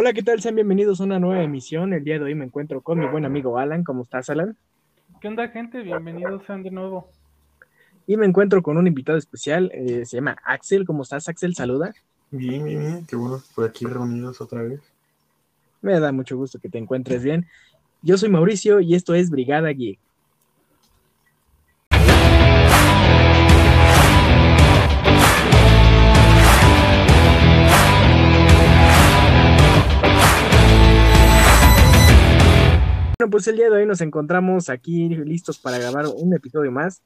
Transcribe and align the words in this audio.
Hola, 0.00 0.12
¿qué 0.12 0.22
tal? 0.22 0.40
Sean 0.40 0.54
bienvenidos 0.54 1.00
a 1.00 1.04
una 1.04 1.18
nueva 1.18 1.42
emisión. 1.42 1.92
El 1.92 2.04
día 2.04 2.20
de 2.20 2.24
hoy 2.26 2.34
me 2.36 2.44
encuentro 2.44 2.82
con 2.82 3.00
mi 3.00 3.06
buen 3.08 3.24
amigo 3.24 3.58
Alan. 3.58 3.82
¿Cómo 3.82 4.04
estás, 4.04 4.30
Alan? 4.30 4.56
¿Qué 5.20 5.26
onda, 5.26 5.48
gente? 5.48 5.82
Bienvenidos 5.82 6.44
sean 6.46 6.62
de 6.62 6.70
nuevo. 6.70 7.08
Y 8.06 8.16
me 8.16 8.24
encuentro 8.24 8.62
con 8.62 8.76
un 8.78 8.86
invitado 8.86 9.18
especial, 9.18 9.72
eh, 9.74 10.06
se 10.06 10.18
llama 10.18 10.36
Axel. 10.44 10.86
¿Cómo 10.86 11.02
estás, 11.02 11.28
Axel? 11.28 11.56
Saluda. 11.56 11.92
Bien, 12.30 12.64
bien, 12.64 12.78
bien. 12.78 13.06
Qué 13.06 13.16
bueno 13.16 13.42
por 13.56 13.68
aquí 13.68 13.86
reunidos 13.86 14.40
otra 14.40 14.62
vez. 14.62 14.80
Me 15.82 15.98
da 15.98 16.12
mucho 16.12 16.36
gusto 16.36 16.60
que 16.60 16.68
te 16.68 16.78
encuentres 16.78 17.24
bien. 17.24 17.48
Yo 18.00 18.16
soy 18.18 18.28
Mauricio 18.28 18.78
y 18.78 18.94
esto 18.94 19.16
es 19.16 19.30
Brigada 19.30 19.70
Geek. 19.70 19.98
Bueno, 33.20 33.32
pues 33.32 33.48
el 33.48 33.56
día 33.56 33.68
de 33.68 33.72
hoy 33.72 33.84
nos 33.84 34.00
encontramos 34.00 34.68
aquí 34.68 35.08
listos 35.08 35.58
para 35.58 35.76
grabar 35.76 36.04
un 36.06 36.32
episodio 36.34 36.70
más 36.70 37.02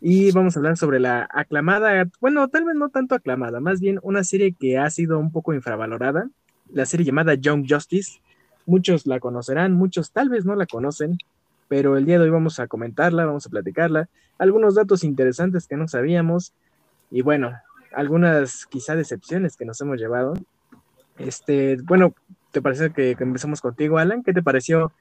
y 0.00 0.32
vamos 0.32 0.56
a 0.56 0.60
hablar 0.60 0.78
sobre 0.78 0.98
la 0.98 1.28
aclamada, 1.30 2.08
bueno, 2.22 2.48
tal 2.48 2.64
vez 2.64 2.74
no 2.74 2.88
tanto 2.88 3.14
aclamada, 3.14 3.60
más 3.60 3.78
bien 3.78 4.00
una 4.02 4.24
serie 4.24 4.54
que 4.58 4.78
ha 4.78 4.88
sido 4.88 5.18
un 5.18 5.30
poco 5.30 5.52
infravalorada, 5.52 6.30
la 6.72 6.86
serie 6.86 7.04
llamada 7.04 7.34
Young 7.34 7.66
Justice. 7.68 8.22
Muchos 8.64 9.06
la 9.06 9.20
conocerán, 9.20 9.74
muchos 9.74 10.10
tal 10.10 10.30
vez 10.30 10.46
no 10.46 10.56
la 10.56 10.64
conocen, 10.64 11.18
pero 11.68 11.98
el 11.98 12.06
día 12.06 12.18
de 12.18 12.24
hoy 12.24 12.30
vamos 12.30 12.58
a 12.58 12.66
comentarla, 12.66 13.26
vamos 13.26 13.44
a 13.46 13.50
platicarla, 13.50 14.08
algunos 14.38 14.74
datos 14.74 15.04
interesantes 15.04 15.66
que 15.66 15.76
no 15.76 15.86
sabíamos 15.86 16.54
y 17.10 17.20
bueno, 17.20 17.52
algunas 17.92 18.64
quizá 18.64 18.96
decepciones 18.96 19.58
que 19.58 19.66
nos 19.66 19.78
hemos 19.82 19.98
llevado. 20.00 20.32
Este, 21.18 21.76
bueno, 21.82 22.14
¿te 22.52 22.62
parece 22.62 22.90
que, 22.90 23.16
que 23.16 23.24
empecemos 23.24 23.60
contigo, 23.60 23.98
Alan? 23.98 24.22
¿Qué 24.22 24.32
te 24.32 24.42
pareció 24.42 24.92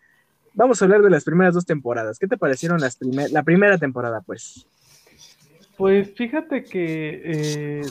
vamos 0.55 0.82
a 0.82 0.86
hablar 0.86 1.02
de 1.02 1.09
las 1.09 1.23
primeras 1.23 1.53
dos 1.53 1.66
temporadas. 1.66 2.17
¿Qué 2.17 2.28
te 2.28 2.38
parecieron 2.38 2.80
las 2.80 2.98
la 3.02 3.44
primera 3.44 3.78
temporada, 3.78 4.22
pues? 4.22 4.67
Pues 5.78 6.14
fíjate 6.16 6.64
que, 6.64 7.22
eh, 7.25 7.81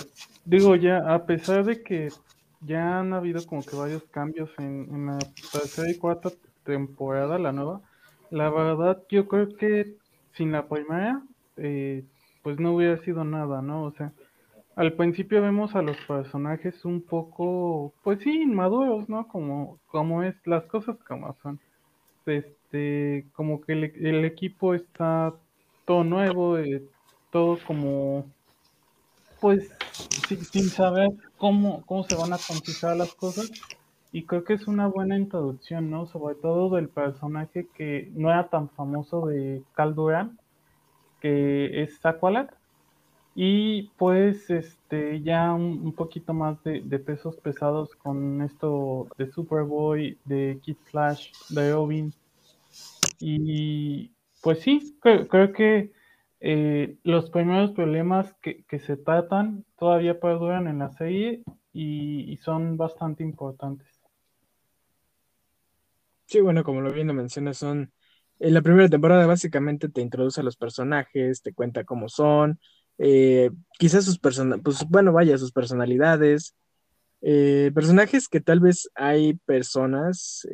digo, 0.45 0.75
ya 0.75 1.15
a 1.15 1.27
pesar 1.27 1.65
de 1.65 1.83
que 1.83 2.09
ya 2.63 2.99
han 2.99 3.13
habido 3.13 3.45
como 3.47 3.63
que 3.63 3.77
varios 3.77 4.03
cambios 4.05 4.51
en, 4.59 5.07
la 5.07 5.19
tercera 5.53 5.91
y 5.91 5.99
cuarta 5.99 6.31
temporada, 6.65 7.39
la 7.39 7.53
nueva, 7.53 7.83
la 8.31 8.49
verdad 8.49 9.03
yo 9.11 9.29
creo 9.29 9.55
que 9.57 9.97
sin 10.33 10.51
la 10.51 10.67
primera, 10.67 11.23
eh, 11.59 12.05
pues 12.43 12.59
no 12.59 12.75
hubiera 12.75 12.97
sido 13.05 13.23
nada, 13.25 13.61
¿no? 13.61 13.85
O 13.85 13.93
sea, 13.93 14.13
al 14.77 14.95
principio 14.95 15.43
vemos 15.43 15.75
a 15.75 15.83
los 15.83 15.97
personajes 16.09 16.85
un 16.87 17.03
poco, 17.03 17.93
pues 18.03 18.21
sí, 18.23 18.43
inmaduros, 18.43 19.09
¿no? 19.11 19.29
Como, 19.29 19.79
como 19.87 20.23
es, 20.23 20.35
las 20.47 20.65
cosas 20.65 20.97
como 21.07 21.37
son 21.43 21.61
este, 22.27 23.27
como 23.33 23.61
que 23.61 23.73
el, 23.73 24.25
equipo 24.25 24.75
está 24.75 25.35
todo 25.85 26.05
nuevo, 26.05 26.59
eh, 26.59 26.83
todo 27.31 27.59
como, 27.67 28.27
pues, 29.41 29.71
sin, 30.29 30.69
saber 30.69 31.11
cómo, 31.37 31.83
cómo 31.87 32.05
se 32.05 32.17
van 32.17 32.33
a 32.33 32.39
conquistar 32.39 32.97
las 32.97 33.15
cosas. 33.15 33.51
Y 34.13 34.25
creo 34.27 34.45
que 34.45 34.55
es 34.55 34.69
una 34.69 34.87
buena 34.87 35.17
introducción, 35.17 35.91
¿no? 35.91 36.07
Sobre 36.07 36.37
todo 36.37 36.77
del 36.77 36.89
personaje 36.89 37.67
que 37.75 38.13
no 38.15 38.31
era 38.31 38.49
tan 38.49 38.71
famoso 38.71 39.27
de 39.27 39.63
Cal 39.75 39.97
que 41.21 41.83
es 41.83 42.05
Aqualad. 42.07 42.49
Y 43.35 43.91
pues 43.99 44.49
este 44.49 45.21
ya 45.23 45.53
un, 45.53 45.93
poquito 45.93 46.33
más 46.33 46.63
de, 46.63 46.83
de, 46.83 46.99
pesos 47.01 47.37
pesados 47.37 47.95
con 47.97 48.43
esto 48.43 49.09
de 49.19 49.31
Superboy, 49.33 50.19
de 50.25 50.61
Kid 50.63 50.77
Flash, 50.85 51.33
de 51.49 51.73
Robin. 51.73 52.15
Y 53.19 54.11
pues 54.45 54.61
sí, 54.61 54.99
creo, 55.01 55.53
que 55.53 55.91
eh, 56.41 56.97
los 57.03 57.31
primeros 57.31 57.73
problemas 57.73 58.35
que, 58.43 58.65
se 58.79 58.97
tratan 58.99 59.65
todavía 59.79 60.21
perduran 60.21 60.69
en 60.69 60.81
la 60.81 60.91
serie 60.91 61.43
y, 61.73 62.37
son 62.37 62.77
bastante 62.77 63.23
importantes. 63.23 63.89
Sí, 66.27 66.41
bueno, 66.41 66.63
como 66.63 66.83
lo 66.83 66.93
bien 66.93 67.07
lo 67.07 67.55
son 67.55 67.91
en 68.41 68.53
la 68.53 68.63
primera 68.63 68.89
temporada 68.89 69.27
básicamente 69.27 69.89
te 69.89 70.03
introduce 70.03 70.41
a 70.41 70.45
los 70.45 70.57
personajes, 70.57 71.41
te 71.41 71.55
cuenta 71.55 71.85
cómo 71.85 72.11
son, 72.11 72.61
eh, 72.99 73.51
quizás 73.79 74.05
sus 74.05 74.19
personalidades, 74.19 74.63
pues 74.65 74.89
bueno, 74.89 75.13
vaya, 75.13 75.39
sus 75.39 75.53
personalidades, 75.53 76.55
eh, 77.23 77.71
personajes 77.75 78.29
que 78.29 78.41
tal 78.41 78.61
vez 78.61 78.91
hay 78.95 79.35
personas, 79.47 80.47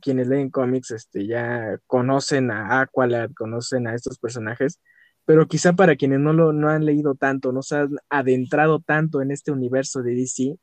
quienes 0.00 0.28
leen 0.28 0.50
cómics, 0.50 0.90
este, 0.90 1.26
ya 1.26 1.78
conocen 1.86 2.50
a 2.50 2.80
Aqualad, 2.80 3.30
conocen 3.36 3.86
a 3.86 3.94
estos 3.94 4.18
personajes, 4.18 4.80
pero 5.26 5.46
quizá 5.46 5.74
para 5.74 5.96
quienes 5.96 6.20
no 6.20 6.32
lo 6.32 6.54
no 6.54 6.70
han 6.70 6.86
leído 6.86 7.14
tanto, 7.14 7.52
no 7.52 7.62
se 7.62 7.76
han 7.76 7.90
adentrado 8.08 8.80
tanto 8.80 9.20
en 9.20 9.30
este 9.30 9.52
universo 9.52 10.02
de 10.02 10.14
DC, 10.14 10.56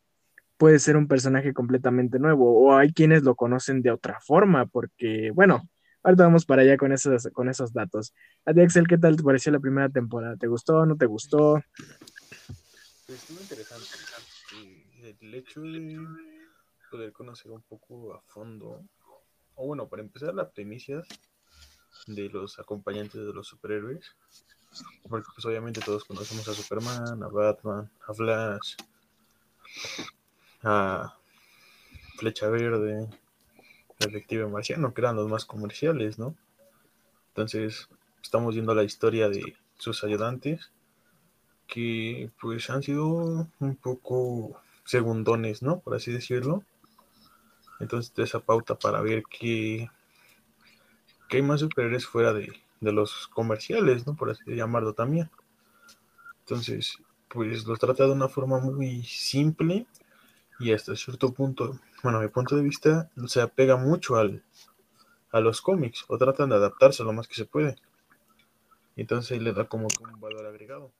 puede 0.57 0.79
ser 0.79 0.97
un 0.97 1.07
personaje 1.07 1.53
completamente 1.53 2.17
nuevo, 2.19 2.65
o 2.65 2.75
hay 2.75 2.91
quienes 2.91 3.23
lo 3.23 3.35
conocen 3.35 3.81
de 3.83 3.91
otra 3.91 4.19
forma, 4.21 4.65
porque, 4.65 5.31
bueno, 5.31 5.69
Ahorita 6.05 6.23
vamos 6.23 6.45
para 6.45 6.61
allá 6.61 6.77
con 6.77 6.91
esos, 6.91 7.29
con 7.33 7.49
esos 7.49 7.73
datos. 7.73 8.13
A 8.45 8.53
ti, 8.53 8.61
Axel, 8.61 8.87
¿qué 8.87 8.95
tal 8.95 9.15
te 9.15 9.23
pareció 9.23 9.51
la 9.51 9.59
primera 9.59 9.89
temporada? 9.89 10.37
¿Te 10.37 10.45
gustó? 10.45 10.85
¿No 10.85 10.95
te 10.95 11.07
gustó? 11.07 11.57
Estuvo 13.07 13.41
interesante. 13.41 13.87
El 15.19 15.33
hecho 15.33 15.61
de 15.61 15.97
poder 16.91 17.11
conocer 17.11 17.51
un 17.51 17.63
poco 17.63 18.13
a 18.13 18.21
fondo, 18.21 18.83
o 19.55 19.65
bueno, 19.65 19.87
para 19.87 20.03
empezar, 20.03 20.35
las 20.35 20.51
primicias 20.51 21.07
de 22.05 22.29
los 22.29 22.59
acompañantes 22.59 23.25
de 23.25 23.33
los 23.33 23.47
superhéroes. 23.47 24.15
Porque 25.09 25.29
pues 25.33 25.43
obviamente 25.47 25.81
todos 25.81 26.05
conocemos 26.05 26.47
a 26.47 26.53
Superman, 26.53 27.23
a 27.23 27.27
Batman, 27.29 27.89
a 28.07 28.13
Flash, 28.13 28.75
a 30.61 31.17
Flecha 32.19 32.47
Verde, 32.49 33.09
Detective 33.99 34.47
Marciano, 34.47 34.93
que 34.93 35.01
eran 35.01 35.15
los 35.15 35.29
más 35.29 35.45
comerciales, 35.45 36.19
¿no? 36.19 36.35
Entonces, 37.29 37.89
estamos 38.21 38.53
viendo 38.53 38.73
la 38.73 38.83
historia 38.83 39.29
de 39.29 39.55
sus 39.77 40.03
ayudantes, 40.03 40.71
que 41.67 42.31
pues 42.39 42.69
han 42.69 42.83
sido 42.83 43.47
un 43.59 43.75
poco 43.75 44.61
segundones, 44.85 45.61
¿no? 45.61 45.79
Por 45.79 45.95
así 45.95 46.11
decirlo. 46.11 46.63
Entonces, 47.79 48.13
esa 48.17 48.39
pauta 48.39 48.75
para 48.75 49.01
ver 49.01 49.23
que, 49.23 49.89
que 51.27 51.37
hay 51.37 51.43
más 51.43 51.59
superiores 51.59 52.05
fuera 52.05 52.33
de, 52.33 52.53
de 52.79 52.91
los 52.91 53.27
comerciales, 53.27 54.05
¿no? 54.07 54.15
Por 54.15 54.29
así 54.29 54.43
llamarlo 54.47 54.93
también. 54.93 55.29
Entonces, 56.41 56.99
pues 57.27 57.65
los 57.65 57.79
trata 57.79 58.05
de 58.05 58.11
una 58.11 58.29
forma 58.29 58.59
muy 58.59 59.03
simple 59.03 59.87
y 60.59 60.71
hasta 60.71 60.95
cierto 60.95 61.33
punto 61.33 61.79
bueno, 62.05 62.21
mi 62.21 62.27
punto 62.27 62.55
de 62.55 62.61
vista, 62.61 63.09
se 63.25 63.41
apega 63.41 63.77
mucho 63.77 64.17
al, 64.17 64.43
a 65.31 65.39
los 65.39 65.59
cómics 65.59 66.05
o 66.07 66.19
tratan 66.19 66.49
de 66.49 66.55
adaptarse 66.55 67.03
lo 67.03 67.13
más 67.13 67.27
que 67.27 67.33
se 67.33 67.45
puede. 67.45 67.77
Entonces 68.95 69.41
le 69.41 69.53
da 69.53 69.65
como 69.65 69.87
un 69.87 70.19
valor 70.19 70.45
agregado. 70.45 70.91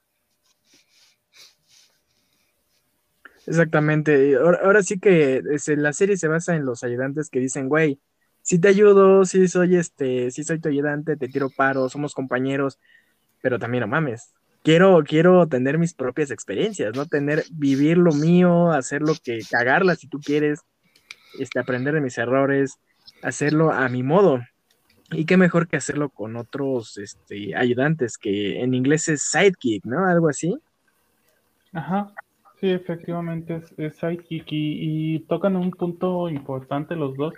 Exactamente. 3.46 4.36
Ahora, 4.36 4.82
sí 4.82 4.98
que 5.00 5.44
la 5.78 5.94
serie 5.94 6.18
se 6.18 6.28
basa 6.28 6.56
en 6.56 6.66
los 6.66 6.84
ayudantes 6.84 7.30
que 7.30 7.40
dicen, 7.40 7.70
güey, 7.70 8.00
si 8.42 8.58
te 8.58 8.70
ayudo, 8.70 9.26
si 9.26 9.48
soy 9.48 9.76
este, 9.76 10.32
si 10.32 10.44
soy 10.44 10.60
tu 10.60 10.70
ayudante, 10.70 11.18
te 11.18 11.28
tiro 11.28 11.52
paro, 11.56 11.88
somos 11.88 12.16
compañeros, 12.16 12.80
pero 13.44 13.60
también 13.60 13.82
no 13.82 13.88
mames. 13.88 14.34
Quiero, 14.64 15.04
quiero 15.08 15.48
tener 15.48 15.78
mis 15.78 15.94
propias 15.94 16.32
experiencias, 16.32 16.96
¿no? 16.96 17.06
Tener, 17.06 17.44
vivir 17.52 18.00
lo 18.00 18.12
mío, 18.12 18.72
hacer 18.72 19.04
lo 19.04 19.14
que, 19.24 19.42
cagarla 19.48 19.96
si 19.96 20.08
tú 20.08 20.20
quieres, 20.20 20.62
este, 21.40 21.60
aprender 21.60 21.94
de 21.94 22.02
mis 22.02 22.18
errores, 22.18 22.80
hacerlo 23.22 23.72
a 23.72 23.88
mi 23.90 24.04
modo. 24.04 24.40
Y 25.12 25.26
qué 25.26 25.38
mejor 25.38 25.68
que 25.68 25.78
hacerlo 25.78 26.10
con 26.10 26.36
otros 26.36 26.98
este, 26.98 27.56
ayudantes, 27.56 28.18
que 28.18 28.62
en 28.62 28.74
inglés 28.74 29.08
es 29.08 29.24
sidekick, 29.24 29.86
¿no? 29.86 30.06
Algo 30.06 30.30
así. 30.30 30.56
Ajá, 31.74 32.12
sí, 32.60 32.70
efectivamente 32.72 33.62
es, 33.78 33.96
sidekick 33.98 34.46
y, 34.50 35.20
tocan 35.28 35.56
un 35.56 35.72
punto 35.72 36.30
importante 36.30 36.96
los 36.96 37.16
dos, 37.16 37.36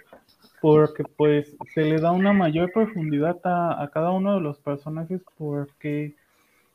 porque 0.62 1.04
pues 1.04 1.58
se 1.74 1.82
le 1.82 1.98
da 1.98 2.12
una 2.12 2.32
mayor 2.34 2.72
profundidad 2.72 3.38
a, 3.44 3.90
cada 3.94 4.12
uno 4.12 4.36
de 4.36 4.42
los 4.42 4.60
personajes, 4.60 5.22
porque 5.38 6.16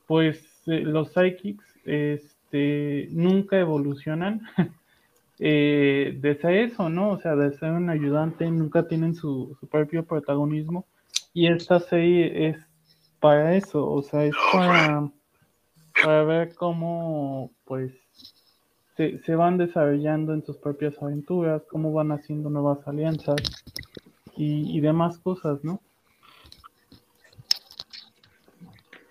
pues 0.07 0.63
eh, 0.67 0.81
los 0.81 1.13
sidekicks 1.13 1.65
este, 1.85 3.09
nunca 3.13 3.59
evolucionan. 3.59 4.43
eh, 5.45 6.19
de 6.21 6.37
ser 6.37 6.55
eso, 6.55 6.89
¿no? 6.89 7.11
O 7.11 7.21
sea, 7.21 7.35
de 7.35 7.53
ser 7.59 7.73
un 7.73 7.91
ayudante, 7.91 8.49
nunca 8.49 8.87
tienen 8.87 9.17
su, 9.17 9.59
propio 9.73 10.05
protagonismo. 10.05 10.87
Y 11.35 11.49
esta 11.49 11.81
serie 11.81 12.51
es 12.51 12.57
para 13.19 13.57
eso, 13.57 13.91
o 13.91 14.03
sea, 14.03 14.25
es 14.25 14.37
para, 14.53 15.11
para 16.01 16.23
ver 16.23 16.55
cómo, 16.55 17.51
pues, 17.65 17.93
se, 18.97 19.19
se 19.19 19.35
van 19.35 19.59
desarrollando 19.59 20.33
en 20.33 20.45
sus 20.45 20.59
propias 20.59 20.95
aventuras, 21.03 21.63
cómo 21.69 21.93
van 21.93 22.13
haciendo 22.13 22.49
nuevas 22.49 22.87
alianzas 22.87 23.43
y, 24.37 24.79
y 24.79 24.81
demás 24.81 25.19
cosas, 25.19 25.65
¿no? 25.65 25.81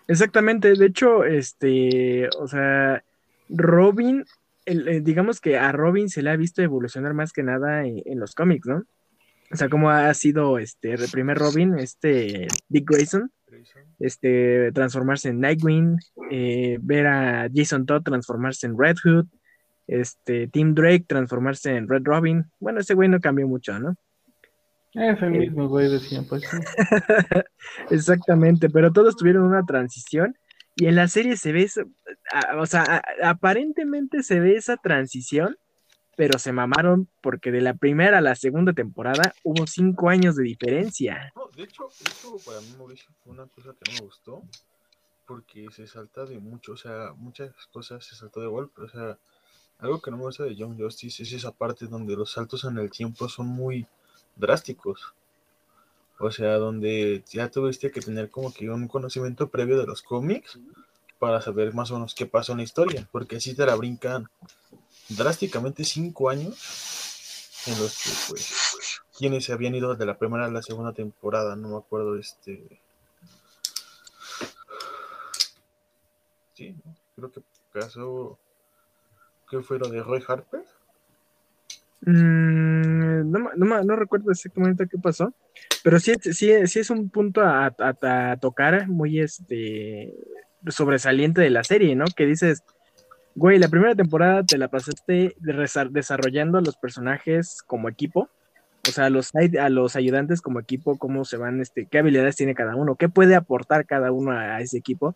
Exactamente, 0.08 0.76
de 0.76 0.86
hecho, 0.86 1.26
este, 1.26 2.30
o 2.40 2.48
sea, 2.48 3.04
Robin, 3.50 4.24
el, 4.66 4.88
eh, 4.88 5.02
digamos 5.02 5.40
que 5.42 5.58
a 5.58 5.72
Robin 5.72 6.10
se 6.10 6.22
le 6.22 6.30
ha 6.30 6.36
visto 6.36 6.62
evolucionar 6.62 7.14
más 7.14 7.34
que 7.34 7.44
nada 7.44 7.86
en, 7.86 8.02
en 8.06 8.20
los 8.20 8.36
cómics, 8.36 8.68
¿no? 8.68 8.84
O 9.52 9.56
sea, 9.58 9.70
como 9.70 9.90
ha 9.90 10.14
sido 10.14 10.58
este 10.60 10.94
el 10.94 11.10
primer 11.12 11.38
Robin, 11.38 11.78
este 11.78 12.48
Dick 12.70 12.90
Grayson, 12.90 13.32
este 14.00 14.72
transformarse 14.72 15.30
en 15.30 15.42
Nightwing, 15.42 15.98
eh, 16.30 16.78
ver 16.82 17.08
a 17.08 17.50
Jason 17.54 17.86
Todd 17.86 18.02
transformarse 18.04 18.66
en 18.66 18.78
Red 18.78 18.96
Hood, 19.04 19.26
este 19.88 20.48
Tim 20.48 20.74
Drake 20.74 21.06
transformarse 21.08 21.76
en 21.76 21.90
Red 21.90 22.04
Robin. 22.06 22.46
Bueno, 22.60 22.80
ese 22.80 22.94
güey 22.94 23.10
no 23.10 23.20
cambió 23.20 23.48
mucho, 23.48 23.78
¿no? 23.78 23.96
Es 24.94 25.22
el 25.22 25.32
mismo 25.32 25.68
güey 25.68 25.90
de 25.90 26.00
siempre, 26.00 26.40
sí. 26.40 26.48
Exactamente, 27.90 28.70
pero 28.70 28.92
todos 28.92 29.16
tuvieron 29.16 29.44
una 29.44 29.64
transición 29.64 30.36
y 30.82 30.88
en 30.88 30.96
la 30.96 31.08
serie 31.08 31.38
se 31.38 31.52
ve, 31.52 31.70
o 32.58 32.66
sea, 32.66 33.04
aparentemente 33.24 34.24
se 34.24 34.40
ve 34.40 34.56
esa 34.56 34.78
transición, 34.78 35.56
pero 36.18 36.40
se 36.40 36.54
mamaron 36.54 37.08
porque 37.22 37.52
de 37.52 37.62
la 37.62 37.76
primera 37.76 38.18
a 38.18 38.22
la 38.22 38.34
segunda 38.34 38.74
temporada 38.74 39.32
hubo 39.44 39.68
cinco 39.68 40.10
años 40.10 40.36
de 40.36 40.44
diferencia. 40.44 41.32
No, 41.36 41.50
de 41.56 41.66
hecho, 41.66 41.86
eso 41.88 42.36
para 42.44 42.62
mí, 42.62 42.74
Mauricio, 42.80 43.12
fue 43.24 43.32
una 43.34 43.46
cosa 43.46 43.76
que 43.80 43.92
no 43.92 44.00
me 44.00 44.06
gustó. 44.08 44.42
Porque 45.28 45.68
se 45.70 45.86
salta 45.86 46.26
de 46.26 46.40
mucho, 46.40 46.72
o 46.72 46.78
sea, 46.78 47.14
muchas 47.16 47.52
cosas 47.72 48.04
se 48.04 48.16
saltó 48.16 48.42
de 48.42 48.48
golpe. 48.48 48.82
O 48.82 48.90
sea, 48.90 49.20
algo 49.78 50.02
que 50.02 50.10
no 50.10 50.18
me 50.18 50.24
gusta 50.24 50.46
de 50.46 50.56
Young 50.56 50.82
Justice 50.82 51.22
es 51.22 51.32
esa 51.32 51.52
parte 51.52 51.86
donde 51.86 52.16
los 52.16 52.32
saltos 52.32 52.64
en 52.64 52.80
el 52.80 52.90
tiempo 52.90 53.30
son 53.30 53.46
muy 53.46 53.86
drásticos. 54.36 55.14
O 56.24 56.30
sea, 56.30 56.58
donde 56.58 57.24
ya 57.28 57.50
tuviste 57.50 57.90
que 57.92 58.00
tener 58.00 58.30
como 58.30 58.54
que 58.54 58.70
un 58.70 58.88
conocimiento 58.88 59.50
previo 59.50 59.80
de 59.80 59.88
los 59.88 60.04
cómics 60.04 60.60
para 61.18 61.42
saber 61.42 61.74
más 61.74 61.90
o 61.90 61.96
menos 61.96 62.14
qué 62.14 62.28
pasó 62.28 62.52
en 62.52 62.60
la 62.60 62.64
historia. 62.64 63.08
Porque 63.12 63.38
así 63.38 63.56
te 63.56 63.66
la 63.66 63.76
brincan 63.76 64.30
drásticamente 65.10 65.84
cinco 65.84 66.30
años 66.30 67.64
en 67.66 67.80
los 67.80 68.04
que, 68.04 68.10
pues, 68.30 69.02
quienes 69.18 69.46
se 69.46 69.54
habían 69.54 69.74
ido 69.74 69.96
de 69.96 70.06
la 70.06 70.18
primera 70.18 70.46
a 70.46 70.52
la 70.52 70.62
segunda 70.62 70.94
temporada, 70.94 71.56
no 71.56 71.70
me 71.70 71.78
acuerdo, 71.78 72.16
este... 72.18 72.80
Sí, 76.54 76.76
¿no? 76.86 76.96
creo 77.16 77.32
que 77.32 77.42
caso... 77.74 78.38
¿Qué 79.50 79.62
fue 79.62 79.80
lo 79.80 79.90
de 79.90 80.02
Roy 80.02 80.24
Harper? 80.26 80.64
Mm, 82.02 83.01
no, 83.24 83.50
no, 83.56 83.84
no 83.84 83.96
recuerdo 83.96 84.32
exactamente 84.32 84.88
qué 84.90 84.98
pasó, 84.98 85.34
pero 85.84 86.00
sí, 86.00 86.14
sí, 86.22 86.52
sí 86.68 86.80
es 86.80 86.90
un 86.90 87.10
punto 87.10 87.42
a, 87.42 87.68
a- 87.78 88.32
a 88.32 88.38
tocar 88.38 88.88
muy 88.88 89.20
este, 89.20 90.14
sobresaliente 90.68 91.42
de 91.42 91.50
la 91.50 91.64
serie, 91.64 91.96
¿no? 91.96 92.06
Que 92.16 92.26
dices, 92.26 92.64
güey, 93.36 93.60
la 93.60 93.68
primera 93.70 93.96
temporada 93.96 94.44
te 94.44 94.58
la 94.58 94.68
pasaste 94.68 95.36
desarrollando 95.90 96.58
a 96.58 96.62
los 96.62 96.76
personajes 96.78 97.62
como 97.66 97.90
equipo, 97.90 98.30
o 98.88 98.92
sea, 98.92 99.06
a 99.06 99.10
los, 99.10 99.32
a 99.36 99.70
los 99.70 99.96
ayudantes 99.96 100.42
como 100.42 100.60
equipo, 100.60 100.98
cómo 100.98 101.24
se 101.26 101.38
van, 101.38 101.62
este, 101.62 101.86
qué 101.86 102.00
habilidades 102.00 102.36
tiene 102.36 102.56
cada 102.56 102.76
uno, 102.76 102.96
qué 102.96 103.10
puede 103.10 103.36
aportar 103.36 103.86
cada 103.86 104.12
uno 104.12 104.32
a, 104.32 104.56
a 104.56 104.62
ese 104.62 104.78
equipo, 104.78 105.16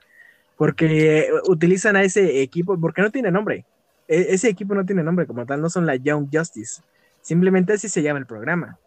porque 0.58 1.30
utilizan 1.48 1.96
a 1.96 2.04
ese 2.04 2.42
equipo, 2.42 2.80
porque 2.80 3.02
no 3.02 3.12
tiene 3.12 3.32
nombre. 3.32 3.66
E- 4.08 4.28
ese 4.30 4.50
equipo 4.50 4.76
no 4.76 4.86
tiene 4.86 5.04
nombre 5.04 5.26
como 5.26 5.46
tal, 5.46 5.62
no 5.62 5.70
son 5.70 5.86
la 5.86 5.96
Young 5.96 6.28
Justice. 6.32 6.82
Simplemente 7.26 7.74
así 7.74 7.90
se 7.90 8.04
llama 8.04 8.20
el 8.20 8.28
programa. 8.28 8.78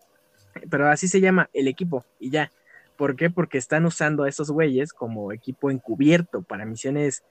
Pero 0.70 0.88
así 0.88 1.08
se 1.08 1.20
llama 1.20 1.50
el 1.52 1.66
equipo 1.66 2.04
y 2.20 2.30
ya. 2.30 2.52
¿Por 2.96 3.16
qué? 3.16 3.30
Porque 3.30 3.58
están 3.58 3.84
usando 3.84 4.22
a 4.22 4.28
esos 4.28 4.50
güeyes 4.52 4.92
como 4.92 5.32
equipo 5.32 5.72
encubierto 5.72 6.42
para 6.42 6.64
misiones, 6.64 7.24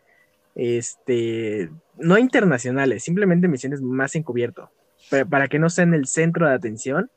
este, 0.54 1.70
no 1.98 2.18
internacionales, 2.18 3.04
simplemente 3.04 3.48
misiones 3.48 3.82
más 3.82 4.16
encubierto. 4.16 4.70
pa- 5.10 5.24
Para 5.26 5.48
que 5.48 5.60
no 5.60 5.70
sean 5.70 5.94
el 5.94 6.08
centro 6.08 6.48
de 6.50 6.56
atención 6.56 7.10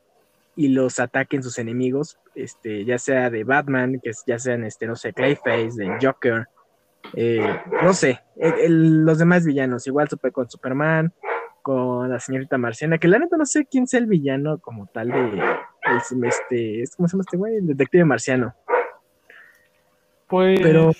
y 0.55 0.69
los 0.69 0.99
ataquen 0.99 1.43
sus 1.43 1.57
enemigos, 1.59 2.17
este, 2.35 2.85
ya 2.85 2.97
sea 2.97 3.29
de 3.29 3.43
Batman, 3.43 3.99
que 4.01 4.11
ya 4.25 4.39
sean, 4.39 4.63
este, 4.63 4.87
no 4.87 4.95
sé, 4.95 5.11
Clayface, 5.11 5.71
de 5.75 5.97
Joker, 6.01 6.47
eh, 7.13 7.59
no 7.83 7.93
sé, 7.93 8.21
el- 8.37 8.53
el- 8.59 9.03
los 9.05 9.17
demás 9.17 9.45
villanos, 9.45 9.85
igual 9.87 10.07
supe 10.07 10.31
con 10.31 10.49
Superman, 10.49 11.11
con 11.61 12.09
la 12.09 12.19
señorita 12.19 12.57
Marciana, 12.57 12.97
que 12.97 13.07
la 13.07 13.19
neta 13.19 13.37
no 13.37 13.45
sé 13.45 13.65
quién 13.65 13.87
sea 13.87 13.99
el 13.99 14.05
villano 14.07 14.57
como 14.59 14.87
tal 14.87 15.09
de, 15.09 15.19
el- 15.19 16.23
este, 16.25 16.83
¿cómo 16.95 17.07
se 17.07 17.13
llama 17.13 17.21
este 17.25 17.37
güey? 17.37 17.55
El 17.57 17.67
detective 17.67 18.05
marciano. 18.05 18.53
Pues 20.27 20.59
Pero- 20.61 20.91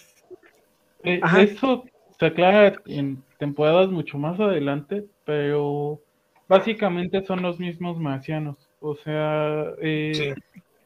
eh, 1.03 1.21
eso 1.39 1.85
se 2.19 2.25
aclara 2.25 2.73
en 2.85 3.23
temporadas 3.39 3.89
mucho 3.89 4.17
más 4.17 4.39
adelante, 4.39 5.05
pero 5.25 5.99
básicamente 6.47 7.23
son 7.25 7.41
los 7.41 7.59
mismos 7.59 7.97
marcianos. 7.99 8.69
O 8.79 8.95
sea, 8.95 9.65
eh, 9.81 10.11
Sí. 10.13 10.33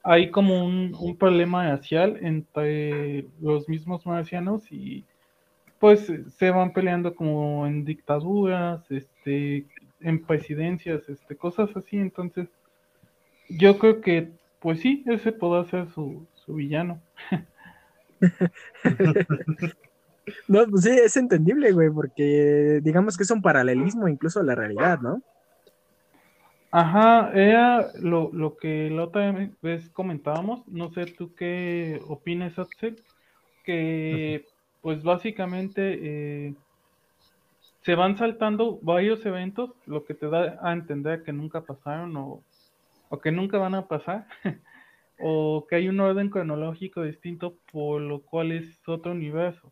hay 0.04 0.30
como 0.30 0.63
un, 0.63 0.95
un 1.00 1.18
problema 1.18 1.68
racial 1.69 2.18
entre 2.21 3.25
los 3.42 3.68
mismos 3.68 4.06
marcianos 4.06 4.71
y 4.71 5.04
pues 5.80 6.12
se 6.38 6.51
van 6.51 6.74
peleando 6.74 7.16
como 7.16 7.68
en 7.68 7.86
dictaduras, 7.86 8.89
este, 8.89 9.66
en 10.01 10.25
presidencias, 10.25 11.07
este, 11.10 11.36
cosas 11.36 11.75
así. 11.75 11.98
Entonces, 11.98 12.48
yo 13.50 13.77
creo 13.77 14.01
que, 14.01 14.31
pues 14.60 14.80
sí, 14.80 15.04
ese 15.07 15.31
podrá 15.31 15.66
ser 15.66 15.89
su, 15.92 16.25
su 16.33 16.56
villano. 16.56 17.01
No, 20.48 20.66
pues 20.68 20.83
sí, 20.83 20.89
es 20.89 21.18
entendible, 21.18 21.72
güey, 21.72 21.89
porque 21.89 22.80
digamos 22.83 23.16
que 23.16 23.24
es 23.24 23.31
un 23.31 23.44
paralelismo 23.44 24.07
incluso 24.07 24.39
a 24.39 24.44
la 24.44 24.56
realidad, 24.56 25.00
¿no? 25.00 25.21
Ajá, 26.71 27.31
era 27.33 27.92
lo, 28.01 28.31
lo 28.33 28.57
que 28.57 28.89
la 28.89 29.04
otra 29.04 29.31
vez 29.62 29.89
comentábamos, 29.92 30.68
no 30.68 30.92
sé 30.92 31.06
tú 31.06 31.33
qué 31.36 32.01
opinas, 32.07 32.57
Axel, 32.60 33.01
que 33.63 34.45
pues 34.86 35.02
básicamente 35.02 35.98
eh, 36.00 36.54
se 37.82 37.96
van 37.96 38.20
saltando 38.20 38.78
varios 38.84 39.26
eventos, 39.26 39.72
lo 39.88 40.06
que 40.06 40.14
te 40.14 40.28
da 40.28 40.60
a 40.62 40.74
entender 40.74 41.24
que 41.24 41.34
nunca 41.34 41.62
pasaron 41.62 42.16
o, 42.18 42.44
o 43.10 43.20
que 43.20 43.32
nunca 43.32 43.58
van 43.58 43.74
a 43.74 43.88
pasar, 43.88 44.28
o 45.19 45.66
que 45.68 45.78
hay 45.78 45.90
un 45.90 46.00
orden 46.00 46.30
cronológico 46.30 47.02
distinto 47.02 47.56
por 47.71 48.00
lo 48.00 48.21
cual 48.21 48.52
es 48.52 48.78
otro 48.86 49.14
universo. 49.14 49.71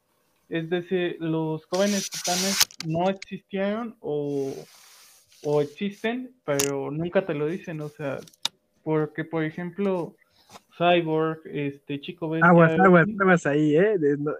Es 0.49 0.67
decir, 0.71 1.17
los 1.19 1.63
jóvenes 1.67 2.09
titanes 2.09 2.67
no 2.87 3.11
existieron 3.11 3.95
o 4.01 4.51
o 5.45 5.61
existen, 5.61 6.31
pero 6.43 6.89
nunca 6.89 7.23
te 7.23 7.35
lo 7.35 7.45
dicen, 7.45 7.81
o 7.81 7.89
sea, 7.89 8.17
porque 8.83 9.25
por 9.25 9.43
ejemplo, 9.43 10.15
Cyborg, 10.75 11.41
este 11.45 12.01
chico 12.01 12.29
bestia, 12.29 12.49
Aguas, 12.49 12.79
aguas, 12.79 13.45
ahí, 13.45 13.75
¿eh? 13.75 13.95
No- 14.17 14.33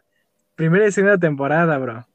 primera 0.56 0.88
y 0.88 0.92
segunda 0.92 1.18
temporada, 1.18 1.78
bro. 1.78 2.06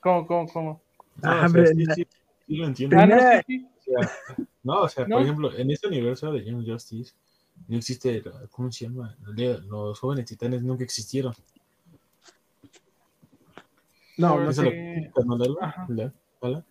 ¿cómo, 0.00 0.26
cómo, 0.26 0.48
cómo? 0.48 0.82
No, 1.22 1.30
o 1.30 1.40
sea, 1.40 1.48
pero 1.52 1.66
sí, 1.66 1.84
sí, 1.94 2.06
sí 2.46 2.56
lo 2.56 2.66
entiendo. 2.66 2.96
Ah, 2.98 3.06
no, 3.06 3.16
Primera-. 3.16 3.42
O 3.78 3.82
sea, 3.82 4.46
no, 4.62 4.80
o 4.82 4.88
sea, 4.88 5.06
No. 5.06 5.16
por 5.16 5.22
ejemplo, 5.24 5.56
en 5.56 5.70
este 5.70 5.88
universo 5.88 6.32
de 6.32 6.44
Young 6.44 6.66
Justice 6.66 7.12
no 7.68 7.76
existe, 7.76 8.22
¿cómo 8.50 8.70
se 8.72 8.86
llama? 8.86 9.16
Los 9.66 9.98
jóvenes 10.00 10.26
titanes 10.26 10.62
nunca 10.62 10.84
existieron. 10.84 11.34
No, 14.16 14.38
no 14.40 14.50
¿Eso 14.50 14.62
sé. 14.62 15.10
lo. 15.14 15.62
Ajá. 15.62 15.86
¿La- 15.88 16.12
¿Hola? 16.40 16.64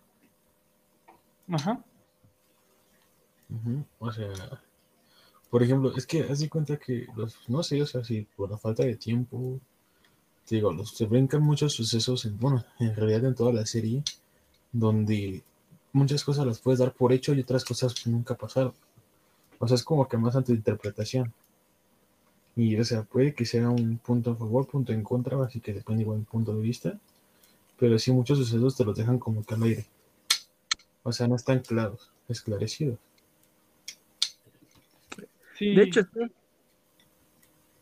Ajá. 1.52 1.84
Ujú, 3.50 3.84
O 3.98 4.12
sea, 4.12 4.28
por 5.50 5.62
ejemplo, 5.62 5.92
es 5.96 6.06
que 6.06 6.22
haz 6.22 6.38
de 6.38 6.48
cuenta 6.48 6.76
que 6.76 7.06
los, 7.16 7.48
no 7.48 7.62
sé, 7.64 7.82
o 7.82 7.86
sea, 7.86 8.04
si 8.04 8.22
por 8.22 8.50
la 8.50 8.56
falta 8.58 8.84
de 8.84 8.96
tiempo, 8.96 9.60
digo, 10.48 10.72
los, 10.72 10.96
se 10.96 11.06
brincan 11.06 11.42
muchos 11.42 11.72
sucesos, 11.72 12.24
en, 12.24 12.38
bueno, 12.38 12.64
en 12.78 12.94
realidad 12.94 13.24
en 13.26 13.34
toda 13.34 13.52
la 13.52 13.66
serie, 13.66 14.02
donde 14.72 15.42
muchas 15.92 16.24
cosas 16.24 16.46
las 16.46 16.60
puedes 16.60 16.80
dar 16.80 16.92
por 16.92 17.12
hecho 17.12 17.34
y 17.34 17.40
otras 17.40 17.64
cosas 17.64 18.06
nunca 18.06 18.34
pasaron. 18.34 18.74
O 19.58 19.68
sea, 19.68 19.74
es 19.74 19.84
como 19.84 20.08
que 20.08 20.16
más 20.16 20.36
ante 20.36 20.52
interpretación. 20.52 21.32
Y, 22.56 22.76
o 22.76 22.84
sea, 22.84 23.02
puede 23.02 23.34
que 23.34 23.44
sea 23.44 23.70
un 23.70 23.98
punto 23.98 24.32
a 24.32 24.36
favor, 24.36 24.66
punto 24.66 24.92
en 24.92 25.02
contra, 25.02 25.42
así 25.44 25.60
que 25.60 25.72
depende 25.72 26.02
igual 26.02 26.18
del 26.18 26.26
punto 26.26 26.54
de 26.54 26.62
vista. 26.62 26.98
Pero 27.78 27.98
sí, 27.98 28.12
muchos 28.12 28.38
sucesos 28.38 28.76
te 28.76 28.84
los 28.84 28.96
dejan 28.96 29.18
como 29.18 29.44
que 29.44 29.54
al 29.54 29.62
aire. 29.62 29.86
O 31.02 31.12
sea, 31.12 31.28
no 31.28 31.36
están 31.36 31.60
claros, 31.60 32.10
esclarecidos. 32.28 32.98
Sí. 35.56 35.74
De 35.74 35.82
hecho, 35.82 36.02
sí. 36.02 36.20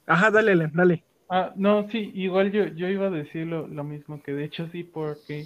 Ajá, 0.06 0.30
dale, 0.30 0.70
dale. 0.72 1.04
Ah, 1.30 1.52
no, 1.56 1.88
sí, 1.90 2.10
igual 2.14 2.52
yo, 2.52 2.66
yo 2.68 2.88
iba 2.88 3.06
a 3.06 3.10
decir 3.10 3.46
lo, 3.46 3.66
lo 3.66 3.84
mismo 3.84 4.22
que 4.22 4.32
de 4.32 4.44
hecho 4.44 4.66
sí, 4.68 4.82
porque, 4.82 5.44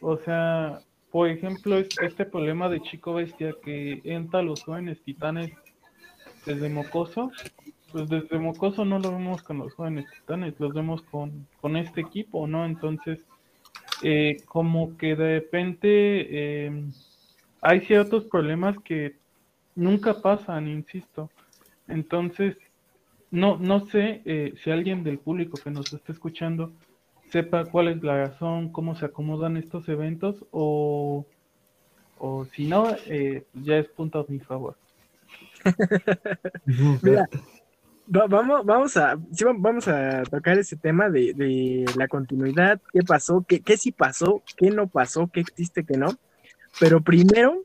o 0.00 0.18
sea, 0.18 0.80
por 1.10 1.28
ejemplo, 1.28 1.76
este 1.78 2.24
problema 2.24 2.68
de 2.68 2.82
Chico 2.82 3.14
Bestia 3.14 3.54
que 3.64 4.00
entra 4.04 4.40
a 4.40 4.42
los 4.42 4.62
jóvenes 4.64 5.00
titanes 5.02 5.52
desde 6.44 6.68
Mocoso, 6.68 7.30
pues 7.92 8.08
desde 8.08 8.38
Mocoso 8.38 8.84
no 8.84 8.98
lo 8.98 9.12
vemos 9.12 9.42
con 9.42 9.58
los 9.58 9.74
jóvenes 9.74 10.06
titanes, 10.10 10.58
los 10.58 10.72
vemos 10.72 11.02
con, 11.02 11.46
con 11.60 11.76
este 11.76 12.00
equipo, 12.00 12.46
¿no? 12.46 12.64
Entonces, 12.64 13.20
eh, 14.02 14.38
como 14.46 14.96
que 14.96 15.14
de 15.14 15.40
repente 15.40 16.64
em, 16.66 16.92
hay 17.60 17.82
ciertos 17.82 18.24
problemas 18.24 18.76
que 18.82 19.16
nunca 19.74 20.20
pasan, 20.20 20.68
insisto. 20.68 21.30
Entonces, 21.88 22.56
no, 23.32 23.56
no 23.58 23.86
sé 23.86 24.22
eh, 24.26 24.54
si 24.62 24.70
alguien 24.70 25.02
del 25.02 25.18
público 25.18 25.58
que 25.62 25.70
nos 25.70 25.92
está 25.92 26.12
escuchando 26.12 26.70
sepa 27.30 27.64
cuál 27.64 27.88
es 27.88 28.02
la 28.02 28.26
razón, 28.26 28.70
cómo 28.70 28.94
se 28.94 29.06
acomodan 29.06 29.56
estos 29.56 29.88
eventos 29.88 30.44
o, 30.50 31.26
o 32.18 32.44
si 32.44 32.66
no, 32.66 32.94
eh, 33.06 33.44
ya 33.54 33.78
es 33.78 33.88
punto 33.88 34.20
a 34.20 34.26
mi 34.28 34.38
favor. 34.38 34.76
Mira, 37.02 37.26
vamos, 38.06 38.66
vamos, 38.66 38.96
a, 38.98 39.16
vamos 39.56 39.88
a 39.88 40.24
tocar 40.24 40.58
ese 40.58 40.76
tema 40.76 41.08
de, 41.08 41.86
la 41.96 42.08
continuidad, 42.08 42.82
qué 42.92 43.00
pasó, 43.00 43.42
qué, 43.48 43.60
qué 43.60 43.78
sí 43.78 43.92
pasó, 43.92 44.42
qué 44.58 44.70
no 44.70 44.88
pasó, 44.88 45.30
qué 45.32 45.40
existe, 45.40 45.84
qué 45.84 45.96
no. 45.96 46.08
Pero 46.78 47.00
primero, 47.00 47.64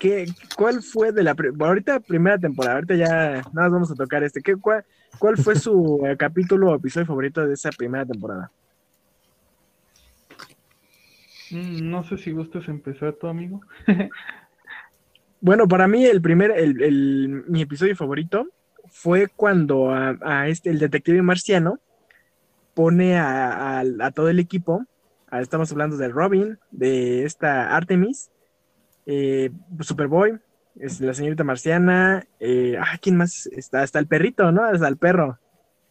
¿qué, 0.00 0.26
¿cuál 0.56 0.82
fue 0.82 1.12
de 1.12 1.22
la 1.22 1.36
ahorita 1.60 2.00
primera 2.00 2.38
temporada? 2.38 2.76
Ahorita 2.76 2.96
ya 2.96 3.06
nada 3.08 3.42
más 3.52 3.70
vamos 3.70 3.90
a 3.92 3.94
tocar 3.94 4.24
este. 4.24 4.40
¿Qué, 4.40 4.56
cuál, 4.56 4.84
¿Cuál 5.18 5.36
fue 5.36 5.54
su 5.54 6.00
eh, 6.06 6.16
capítulo 6.16 6.70
o 6.70 6.74
episodio 6.74 7.06
favorito 7.06 7.46
de 7.46 7.54
esa 7.54 7.70
primera 7.70 8.04
temporada? 8.06 8.50
Mm, 11.50 11.90
no 11.90 12.02
sé 12.02 12.16
si 12.16 12.32
gustas 12.32 12.66
empezar 12.68 13.12
tu 13.12 13.26
amigo. 13.26 13.60
bueno, 15.40 15.68
para 15.68 15.86
mí 15.86 16.04
el 16.04 16.22
primer, 16.22 16.52
el, 16.52 17.44
mi 17.46 17.62
episodio 17.62 17.94
favorito 17.94 18.46
fue 18.88 19.28
cuando 19.28 19.90
a, 19.92 20.48
este, 20.48 20.70
el 20.70 20.78
detective 20.78 21.22
marciano 21.22 21.78
pone 22.74 23.18
a, 23.18 23.84
todo 24.14 24.30
el 24.30 24.38
equipo, 24.38 24.86
estamos 25.32 25.70
hablando 25.70 25.96
de 25.98 26.08
Robin, 26.08 26.58
de 26.70 27.24
esta 27.24 27.76
Artemis, 27.76 28.30
eh, 29.06 29.50
Superboy, 29.80 30.38
es 30.76 31.00
la 31.00 31.14
señorita 31.14 31.44
marciana, 31.44 32.26
eh, 32.38 32.76
ah, 32.80 32.96
¿quién 33.00 33.16
más 33.16 33.46
está? 33.46 33.82
Está 33.82 33.98
el 33.98 34.06
perrito, 34.06 34.52
¿no? 34.52 34.64
Hasta 34.64 34.88
el 34.88 34.96
perro. 34.96 35.38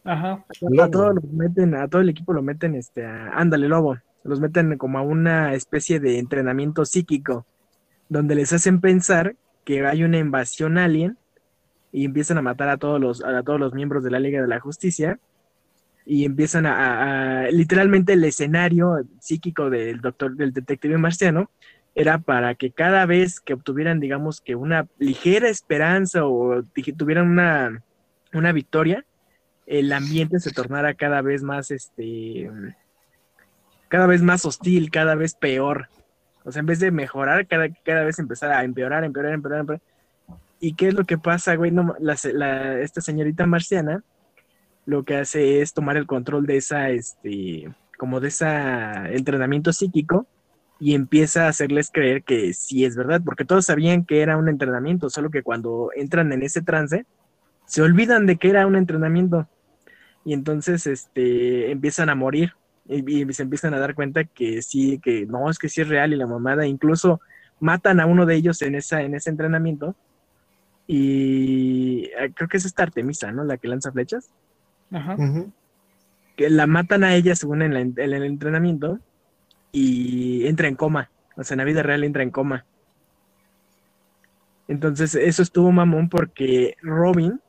Ajá. 0.04 0.44
A, 0.80 0.88
todos 0.90 1.14
los 1.14 1.24
meten, 1.24 1.74
a 1.74 1.88
todo 1.88 2.00
el 2.00 2.08
equipo 2.08 2.32
lo 2.32 2.42
meten, 2.42 2.74
este, 2.74 3.04
ándale, 3.04 3.68
lobo, 3.68 3.98
los 4.24 4.40
meten 4.40 4.78
como 4.78 4.98
a 4.98 5.02
una 5.02 5.54
especie 5.54 6.00
de 6.00 6.18
entrenamiento 6.18 6.84
psíquico, 6.84 7.46
donde 8.08 8.34
les 8.34 8.52
hacen 8.52 8.80
pensar 8.80 9.36
que 9.64 9.86
hay 9.86 10.02
una 10.02 10.18
invasión 10.18 10.78
alien 10.78 11.18
y 11.92 12.06
empiezan 12.06 12.38
a 12.38 12.42
matar 12.42 12.68
a 12.70 12.78
todos 12.78 13.00
los, 13.00 13.22
a 13.22 13.42
todos 13.42 13.60
los 13.60 13.74
miembros 13.74 14.02
de 14.02 14.10
la 14.10 14.20
Liga 14.20 14.40
de 14.40 14.48
la 14.48 14.60
Justicia 14.60 15.18
y 16.06 16.24
empiezan 16.24 16.66
a, 16.66 17.42
a 17.42 17.50
literalmente 17.50 18.14
el 18.14 18.24
escenario 18.24 19.04
psíquico 19.20 19.68
del 19.68 20.00
doctor, 20.00 20.34
del 20.34 20.52
detective 20.52 20.96
marciano 20.96 21.50
era 21.94 22.18
para 22.18 22.54
que 22.54 22.70
cada 22.70 23.04
vez 23.06 23.40
que 23.40 23.54
obtuvieran, 23.54 24.00
digamos 24.00 24.40
que 24.40 24.54
una 24.54 24.86
ligera 24.98 25.48
esperanza 25.48 26.24
o 26.24 26.62
tuvieran 26.96 27.28
una, 27.28 27.82
una 28.32 28.52
victoria, 28.52 29.04
el 29.66 29.92
ambiente 29.92 30.40
se 30.40 30.52
tornara 30.52 30.94
cada 30.94 31.20
vez 31.22 31.42
más, 31.42 31.70
este, 31.70 32.50
cada 33.88 34.06
vez 34.06 34.22
más 34.22 34.44
hostil, 34.44 34.90
cada 34.90 35.14
vez 35.14 35.34
peor. 35.34 35.88
O 36.44 36.52
sea, 36.52 36.60
en 36.60 36.66
vez 36.66 36.80
de 36.80 36.90
mejorar, 36.90 37.46
cada, 37.46 37.68
cada 37.84 38.04
vez 38.04 38.18
empezar 38.18 38.50
a 38.52 38.64
empeorar, 38.64 39.04
empeorar, 39.04 39.32
empeorar, 39.34 39.60
empeorar. 39.60 39.82
¿Y 40.58 40.74
qué 40.74 40.88
es 40.88 40.94
lo 40.94 41.04
que 41.04 41.18
pasa, 41.18 41.54
güey? 41.54 41.70
No, 41.70 41.96
esta 41.98 43.00
señorita 43.00 43.46
marciana 43.46 44.02
lo 44.86 45.04
que 45.04 45.16
hace 45.16 45.60
es 45.60 45.72
tomar 45.72 45.96
el 45.96 46.06
control 46.06 46.46
de 46.46 46.56
esa, 46.56 46.90
este, 46.90 47.70
como 47.98 48.20
de 48.20 48.28
ese 48.28 48.46
entrenamiento 49.14 49.72
psíquico 49.72 50.26
y 50.80 50.94
empieza 50.94 51.44
a 51.44 51.48
hacerles 51.48 51.90
creer 51.92 52.24
que 52.24 52.54
sí 52.54 52.86
es 52.86 52.96
verdad, 52.96 53.20
porque 53.22 53.44
todos 53.44 53.66
sabían 53.66 54.06
que 54.06 54.22
era 54.22 54.38
un 54.38 54.48
entrenamiento, 54.48 55.10
solo 55.10 55.30
que 55.30 55.42
cuando 55.42 55.90
entran 55.94 56.32
en 56.32 56.42
ese 56.42 56.62
trance, 56.62 57.04
se 57.66 57.82
olvidan 57.82 58.24
de 58.26 58.36
que 58.36 58.48
era 58.48 58.66
un 58.66 58.76
entrenamiento 58.76 59.46
y 60.24 60.32
entonces 60.32 60.86
este, 60.86 61.70
empiezan 61.70 62.08
a 62.08 62.14
morir 62.14 62.54
y, 62.88 63.30
se 63.32 63.42
empiezan 63.42 63.74
a 63.74 63.78
dar 63.78 63.94
cuenta 63.94 64.24
que 64.24 64.62
sí, 64.62 64.98
que 65.02 65.26
no, 65.26 65.50
es 65.50 65.58
que 65.58 65.68
sí 65.68 65.82
es 65.82 65.88
real 65.88 66.14
y 66.14 66.16
la 66.16 66.26
mamada, 66.26 66.66
incluso 66.66 67.20
matan 67.60 68.00
a 68.00 68.06
uno 68.06 68.24
de 68.24 68.36
ellos 68.36 68.62
en, 68.62 68.74
esa, 68.74 69.02
en 69.02 69.14
ese 69.14 69.28
entrenamiento 69.28 69.94
y 70.86 72.06
eh, 72.18 72.32
creo 72.34 72.48
que 72.48 72.56
es 72.56 72.64
esta 72.64 72.84
Artemisa, 72.84 73.30
¿no? 73.30 73.44
La 73.44 73.58
que 73.58 73.68
lanza 73.68 73.92
flechas. 73.92 74.30
Ajá. 74.90 75.14
Que 76.36 76.50
la 76.50 76.66
matan 76.66 77.04
a 77.04 77.14
ella 77.14 77.36
según 77.36 77.62
en 77.62 77.74
el 77.74 78.24
entrenamiento 78.24 78.98
y 79.72 80.46
entra 80.46 80.68
en 80.68 80.76
coma. 80.76 81.10
O 81.36 81.44
sea, 81.44 81.54
en 81.54 81.58
la 81.58 81.64
vida 81.64 81.82
real 81.82 82.04
entra 82.04 82.22
en 82.22 82.30
coma. 82.30 82.66
Entonces, 84.68 85.14
eso 85.14 85.42
estuvo 85.42 85.72
mamón 85.72 86.08
porque 86.08 86.76
Robin 86.82 87.40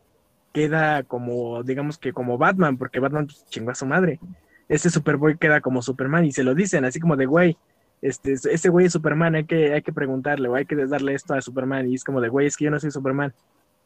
queda 0.53 1.03
como, 1.03 1.63
digamos 1.63 1.97
que 1.97 2.13
como 2.13 2.37
Batman, 2.37 2.77
porque 2.77 2.99
Batman 2.99 3.27
pues, 3.27 3.45
chingó 3.47 3.71
a 3.71 3.75
su 3.75 3.85
madre. 3.85 4.19
Este 4.67 4.89
Superboy 4.89 5.37
queda 5.37 5.61
como 5.61 5.81
Superman 5.81 6.25
y 6.25 6.31
se 6.31 6.43
lo 6.43 6.55
dicen 6.55 6.85
así 6.85 6.99
como 6.99 7.15
de, 7.15 7.25
güey, 7.25 7.57
este, 8.01 8.33
este 8.33 8.69
güey 8.69 8.87
es 8.87 8.93
Superman, 8.93 9.35
hay 9.35 9.45
que, 9.45 9.73
hay 9.73 9.81
que 9.81 9.93
preguntarle 9.93 10.47
o 10.47 10.55
hay 10.55 10.65
que 10.65 10.75
darle 10.75 11.13
esto 11.13 11.33
a 11.33 11.41
Superman. 11.41 11.87
Y 11.89 11.95
es 11.95 12.03
como 12.03 12.21
de, 12.21 12.29
güey, 12.29 12.47
es 12.47 12.57
que 12.57 12.65
yo 12.65 12.71
no 12.71 12.79
soy 12.79 12.91
Superman. 12.91 13.33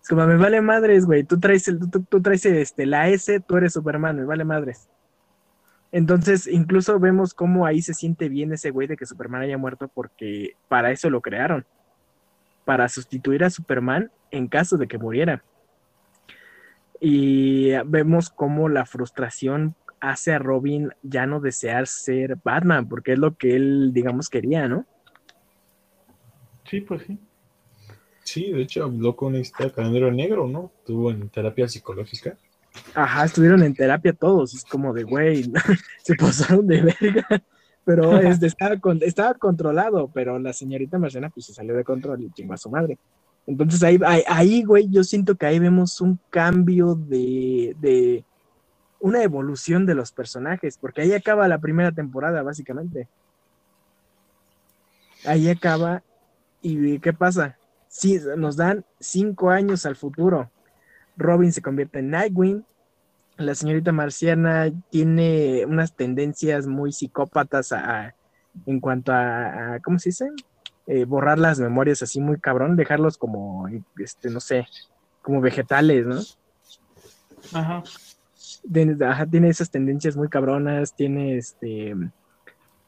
Es 0.02 0.08
como, 0.08 0.26
me 0.26 0.38
vale 0.38 0.62
madres, 0.62 1.06
güey, 1.06 1.24
tú 1.24 1.40
traes, 1.40 1.68
el, 1.68 1.80
tú, 1.90 2.04
tú 2.04 2.22
traes 2.22 2.46
este, 2.46 2.86
la 2.86 3.10
S, 3.10 3.40
tú 3.42 3.58
eres 3.58 3.74
Superman, 3.74 4.16
me 4.16 4.24
vale 4.24 4.46
madres. 4.46 4.88
Entonces, 5.96 6.46
incluso 6.46 7.00
vemos 7.00 7.34
cómo 7.34 7.66
ahí 7.66 7.82
se 7.82 7.94
siente 7.94 8.28
bien 8.28 8.52
ese 8.52 8.70
güey 8.70 8.86
de 8.86 8.98
que 8.98 9.06
Superman 9.06 9.44
haya 9.44 9.58
muerto 9.58 9.88
porque 9.88 10.58
para 10.68 10.92
eso 10.92 11.10
lo 11.10 11.22
crearon, 11.22 11.66
para 12.66 12.90
sustituir 12.90 13.46
a 13.46 13.50
Superman 13.50 14.12
en 14.30 14.50
caso 14.50 14.76
de 14.76 14.90
que 14.90 14.98
muriera. 14.98 15.42
Y 17.00 17.70
vemos 17.86 18.30
cómo 18.30 18.68
la 18.68 18.86
frustración 18.86 19.74
hace 20.02 20.34
a 20.34 20.40
Robin 20.40 20.90
ya 21.02 21.26
no 21.28 21.40
desear 21.40 21.88
ser 21.88 22.40
Batman, 22.44 22.90
porque 22.90 23.14
es 23.14 23.20
lo 23.20 23.38
que 23.38 23.56
él, 23.56 23.92
digamos, 23.94 24.28
quería, 24.28 24.68
¿no? 24.68 24.86
Sí, 26.66 26.82
pues 26.82 27.04
sí. 27.04 27.18
Sí, 28.26 28.52
de 28.52 28.64
hecho 28.64 28.84
habló 28.84 29.16
con 29.16 29.36
este 29.36 29.72
Calendario 29.72 30.12
Negro, 30.12 30.46
¿no? 30.46 30.74
Tuvo 30.86 31.12
en 31.12 31.30
terapia 31.30 31.70
psicológica. 31.70 32.38
Ajá, 32.94 33.26
estuvieron 33.26 33.64
en 33.64 33.74
terapia 33.74 34.14
todos. 34.14 34.54
Es 34.54 34.64
como 34.64 34.94
de, 34.94 35.04
güey, 35.04 35.52
se 36.04 36.16
pasaron 36.16 36.68
de 36.68 36.82
verga. 36.82 37.44
Pero 37.84 38.18
este, 38.18 38.48
estaba, 38.48 38.76
estaba 39.02 39.34
controlado, 39.36 40.10
pero 40.12 40.40
la 40.40 40.54
señorita 40.54 40.98
Marcena 40.98 41.30
pues 41.30 41.46
se 41.46 41.54
salió 41.54 41.76
de 41.76 41.84
control 41.84 42.24
y 42.24 42.32
chingó 42.32 42.54
a 42.54 42.58
su 42.58 42.70
madre. 42.70 42.98
Entonces 43.46 43.84
ahí, 43.84 44.00
ahí, 44.28 44.64
güey, 44.64 44.90
yo 44.90 45.04
siento 45.04 45.36
que 45.36 45.46
ahí 45.46 45.60
vemos 45.60 46.02
un 46.02 46.20
cambio 46.32 46.96
de, 46.96 47.76
de 47.80 48.26
una 49.00 49.22
evolución 49.22 49.86
de 49.86 49.94
los 49.94 50.12
personajes, 50.12 50.80
porque 50.80 51.02
ahí 51.02 51.14
acaba 51.14 51.48
la 51.48 51.60
primera 51.60 51.92
temporada, 51.92 52.42
básicamente. 52.42 53.08
Ahí 55.26 55.48
acaba, 55.48 56.02
y 56.64 56.98
¿qué 57.00 57.14
pasa? 57.14 57.58
Sí, 57.88 58.20
nos 58.36 58.58
dan 58.58 58.84
cinco 59.00 59.52
años 59.52 59.86
al 59.86 59.96
futuro. 59.96 60.50
Robin 61.18 61.52
se 61.52 61.62
convierte 61.62 62.00
en 62.00 62.10
Nightwing. 62.12 62.66
La 63.38 63.56
señorita 63.56 63.92
marciana 63.92 64.72
tiene 64.90 65.66
unas 65.66 65.94
tendencias 65.94 66.68
muy 66.68 66.92
psicópatas 66.94 67.74
en 68.66 68.80
cuanto 68.80 69.12
a, 69.12 69.80
¿cómo 69.84 70.00
se 70.00 70.10
dice? 70.10 70.30
Eh, 70.88 71.06
borrar 71.06 71.40
las 71.40 71.60
memorias 71.60 72.02
así 72.04 72.22
muy 72.22 72.40
cabrón, 72.40 72.76
dejarlos 72.76 73.18
como, 73.18 73.68
este, 73.98 74.30
no 74.30 74.40
sé, 74.40 74.68
como 75.22 75.42
vegetales, 75.42 76.06
¿no? 76.06 76.20
Ajá. 77.54 77.84
tiene 78.72 79.50
esas 79.50 79.70
tendencias 79.70 80.16
muy 80.16 80.30
cabronas, 80.30 80.96
tiene 80.96 81.38
este, 81.38 81.96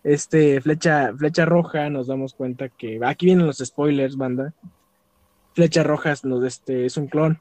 este 0.04 0.62
flecha, 0.62 1.12
flecha 1.18 1.46
roja, 1.46 1.90
nos 1.90 2.08
damos 2.08 2.34
cuenta 2.34 2.70
que, 2.70 3.00
aquí 3.04 3.26
vienen 3.26 3.48
los 3.48 3.58
spoilers, 3.58 4.16
banda. 4.16 4.54
Flecha 5.56 5.84
roja 5.84 6.14
nos, 6.24 6.44
este, 6.44 6.86
es 6.86 6.98
un 6.98 7.08
clon, 7.08 7.40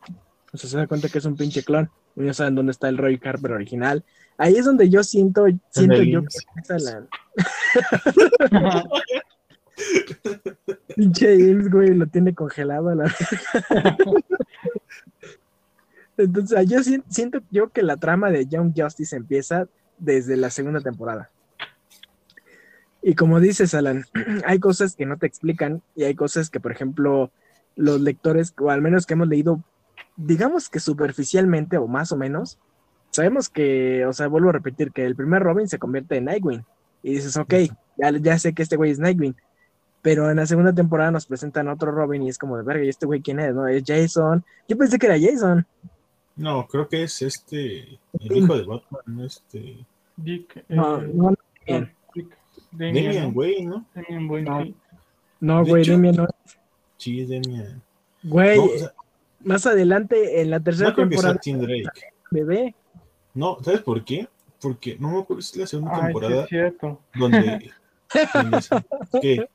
o 0.56 0.58
sea, 0.58 0.70
se 0.70 0.76
da 0.76 0.86
cuenta 0.86 1.08
que 1.08 1.18
es 1.18 1.24
un 1.24 1.36
pinche 1.36 1.62
clon. 1.62 1.90
Y 2.16 2.22
no 2.22 2.32
saben 2.32 2.54
dónde 2.54 2.72
está 2.72 2.88
el 2.88 2.96
Roy 2.96 3.18
Carver 3.18 3.52
original. 3.52 4.02
Ahí 4.38 4.56
es 4.56 4.64
donde 4.64 4.88
yo 4.88 5.04
siento, 5.04 5.44
siento 5.70 6.02
yo 6.02 6.22
que 6.22 6.28
la. 6.78 7.06
pinche 10.96 11.38
James, 11.38 11.70
güey, 11.70 11.94
lo 11.94 12.06
tiene 12.06 12.34
congelado 12.34 12.88
a 12.88 12.94
la. 12.94 13.14
Entonces, 16.16 16.66
yo 16.68 16.78
siento 17.08 17.40
yo 17.50 17.68
que 17.68 17.82
la 17.82 17.98
trama 17.98 18.30
de 18.30 18.46
Young 18.46 18.72
Justice 18.74 19.14
empieza 19.14 19.68
desde 19.98 20.36
la 20.36 20.48
segunda 20.48 20.80
temporada. 20.80 21.30
Y 23.02 23.14
como 23.14 23.38
dices, 23.40 23.74
Alan, 23.74 24.04
hay 24.46 24.58
cosas 24.58 24.96
que 24.96 25.04
no 25.04 25.18
te 25.18 25.26
explican 25.26 25.82
y 25.94 26.04
hay 26.04 26.14
cosas 26.14 26.48
que, 26.48 26.60
por 26.60 26.72
ejemplo, 26.72 27.30
los 27.76 28.00
lectores, 28.00 28.54
o 28.58 28.70
al 28.70 28.80
menos 28.80 29.06
que 29.06 29.14
hemos 29.14 29.28
leído, 29.28 29.62
digamos 30.16 30.68
que 30.68 30.80
superficialmente 30.80 31.76
o 31.76 31.86
más 31.86 32.12
o 32.12 32.16
menos, 32.16 32.58
sabemos 33.10 33.48
que, 33.48 34.04
o 34.06 34.12
sea, 34.12 34.28
vuelvo 34.28 34.50
a 34.50 34.52
repetir, 34.52 34.92
que 34.92 35.04
el 35.04 35.16
primer 35.16 35.42
Robin 35.42 35.68
se 35.68 35.78
convierte 35.78 36.16
en 36.16 36.26
Nightwing. 36.26 36.64
Y 37.02 37.14
dices, 37.14 37.36
ok, 37.36 37.54
ya, 37.96 38.10
ya 38.10 38.38
sé 38.38 38.52
que 38.52 38.62
este 38.62 38.76
güey 38.76 38.90
es 38.90 38.98
Nightwing. 38.98 39.36
Pero 40.02 40.30
en 40.30 40.36
la 40.36 40.46
segunda 40.46 40.72
temporada 40.72 41.10
nos 41.10 41.26
presentan 41.26 41.68
otro 41.68 41.90
Robin 41.90 42.22
y 42.22 42.28
es 42.28 42.38
como 42.38 42.56
de 42.56 42.62
verga, 42.62 42.84
¿y 42.84 42.88
este 42.88 43.06
güey 43.06 43.20
quién 43.22 43.40
es? 43.40 43.54
¿No? 43.54 43.66
Es 43.66 43.82
Jason. 43.86 44.44
Yo 44.68 44.76
pensé 44.76 44.98
que 44.98 45.06
era 45.06 45.18
Jason. 45.18 45.66
No, 46.36 46.66
creo 46.66 46.88
que 46.88 47.04
es 47.04 47.22
este, 47.22 47.98
el 48.20 48.36
hijo 48.36 48.56
de 48.56 48.64
Batman, 48.64 49.24
este. 49.24 49.78
Dick, 50.16 50.64
No, 50.68 51.00
eh, 51.00 51.10
no, 51.12 51.30
no, 51.30 51.88
Demian, 52.72 53.32
güey, 53.32 53.64
¿no? 53.64 53.86
Damian 53.94 54.30
Wayne, 54.30 54.74
No. 55.40 55.64
sí. 55.64 55.70
güey, 55.70 55.84
Damian 55.84 56.16
no. 56.16 56.26
Sí, 56.98 57.20
es 57.22 57.28
Demian. 57.28 57.82
Güey, 58.22 58.58
No, 58.58 58.64
o 58.64 58.78
sea, 58.78 58.92
más 59.46 59.66
adelante 59.66 60.40
en 60.40 60.50
la 60.50 60.60
tercera 60.60 60.90
no 60.90 60.96
temporada, 60.96 61.38
Tim 61.38 61.58
Drake. 61.60 61.84
bebé. 62.30 62.74
No, 63.34 63.58
¿sabes 63.62 63.80
por 63.82 64.04
qué? 64.04 64.28
Porque 64.60 64.96
no 64.98 65.10
me 65.12 65.20
acuerdo 65.20 65.42
si 65.42 65.52
es 65.52 65.60
la 65.60 65.66
segunda 65.66 65.92
Ay, 65.94 65.98
sí 66.00 66.04
temporada 66.04 66.42
es 66.42 66.48
cierto. 66.48 67.00
donde. 67.14 67.70
donde 68.34 68.60
se- 68.62 68.84
¿Qué? 69.20 69.48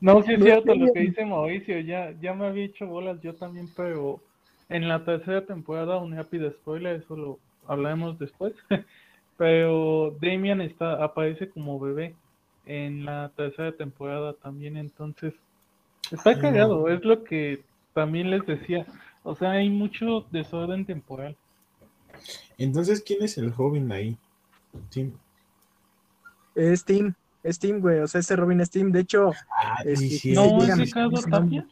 No, 0.00 0.22
sí 0.22 0.32
es 0.34 0.42
cierto 0.42 0.74
lo 0.74 0.92
que 0.92 1.00
dice 1.00 1.24
Mauricio, 1.24 1.78
ya, 1.80 2.12
ya 2.20 2.34
me 2.34 2.46
había 2.46 2.64
hecho 2.64 2.86
bolas 2.86 3.20
yo 3.22 3.34
también, 3.36 3.68
pero 3.76 4.20
en 4.68 4.88
la 4.88 5.04
tercera 5.04 5.44
temporada, 5.46 5.98
un 5.98 6.16
rápido 6.16 6.50
spoiler, 6.50 6.96
eso 7.02 7.16
lo 7.16 7.38
hablaremos 7.66 8.18
después, 8.18 8.54
pero 9.36 10.16
Damian 10.20 10.60
está, 10.60 11.02
aparece 11.02 11.48
como 11.48 11.78
bebé 11.78 12.14
en 12.66 13.04
la 13.04 13.30
tercera 13.36 13.70
temporada 13.72 14.32
también, 14.34 14.76
entonces 14.76 15.32
está 16.10 16.38
cagado, 16.40 16.88
es 16.88 17.04
lo 17.04 17.22
que 17.22 17.60
también 17.98 18.30
les 18.30 18.46
decía, 18.46 18.86
o 19.24 19.34
sea, 19.34 19.50
hay 19.52 19.68
mucho 19.68 20.24
desorden 20.30 20.86
temporal. 20.86 21.36
Entonces, 22.56 23.02
¿quién 23.04 23.22
es 23.22 23.36
el 23.38 23.52
joven 23.52 23.90
ahí? 23.90 24.16
Tim. 24.90 25.12
Es 26.54 26.84
Tim, 26.84 27.12
es 27.42 27.58
Tim, 27.58 27.80
güey. 27.80 27.98
O 28.00 28.06
sea, 28.06 28.20
ese 28.20 28.36
Robin 28.36 28.60
es 28.60 28.70
Tim. 28.70 28.92
De 28.92 29.00
hecho, 29.00 29.32
Ah, 29.50 29.78
Este, 29.84 29.96
sí, 29.96 30.08
sí, 30.10 30.18
sí, 30.18 30.32
¿No 30.34 30.62
es 30.62 30.78
Ricardo 30.78 31.20
Tapia? 31.22 31.66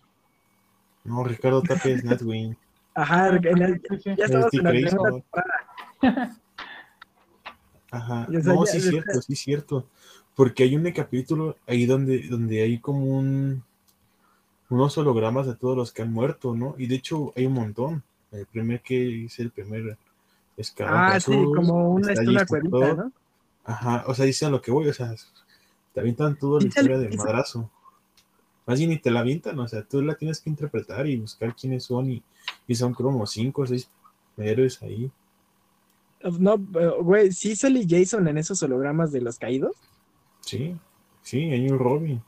No, 1.05 1.23
Ricardo 1.25 1.63
Tapia 1.63 1.95
es 1.95 2.05
Nightwing. 2.05 2.57
ajá, 2.95 3.25
Ah, 3.27 3.39
en 3.43 3.63
el- 3.63 3.81
sí. 4.03 4.11
ya 4.17 4.25
estamos 4.25 4.53
en 4.55 4.65
la 4.65 4.73
temporada. 4.73 5.23
Ajá. 7.91 8.27
Y, 8.31 8.37
o 8.37 8.43
sea, 8.43 8.53
no, 8.55 8.65
ya- 8.65 8.73
sí 8.73 8.79
es 8.79 8.89
cierto, 8.89 9.23
sí 9.23 9.33
es 9.33 9.39
cierto. 9.41 9.89
Porque 10.35 10.65
hay 10.65 10.77
un 10.77 10.91
capítulo 10.93 11.57
ahí 11.67 11.87
donde, 11.87 12.29
donde 12.29 12.61
hay 12.63 12.79
como 12.79 13.05
un 13.07 13.63
unos 14.69 14.99
hologramas 14.99 15.47
de 15.47 15.55
todos 15.55 15.77
los 15.77 15.93
que 15.93 16.03
han 16.03 16.13
muerto, 16.13 16.55
¿no? 16.55 16.75
Y 16.79 16.87
de 16.87 16.97
hecho 16.97 17.33
hay 17.37 17.47
un 17.47 17.55
montón. 17.55 18.03
El 18.33 18.47
primer 18.47 18.81
que 18.81 19.27
es 19.27 19.39
el 19.39 19.51
primer 19.51 19.97
escarabajo 20.57 21.15
Ah, 21.15 21.21
sí, 21.21 21.33
como 21.55 21.91
una, 21.91 22.15
cuevita, 22.15 22.71
todo. 22.71 22.95
¿no? 22.97 23.13
Ajá, 23.65 24.05
o 24.07 24.15
sea, 24.15 24.25
dicen 24.25 24.51
lo 24.51 24.61
que 24.61 24.71
voy, 24.71 24.89
o 24.89 24.93
sea, 24.93 25.15
te 25.93 26.01
avientan 26.01 26.37
toda 26.37 26.61
la 26.61 26.69
historia 26.69 26.99
del 26.99 27.17
madrazo. 27.17 27.71
Más 28.67 28.79
bien 28.79 28.91
ni 28.91 28.99
te 28.99 29.11
la 29.11 29.21
avientan, 29.21 29.59
o 29.59 29.69
sea, 29.69 29.83
tú 29.83 30.03
la 30.03 30.15
tienes 30.15 30.41
que 30.41 30.51
interpretar 30.51 31.07
y 31.07 31.17
buscar 31.17 31.55
quiénes 31.55 31.85
son, 31.85 32.11
y, 32.11 32.23
y 32.67 32.75
son 32.75 32.95
como 32.95 33.27
cinco 33.27 33.63
o 33.63 33.67
seis 33.67 33.89
héroes 34.37 34.83
ahí. 34.83 35.11
No, 36.39 36.59
güey, 36.59 37.33
sí 37.33 37.55
sale 37.55 37.87
Jason 37.89 38.27
en 38.27 38.39
esos 38.39 38.63
hologramas 38.63 39.13
de 39.13 39.21
los 39.21 39.39
caídos. 39.39 39.77
Sí, 40.41 40.77
sí, 41.23 41.51
hay 41.51 41.69
un 41.69 41.79
Robin. 41.79 42.23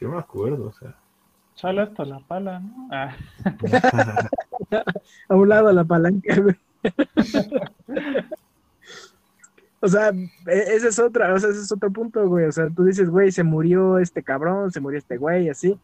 Yo 0.00 0.08
me 0.10 0.18
acuerdo, 0.18 0.68
o 0.68 0.72
sea. 0.72 0.96
Sale 1.54 1.82
hasta 1.82 2.04
la 2.04 2.18
pala, 2.20 2.60
¿no? 2.60 2.88
Ah, 2.90 3.14
A 5.28 5.34
un 5.34 5.48
lado 5.48 5.72
la 5.72 5.84
palanca, 5.84 6.36
güey. 6.40 6.56
O 9.80 9.88
sea, 9.88 10.08
e- 10.10 10.74
ese 10.76 10.88
es 10.88 10.98
otra, 10.98 11.32
o 11.34 11.38
sea, 11.38 11.50
ese 11.50 11.60
es 11.60 11.70
otro 11.72 11.90
punto, 11.90 12.26
güey. 12.26 12.46
O 12.46 12.52
sea, 12.52 12.68
tú 12.70 12.84
dices, 12.84 13.08
güey, 13.10 13.30
se 13.30 13.42
murió 13.42 13.98
este 13.98 14.22
cabrón, 14.22 14.72
se 14.72 14.80
murió 14.80 14.98
este 14.98 15.16
güey, 15.18 15.48
así. 15.50 15.78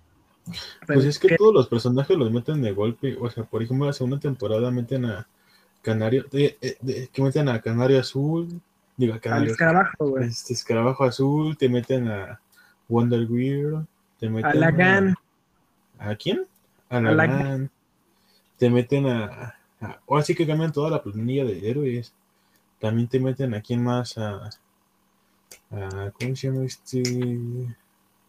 Pues 0.86 1.04
es 1.04 1.18
que 1.18 1.28
¿Qué? 1.28 1.36
todos 1.36 1.52
los 1.54 1.68
personajes 1.68 2.16
los 2.16 2.32
meten 2.32 2.62
de 2.62 2.72
golpe. 2.72 3.16
O 3.20 3.28
sea, 3.30 3.44
por 3.44 3.62
ejemplo, 3.62 3.86
la 3.86 3.92
segunda 3.92 4.18
temporada 4.18 4.70
meten 4.70 5.04
a 5.04 5.26
Canario, 5.82 6.24
de- 6.32 6.56
que 7.12 7.22
meten 7.22 7.48
a 7.48 7.60
Canario 7.60 8.00
Azul, 8.00 8.48
digo, 8.96 9.12
a 9.12 9.16
al 9.16 9.20
Canario 9.20 9.50
escarabajo, 9.52 10.08
güey. 10.08 10.28
este 10.28 10.54
Escarabajo 10.54 11.04
Azul, 11.04 11.56
te 11.58 11.68
meten 11.68 12.08
a 12.08 12.40
Wonder 12.88 13.30
Weird, 13.30 13.84
te 14.18 14.30
meten 14.30 14.50
A 14.50 14.54
Lagan. 14.54 15.08
¿A 15.10 15.14
quién? 16.16 16.46
A 16.88 16.96
A 16.96 17.00
Lagan. 17.00 17.16
Lagan. 17.16 17.70
Te 18.58 18.70
meten 18.70 19.06
a, 19.06 19.54
a- 19.80 19.98
Ahora 20.08 20.22
sí 20.22 20.34
que 20.34 20.46
cambian 20.46 20.72
toda 20.72 20.90
la 20.90 21.02
planilla 21.02 21.44
de 21.44 21.70
héroes. 21.70 22.12
También 22.80 23.08
te 23.08 23.18
meten 23.20 23.54
a 23.54 23.60
quién 23.62 23.82
más, 23.82 24.18
a, 24.18 24.50
a 25.70 26.10
¿cómo 26.18 26.36
se 26.36 26.48
llama 26.48 26.64
este? 26.64 27.02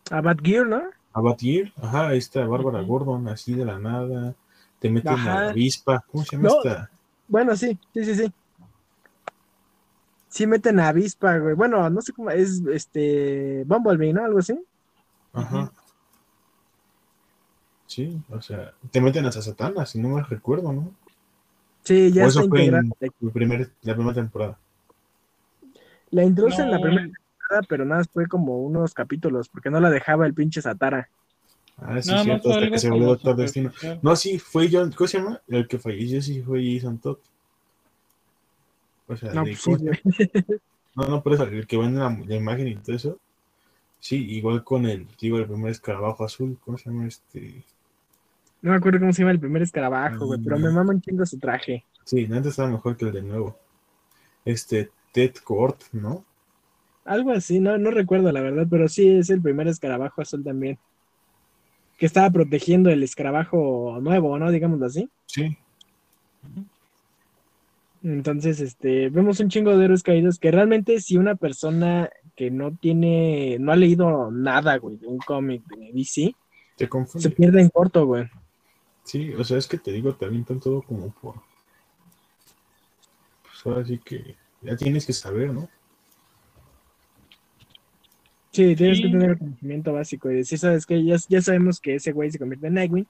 A 0.10 0.22
Batgear, 0.22 0.68
¿no? 0.68 0.82
A 1.14 1.20
Batir, 1.22 1.74
ajá, 1.82 2.08
ahí 2.10 2.18
está 2.20 2.46
Bárbara. 2.46 2.82
Gordon, 2.82 3.28
así 3.28 3.54
de 3.54 3.66
la 3.66 3.78
nada. 3.80 4.34
Te 4.80 4.90
meten 4.90 5.14
Ajá. 5.14 5.48
a 5.48 5.50
Avispa, 5.50 6.04
¿cómo 6.10 6.24
se 6.24 6.38
llama 6.38 6.50
No. 6.50 6.58
esta? 6.58 6.90
Bueno, 7.28 7.56
sí, 7.56 7.78
sí, 7.94 8.06
sí, 8.06 8.16
sí. 8.16 8.34
Sí 10.30 10.48
meten 10.48 10.80
a 10.80 10.88
Avispa, 10.90 11.38
güey. 11.38 11.54
Bueno, 11.56 11.90
no 11.90 12.02
sé 12.02 12.14
cómo 12.14 12.30
es, 12.32 12.62
este, 12.68 13.64
Bumblebee, 13.66 14.14
¿no? 14.14 14.24
Algo 14.24 14.40
así. 14.40 14.58
Ajá. 15.34 15.72
Sí, 17.92 18.18
o 18.30 18.42
sea, 18.42 18.72
te 18.90 19.02
meten 19.02 19.26
a 19.26 19.34
Satana, 19.34 19.86
si 19.86 20.00
no 20.00 20.08
me 20.16 20.24
recuerdo, 20.24 20.72
¿no? 20.72 20.94
Sí, 21.84 22.10
ya 22.14 22.24
O 22.24 22.28
está 22.30 22.40
eso 22.40 22.48
fue 22.48 22.64
en 22.64 22.76
el 22.76 23.32
primer, 23.34 23.70
la 23.82 23.96
primera 23.96 24.14
temporada. 24.16 24.58
La 26.10 26.24
introducen 26.24 26.68
en 26.68 26.72
la 26.72 26.78
no, 26.78 26.84
primera 26.84 27.04
temporada, 27.04 27.68
pero 27.68 27.84
nada, 27.84 28.00
más 28.00 28.08
fue 28.08 28.28
como 28.28 28.60
unos 28.60 28.94
capítulos, 28.94 29.50
porque 29.50 29.70
no 29.70 29.82
la 29.82 29.90
dejaba 29.90 30.26
el 30.26 30.34
pinche 30.34 30.62
Satara. 30.62 31.10
Ah, 31.80 32.02
sí, 32.02 32.12
más 32.12 32.24
cierto, 32.24 32.54
hasta 32.54 32.70
que 32.70 32.80
se 32.80 32.90
volvió 32.90 33.08
Doctor 33.08 33.36
Destino. 33.36 33.74
No, 34.02 34.16
sí, 34.16 34.40
fue 34.40 34.70
John, 34.72 34.94
¿cómo 34.94 35.10
se 35.10 35.18
llama? 35.18 35.42
El 35.50 35.68
que 35.68 35.78
falleció 35.78 36.22
sí 36.22 36.42
fue 36.42 36.64
Jason 36.64 36.98
Todd. 36.98 37.18
O 39.10 39.18
sea, 39.18 39.34
No, 39.34 39.44
de 39.44 39.52
pues 39.52 39.62
sí, 39.64 39.76
no, 40.96 41.08
no, 41.10 41.22
por 41.22 41.34
eso, 41.34 41.44
el 41.44 41.68
que 41.68 41.76
vende 41.76 42.00
la, 42.00 42.18
la 42.26 42.36
imagen 42.38 42.70
y 42.70 42.78
todo 42.78 42.96
eso. 42.96 43.20
Sí, 44.00 44.16
igual 44.32 44.64
con 44.64 44.86
el, 44.86 45.10
digo, 45.20 45.40
el 45.40 45.46
primer 45.46 45.72
escarabajo 45.72 46.24
azul, 46.24 46.58
¿cómo 46.64 46.78
se 46.78 46.90
llama 46.90 47.06
este? 47.06 47.66
No 48.62 48.72
me 48.72 48.78
acuerdo 48.78 49.00
cómo 49.00 49.12
se 49.14 49.22
llama 49.22 49.32
el 49.32 49.40
primer 49.40 49.62
escarabajo, 49.64 50.26
güey, 50.28 50.40
pero 50.44 50.60
me 50.60 50.70
Mm. 50.70 50.74
mama 50.76 50.94
un 50.94 51.02
chingo 51.02 51.26
su 51.26 51.40
traje. 51.40 51.84
Sí, 52.04 52.26
antes 52.26 52.48
estaba 52.48 52.70
mejor 52.70 52.96
que 52.96 53.06
el 53.06 53.12
de 53.12 53.22
nuevo. 53.24 53.58
Este, 54.46 54.90
Ted 55.12 55.34
Court, 55.44 55.82
¿no? 55.92 56.24
Algo 57.06 57.32
así, 57.32 57.60
no, 57.60 57.78
no 57.78 57.90
recuerdo 57.92 58.32
la 58.32 58.42
verdad, 58.42 58.68
pero 58.70 58.88
sí 58.88 59.08
es 59.10 59.30
el 59.30 59.42
primer 59.42 59.68
escarabajo 59.68 60.22
azul 60.22 60.44
también. 60.44 60.78
Que 61.98 62.06
estaba 62.06 62.30
protegiendo 62.30 62.90
el 62.90 63.02
escarabajo 63.04 63.98
nuevo, 64.02 64.38
¿no? 64.38 64.52
Digámoslo 64.52 64.86
así. 64.86 65.10
Sí, 65.26 65.58
Entonces, 68.04 68.60
este, 68.60 69.10
vemos 69.10 69.40
un 69.40 69.50
chingo 69.50 69.78
de 69.78 69.86
héroes 69.86 70.02
caídos 70.02 70.40
que 70.40 70.50
realmente 70.50 71.00
si 71.02 71.18
una 71.18 71.36
persona 71.36 72.10
que 72.36 72.50
no 72.50 72.76
tiene, 72.76 73.58
no 73.60 73.72
ha 73.72 73.76
leído 73.76 74.32
nada, 74.32 74.78
güey, 74.78 74.98
de 74.98 75.06
un 75.06 75.20
cómic 75.20 75.64
de 75.68 75.92
DC, 75.94 76.36
se 77.20 77.30
pierde 77.30 77.62
en 77.62 77.70
corto, 77.70 78.08
güey. 78.08 78.28
Sí, 79.04 79.34
o 79.34 79.44
sea, 79.44 79.58
es 79.58 79.68
que 79.68 79.78
te 79.78 79.92
digo, 79.92 80.14
te 80.16 80.26
avientan 80.26 80.60
todo 80.60 80.82
como 80.82 81.10
por. 81.12 81.36
Pues 83.44 83.66
ahora 83.66 83.86
sí 83.86 83.98
que 84.00 84.36
ya 84.62 84.76
tienes 84.76 85.06
que 85.06 85.14
saber, 85.14 85.54
¿no? 85.54 85.68
Sí, 88.52 88.76
tienes 88.76 88.98
Sí. 88.98 89.04
que 89.04 89.10
tener 89.10 89.32
el 89.32 89.38
conocimiento 89.38 89.94
básico 89.94 90.30
y 90.30 90.36
decir, 90.36 90.60
sabes 90.60 90.86
que 90.86 91.04
ya, 91.04 91.16
ya 91.30 91.42
sabemos 91.42 91.80
que 91.80 91.96
ese 91.96 92.12
güey 92.12 92.32
se 92.32 92.40
convierte 92.40 92.68
en 92.68 92.74
Nightwing, 92.74 93.08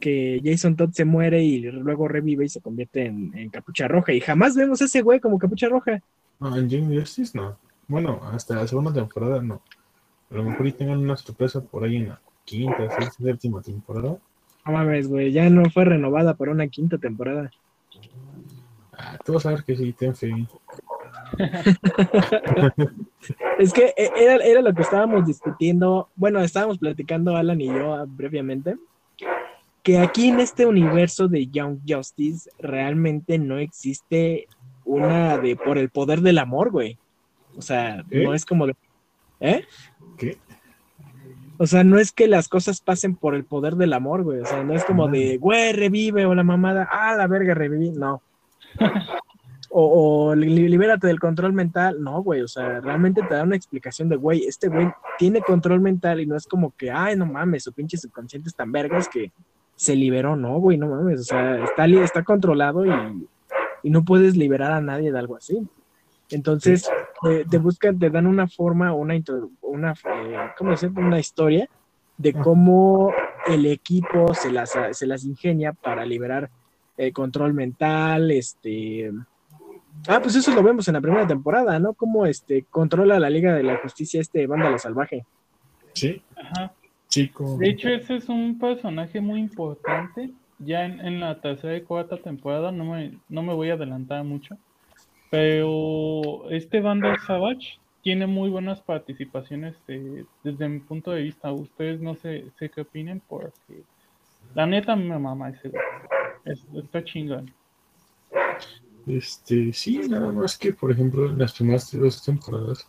que 0.00 0.40
Jason 0.42 0.74
Todd 0.76 0.90
se 0.92 1.04
muere 1.04 1.42
y 1.42 1.60
luego 1.60 2.08
revive 2.08 2.44
y 2.44 2.48
se 2.48 2.60
convierte 2.60 3.06
en, 3.06 3.36
en 3.36 3.50
Capucha 3.50 3.86
Roja. 3.86 4.12
Y 4.12 4.20
jamás 4.20 4.56
vemos 4.56 4.82
a 4.82 4.86
ese 4.86 5.02
güey 5.02 5.20
como 5.20 5.38
Capucha 5.38 5.68
Roja. 5.68 6.02
No, 6.40 6.56
en 6.56 6.68
Young 6.68 6.98
Justice 6.98 7.36
no. 7.36 7.56
Bueno, 7.86 8.20
hasta 8.32 8.54
la 8.56 8.66
segunda 8.66 8.92
temporada 8.92 9.40
no. 9.42 9.62
A 10.30 10.34
lo 10.34 10.44
mejor 10.44 10.66
y 10.66 10.72
tengan 10.72 10.98
una 10.98 11.16
sorpresa 11.16 11.60
por 11.62 11.84
ahí 11.84 11.96
en 11.96 12.08
la 12.08 12.20
quinta, 12.44 12.88
sexta, 12.98 13.22
séptima 13.24 13.60
temporada. 13.62 14.18
No 14.64 14.72
mames, 14.72 15.08
güey, 15.08 15.32
ya 15.32 15.48
no 15.48 15.68
fue 15.70 15.84
renovada 15.84 16.34
para 16.34 16.52
una 16.52 16.68
quinta 16.68 16.98
temporada. 16.98 17.50
Ah, 18.92 19.18
tú 19.24 19.32
vas 19.34 19.46
a 19.46 19.50
ver 19.50 19.64
que 19.64 19.76
sí, 19.76 19.92
ten 19.92 20.14
fe. 20.14 20.30
Es 23.58 23.72
que 23.72 23.92
eh, 23.96 24.10
era, 24.16 24.36
era 24.36 24.62
lo 24.62 24.74
que 24.74 24.82
estábamos 24.82 25.26
discutiendo, 25.26 26.08
bueno, 26.16 26.40
estábamos 26.40 26.78
platicando 26.78 27.36
Alan 27.36 27.60
y 27.60 27.66
yo 27.66 27.94
ah, 27.94 28.06
brevemente, 28.06 28.76
que 29.82 29.98
aquí 29.98 30.28
en 30.28 30.40
este 30.40 30.66
universo 30.66 31.28
de 31.28 31.46
Young 31.46 31.78
Justice 31.86 32.50
realmente 32.58 33.38
no 33.38 33.58
existe 33.58 34.48
una 34.84 35.38
de 35.38 35.56
por 35.56 35.78
el 35.78 35.90
poder 35.90 36.20
del 36.20 36.38
amor, 36.38 36.70
güey. 36.70 36.98
O 37.56 37.62
sea, 37.62 38.04
¿Eh? 38.10 38.24
no 38.24 38.34
es 38.34 38.44
como 38.44 38.66
de, 38.66 38.74
¿Eh? 39.40 39.64
¿Qué? 40.16 40.38
O 41.62 41.66
sea, 41.66 41.84
no 41.84 41.98
es 41.98 42.10
que 42.10 42.26
las 42.26 42.48
cosas 42.48 42.80
pasen 42.80 43.16
por 43.16 43.34
el 43.34 43.44
poder 43.44 43.76
del 43.76 43.92
amor, 43.92 44.22
güey. 44.22 44.40
O 44.40 44.46
sea, 44.46 44.64
no 44.64 44.72
es 44.72 44.82
como 44.82 45.08
de, 45.08 45.36
güey, 45.36 45.74
revive 45.74 46.24
o 46.24 46.34
la 46.34 46.42
mamada, 46.42 46.88
ah, 46.90 47.14
la 47.14 47.26
verga, 47.26 47.52
reviví. 47.52 47.90
No. 47.90 48.22
O, 49.68 50.30
o 50.30 50.34
li- 50.34 50.68
libérate 50.68 51.06
del 51.06 51.20
control 51.20 51.52
mental. 51.52 52.02
No, 52.02 52.22
güey. 52.22 52.40
O 52.40 52.48
sea, 52.48 52.80
realmente 52.80 53.20
te 53.28 53.34
da 53.34 53.42
una 53.42 53.56
explicación 53.56 54.08
de, 54.08 54.16
güey, 54.16 54.46
este 54.46 54.68
güey 54.68 54.90
tiene 55.18 55.42
control 55.42 55.80
mental 55.82 56.20
y 56.20 56.26
no 56.26 56.34
es 56.34 56.46
como 56.46 56.74
que, 56.74 56.90
ay, 56.90 57.14
no 57.14 57.26
mames, 57.26 57.64
su 57.64 57.74
pinche 57.74 57.98
subconsciente 57.98 58.48
es 58.48 58.54
tan 58.54 58.72
vergas 58.72 59.06
que 59.06 59.30
se 59.76 59.94
liberó. 59.94 60.36
No, 60.36 60.58
güey, 60.60 60.78
no 60.78 60.88
mames. 60.88 61.20
O 61.20 61.24
sea, 61.24 61.62
está, 61.62 61.84
está 61.84 62.24
controlado 62.24 62.86
y, 62.86 63.28
y 63.82 63.90
no 63.90 64.02
puedes 64.02 64.34
liberar 64.34 64.72
a 64.72 64.80
nadie 64.80 65.12
de 65.12 65.18
algo 65.18 65.36
así. 65.36 65.60
Entonces, 66.30 66.88
eh, 67.28 67.44
te 67.50 67.58
buscan, 67.58 67.98
te 67.98 68.10
dan 68.10 68.26
una 68.26 68.48
forma, 68.48 68.92
una, 68.94 69.14
intro- 69.14 69.50
una 69.62 69.92
eh, 69.92 70.36
¿cómo 70.56 70.70
decirlo? 70.70 71.00
Una 71.00 71.18
historia 71.18 71.68
de 72.16 72.32
cómo 72.32 73.12
el 73.46 73.66
equipo 73.66 74.32
se 74.34 74.52
las, 74.52 74.76
se 74.92 75.06
las 75.06 75.24
ingenia 75.24 75.72
para 75.72 76.04
liberar 76.04 76.50
el 76.96 77.12
control 77.12 77.54
mental, 77.54 78.30
este... 78.30 79.10
Ah, 80.08 80.20
pues 80.22 80.34
eso 80.34 80.54
lo 80.54 80.62
vemos 80.62 80.88
en 80.88 80.94
la 80.94 81.00
primera 81.00 81.26
temporada, 81.26 81.78
¿no? 81.78 81.92
Cómo 81.94 82.24
este, 82.24 82.64
controla 82.70 83.18
la 83.18 83.28
Liga 83.28 83.54
de 83.54 83.62
la 83.62 83.76
Justicia 83.78 84.20
este 84.20 84.46
vándalo 84.46 84.78
salvaje. 84.78 85.26
Sí, 85.92 86.22
Ajá. 86.36 86.72
chico. 87.08 87.58
De 87.58 87.68
hecho, 87.68 87.88
ese 87.88 88.16
es 88.16 88.28
un 88.28 88.58
personaje 88.58 89.20
muy 89.20 89.40
importante. 89.40 90.30
Ya 90.58 90.84
en, 90.84 91.00
en 91.00 91.20
la 91.20 91.40
tercera 91.40 91.76
y 91.76 91.82
cuarta 91.82 92.16
temporada, 92.16 92.72
no 92.72 92.84
me, 92.84 93.18
no 93.28 93.42
me 93.42 93.52
voy 93.52 93.70
a 93.70 93.74
adelantar 93.74 94.24
mucho. 94.24 94.56
Pero 95.30 96.50
este 96.50 96.80
Vandal 96.80 97.16
Savage 97.26 97.78
tiene 98.02 98.26
muy 98.26 98.50
buenas 98.50 98.80
participaciones 98.80 99.76
eh, 99.88 100.24
desde 100.42 100.68
mi 100.68 100.80
punto 100.80 101.12
de 101.12 101.22
vista. 101.22 101.52
Ustedes 101.52 102.00
no 102.00 102.16
sé, 102.16 102.44
sé 102.58 102.68
qué 102.70 102.80
opinen, 102.80 103.22
porque 103.28 103.84
la 104.54 104.66
neta 104.66 104.92
a 104.92 104.96
mí 104.96 105.08
me 105.08 105.18
mama 105.18 105.50
ese. 105.50 105.70
Es- 106.44 106.66
está 106.74 107.04
chingón. 107.04 107.52
Este, 109.06 109.72
sí, 109.72 109.98
nada 110.08 110.30
más 110.32 110.58
que, 110.58 110.72
por 110.72 110.90
ejemplo, 110.90 111.26
en 111.30 111.38
las 111.38 111.52
primeras 111.52 111.90
dos 111.92 112.22
temporadas 112.22 112.88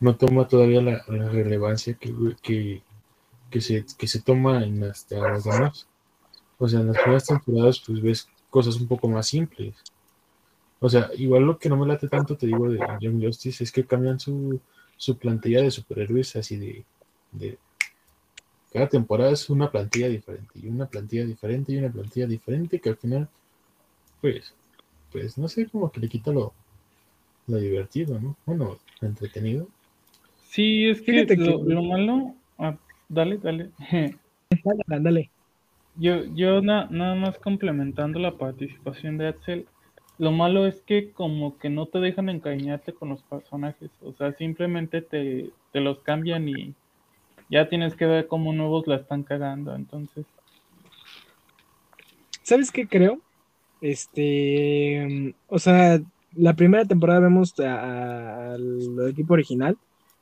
no 0.00 0.14
toma 0.16 0.46
todavía 0.46 0.82
la, 0.82 1.02
la 1.08 1.28
relevancia 1.30 1.94
que, 1.94 2.12
que, 2.42 2.82
que, 3.50 3.60
se, 3.60 3.84
que 3.98 4.06
se 4.06 4.20
toma 4.22 4.62
en 4.62 4.80
las, 4.80 5.10
en 5.10 5.22
las 5.22 5.44
demás. 5.44 5.88
O 6.58 6.68
sea, 6.68 6.80
en 6.80 6.88
las 6.88 6.98
primeras 6.98 7.26
temporadas, 7.26 7.82
pues 7.86 8.00
ves 8.02 8.28
cosas 8.50 8.76
un 8.76 8.88
poco 8.88 9.08
más 9.08 9.28
simples. 9.28 9.74
O 10.80 10.88
sea, 10.88 11.10
igual 11.16 11.44
lo 11.44 11.58
que 11.58 11.68
no 11.68 11.76
me 11.76 11.86
late 11.86 12.08
tanto, 12.08 12.36
te 12.36 12.46
digo, 12.46 12.68
de 12.68 12.78
Young 13.00 13.24
Justice, 13.24 13.64
es 13.64 13.72
que 13.72 13.84
cambian 13.86 14.20
su, 14.20 14.60
su 14.96 15.16
plantilla 15.16 15.62
de 15.62 15.70
superhéroes 15.70 16.36
así 16.36 16.56
de, 16.56 16.84
de. 17.32 17.58
Cada 18.72 18.88
temporada 18.88 19.30
es 19.32 19.48
una 19.48 19.70
plantilla 19.70 20.08
diferente, 20.08 20.58
y 20.58 20.68
una 20.68 20.86
plantilla 20.86 21.24
diferente, 21.24 21.72
y 21.72 21.78
una 21.78 21.90
plantilla 21.90 22.26
diferente, 22.26 22.78
que 22.78 22.90
al 22.90 22.96
final, 22.96 23.28
pues, 24.20 24.52
pues 25.12 25.38
no 25.38 25.48
sé, 25.48 25.66
como 25.66 25.90
que 25.90 26.00
le 26.00 26.08
quita 26.08 26.30
lo, 26.30 26.52
lo 27.46 27.56
divertido, 27.56 28.18
¿no? 28.18 28.36
Bueno, 28.44 28.78
lo 29.00 29.08
entretenido. 29.08 29.66
Sí, 30.50 30.88
es 30.88 31.00
que, 31.00 31.12
Fíjate 31.12 31.36
que- 31.36 31.44
lo, 31.44 31.62
lo 31.64 31.82
malo. 31.82 32.34
ah, 32.58 32.76
dale, 33.08 33.38
dale. 33.38 33.70
Ándale, 34.50 34.82
ándale. 34.88 35.30
Yo, 35.98 36.24
yo 36.34 36.60
na- 36.60 36.88
nada 36.90 37.14
más 37.14 37.38
complementando 37.38 38.18
la 38.18 38.36
participación 38.36 39.16
de 39.18 39.28
Axel, 39.28 39.66
lo 40.18 40.32
malo 40.32 40.66
es 40.66 40.80
que 40.82 41.10
como 41.12 41.58
que 41.58 41.70
no 41.70 41.86
te 41.86 41.98
dejan 41.98 42.28
encariñarte 42.28 42.92
con 42.92 43.10
los 43.10 43.22
personajes, 43.22 43.90
o 44.02 44.12
sea, 44.12 44.32
simplemente 44.32 45.02
te, 45.02 45.50
te 45.72 45.80
los 45.80 46.00
cambian 46.00 46.48
y 46.48 46.74
ya 47.50 47.68
tienes 47.68 47.94
que 47.94 48.06
ver 48.06 48.26
cómo 48.26 48.52
nuevos 48.52 48.86
la 48.86 48.96
están 48.96 49.22
cagando, 49.22 49.74
entonces, 49.74 50.26
¿Sabes 52.46 52.70
qué 52.70 52.86
creo? 52.86 53.18
Este, 53.80 55.34
o 55.48 55.58
sea, 55.58 56.00
la 56.36 56.54
primera 56.54 56.84
temporada 56.84 57.18
vemos 57.18 57.58
al 57.58 59.08
equipo 59.08 59.34
original. 59.34 59.76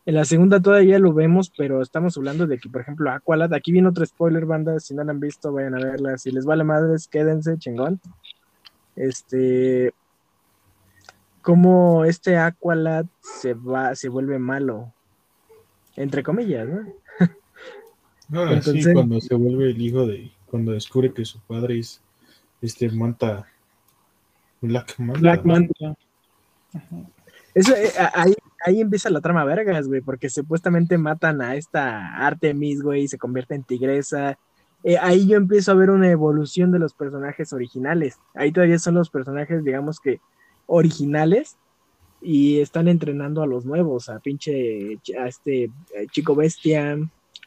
En 0.06 0.14
la 0.14 0.24
segunda 0.24 0.58
todavía 0.58 0.98
lo 0.98 1.12
vemos, 1.12 1.52
pero 1.54 1.82
estamos 1.82 2.16
hablando 2.16 2.46
de 2.46 2.56
que, 2.56 2.70
por 2.70 2.80
ejemplo, 2.80 3.10
Aqualad, 3.10 3.52
aquí 3.52 3.72
viene 3.72 3.88
otro 3.88 4.06
spoiler, 4.06 4.46
banda, 4.46 4.80
si 4.80 4.94
no 4.94 5.04
la 5.04 5.12
han 5.12 5.20
visto, 5.20 5.52
vayan 5.52 5.74
a 5.74 5.84
verla. 5.84 6.16
Si 6.16 6.30
les 6.30 6.46
vale 6.46 6.64
madres, 6.64 7.08
quédense, 7.08 7.58
chingón. 7.58 8.00
Este, 8.96 9.92
como 11.42 12.04
este 12.04 12.36
Aqualad 12.38 13.06
se 13.20 13.54
va, 13.54 13.94
se 13.94 14.08
vuelve 14.08 14.38
malo, 14.38 14.92
entre 15.96 16.22
comillas, 16.22 16.68
¿no? 16.68 16.80
Ah, 18.32 18.48
sí, 18.48 18.54
Entonces- 18.54 18.94
cuando 18.94 19.20
se 19.20 19.34
vuelve 19.34 19.70
el 19.70 19.80
hijo 19.82 20.06
de. 20.06 20.32
Cuando 20.46 20.72
descubre 20.72 21.12
que 21.12 21.24
su 21.24 21.40
padre 21.40 21.78
es 21.80 22.00
este 22.62 22.88
Manta. 22.90 23.46
Black 24.60 24.94
Manta. 24.98 25.20
Black 25.20 25.44
Man- 25.44 25.68
Ajá. 26.72 26.96
Eso, 27.54 27.74
eh, 27.76 27.92
ahí, 28.14 28.34
ahí 28.64 28.80
empieza 28.80 29.10
la 29.10 29.20
trama 29.20 29.44
vergas, 29.44 29.86
güey, 29.86 30.00
porque 30.00 30.28
supuestamente 30.30 30.96
matan 30.98 31.40
a 31.42 31.54
esta 31.54 32.16
Artemis, 32.26 32.82
güey, 32.82 33.02
y 33.02 33.08
se 33.08 33.18
convierte 33.18 33.54
en 33.54 33.62
tigresa. 33.62 34.38
Eh, 34.84 34.96
ahí 34.98 35.26
yo 35.26 35.36
empiezo 35.36 35.72
a 35.72 35.74
ver 35.74 35.90
una 35.90 36.10
evolución 36.10 36.70
de 36.70 36.78
los 36.78 36.92
personajes 36.94 37.52
originales. 37.52 38.18
Ahí 38.34 38.52
todavía 38.52 38.78
son 38.78 38.94
los 38.94 39.10
personajes, 39.10 39.64
digamos 39.64 39.98
que, 39.98 40.20
originales 40.66 41.56
y 42.20 42.60
están 42.60 42.88
entrenando 42.88 43.42
a 43.42 43.46
los 43.46 43.64
nuevos, 43.64 44.08
a 44.08 44.18
pinche, 44.20 44.98
a 45.18 45.26
este 45.26 45.64
eh, 45.64 45.70
chico 46.12 46.34
bestia, 46.34 46.96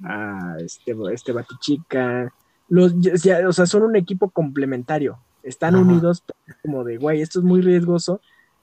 a 0.03 0.55
este, 0.59 0.95
este 1.13 1.31
batichica. 1.31 2.33
Los, 2.69 2.93
ya- 2.99 3.47
o 3.47 3.53
sea, 3.53 3.65
son 3.65 3.83
un 3.83 3.95
equipo 3.95 4.29
complementario. 4.29 5.19
Están 5.43 5.75
Ajá. 5.75 5.83
unidos 5.85 6.23
como 6.63 6.83
de, 6.83 6.97
güey, 6.97 7.21
esto 7.21 7.39
es 7.39 7.45
muy 7.45 7.61
riesgoso 7.61 8.19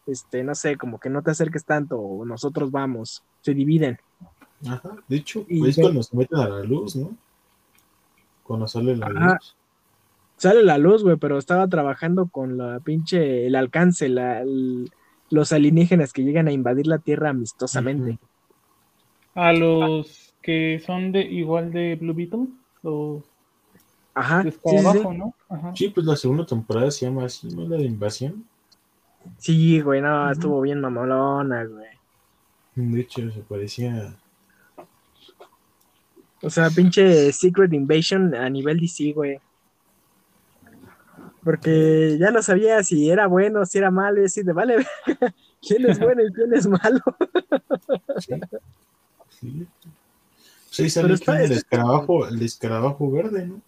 este, 0.06 0.44
no 0.44 0.54
sé, 0.54 0.76
como 0.76 1.00
que 1.00 1.08
no 1.08 1.22
te 1.22 1.30
acerques 1.30 1.64
tanto, 1.64 1.98
o 1.98 2.26
nosotros 2.26 2.70
vamos, 2.70 3.24
se 3.40 3.54
dividen. 3.54 3.96
Ajá. 4.68 4.90
De 5.08 5.16
hecho, 5.16 5.46
Y 5.48 5.66
es 5.66 5.76
ve- 5.76 5.82
cuando 5.82 6.02
se 6.02 6.14
meten 6.14 6.38
a 6.40 6.48
la 6.50 6.62
luz, 6.62 6.94
¿no? 6.94 7.16
Cuando 8.44 8.68
sale 8.68 8.96
la 8.96 9.08
Ajá. 9.08 9.38
luz. 9.38 9.56
Sale 10.36 10.62
la 10.62 10.78
luz, 10.78 11.02
güey, 11.02 11.16
pero 11.16 11.38
estaba 11.38 11.68
trabajando 11.68 12.28
con 12.28 12.56
la 12.58 12.80
pinche, 12.80 13.46
el 13.46 13.54
alcance, 13.56 14.08
la, 14.08 14.42
el- 14.42 14.90
los 15.30 15.52
alienígenas 15.52 16.12
que 16.12 16.22
llegan 16.22 16.48
a 16.48 16.52
invadir 16.52 16.86
la 16.86 16.98
Tierra 16.98 17.30
amistosamente. 17.30 18.18
A 19.36 19.52
los 19.52 20.34
que 20.42 20.80
son 20.80 21.12
de 21.12 21.20
igual 21.22 21.70
de 21.72 21.94
Blue 21.96 22.14
Beetle, 22.14 22.48
los 22.82 23.22
Ajá, 24.14 24.48
sí, 24.64 24.76
escarabajo, 24.78 25.12
¿no? 25.12 25.34
Ajá. 25.48 25.74
Sí, 25.74 25.88
pues 25.90 26.06
la 26.06 26.16
segunda 26.16 26.46
temporada 26.46 26.90
se 26.90 27.06
llama 27.06 27.24
así, 27.26 27.48
¿no? 27.48 27.68
La 27.68 27.76
de 27.76 27.84
invasión. 27.84 28.46
Sí, 29.36 29.80
güey, 29.80 30.00
no, 30.00 30.28
estuvo 30.30 30.60
bien 30.62 30.80
mamolona, 30.80 31.64
güey. 31.66 31.86
De 32.76 33.00
hecho, 33.00 33.28
se 33.32 33.40
parecía. 33.40 34.14
O 36.44 36.50
sea, 36.50 36.68
pinche 36.70 37.32
Secret 37.32 37.72
Invasion 37.72 38.34
a 38.34 38.48
nivel 38.50 38.78
DC, 38.78 39.12
güey. 39.12 39.38
Porque 41.42 42.16
ya 42.18 42.30
no 42.30 42.42
sabía 42.42 42.82
si 42.82 43.10
era 43.10 43.26
bueno, 43.26 43.64
si 43.66 43.78
era 43.78 43.90
malo, 43.90 44.22
y 44.22 44.26
así 44.26 44.42
de 44.42 44.52
vale, 44.52 44.76
quién 45.60 45.88
es 45.90 45.98
bueno 45.98 46.22
y 46.22 46.32
quién 46.32 46.54
es 46.54 46.66
malo. 46.66 47.00
Sí. 48.18 49.66
sí. 50.70 50.84
Está- 50.84 51.00
el 51.02 51.10
está- 51.12 51.42
escarabajo, 51.42 52.26
el 52.26 52.40
escarabajo 52.42 53.10
verde, 53.10 53.46
¿no? 53.46 53.60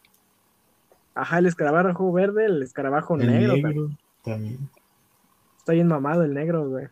Ajá, 1.14 1.38
el 1.38 1.46
escarabajo 1.46 2.12
verde, 2.12 2.46
el 2.46 2.62
escarabajo 2.62 3.16
El 3.16 3.26
negro. 3.26 3.54
negro, 3.54 3.62
también. 3.68 3.98
también. 4.22 4.70
Está 5.58 5.72
bien 5.72 5.88
mamado 5.88 6.22
el 6.24 6.34
negro, 6.34 6.68
güey. 6.68 6.88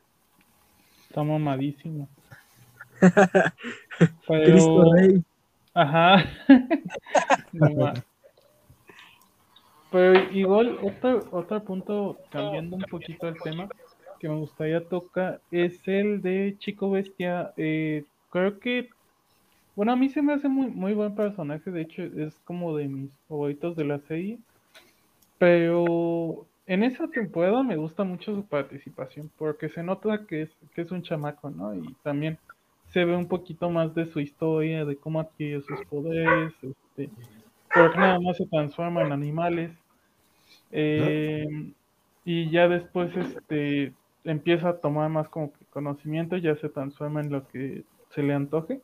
Está 1.09 1.23
mamadísimo. 1.23 2.09
Cristo 3.01 3.53
Pero, 4.29 4.93
Rey. 4.95 5.23
Ajá. 5.75 6.25
No 7.53 7.93
Pero 9.91 10.33
igual, 10.33 10.79
otro, 10.83 11.29
otro 11.31 11.63
punto, 11.63 12.19
cambiando 12.31 12.77
un 12.77 12.83
poquito 12.83 13.29
el 13.29 13.41
tema, 13.43 13.69
que 14.19 14.29
me 14.29 14.37
gustaría 14.37 14.87
tocar, 14.89 15.41
es 15.53 15.87
el 15.87 16.21
de 16.21 16.57
Chico 16.59 16.91
Bestia. 16.91 17.53
Eh, 17.57 18.05
creo 18.31 18.59
que, 18.59 18.91
bueno, 19.77 19.93
a 19.93 19.97
mí 19.97 20.09
se 20.09 20.21
me 20.21 20.33
hace 20.33 20.49
muy, 20.49 20.67
muy 20.67 20.95
buen 20.95 21.15
personaje, 21.15 21.71
de 21.71 21.83
hecho 21.83 22.03
es 22.03 22.35
como 22.45 22.77
de 22.77 22.89
mis 22.89 23.13
favoritos 23.29 23.77
de 23.77 23.85
la 23.85 24.01
serie, 24.01 24.39
pero 25.39 26.47
en 26.67 26.83
esa 26.83 27.07
temporada 27.09 27.63
me 27.63 27.77
gusta 27.77 28.03
mucho 28.03 28.35
su 28.35 28.45
participación, 28.47 29.31
porque 29.39 29.69
se 29.69 29.83
nota 29.83 30.27
que 30.27 30.43
es, 30.43 30.51
que 30.75 30.81
es 30.81 30.91
un 30.91 31.03
chamaco, 31.03 31.51
¿no? 31.51 31.75
Y 31.75 31.95
también 32.03 32.39
se 32.95 33.05
ve 33.05 33.17
un 33.17 33.27
poquito 33.27 33.69
más 33.71 33.93
de 33.93 34.07
su 34.07 34.21
historia, 34.21 34.85
de 34.85 34.97
cómo 34.97 35.19
adquiere 35.19 35.61
sus 35.63 35.85
poderes, 35.87 36.55
este, 36.63 37.11
porque 37.75 37.99
nada 37.99 38.21
más 38.21 38.37
se 38.37 38.47
transforma 38.47 39.03
en 39.03 39.11
animales. 39.11 39.73
Eh, 40.71 41.73
y 42.25 42.51
ya 42.51 42.69
después 42.69 43.15
este 43.17 43.93
empieza 44.23 44.69
a 44.69 44.77
tomar 44.77 45.11
más 45.11 45.29
como 45.29 45.53
que 45.53 45.65
conocimiento, 45.67 46.37
ya 46.37 46.55
se 46.55 46.69
transforma 46.69 47.21
en 47.21 47.33
lo 47.33 47.49
que 47.49 47.83
se 48.11 48.23
le 48.23 48.33
antoje. 48.33 48.81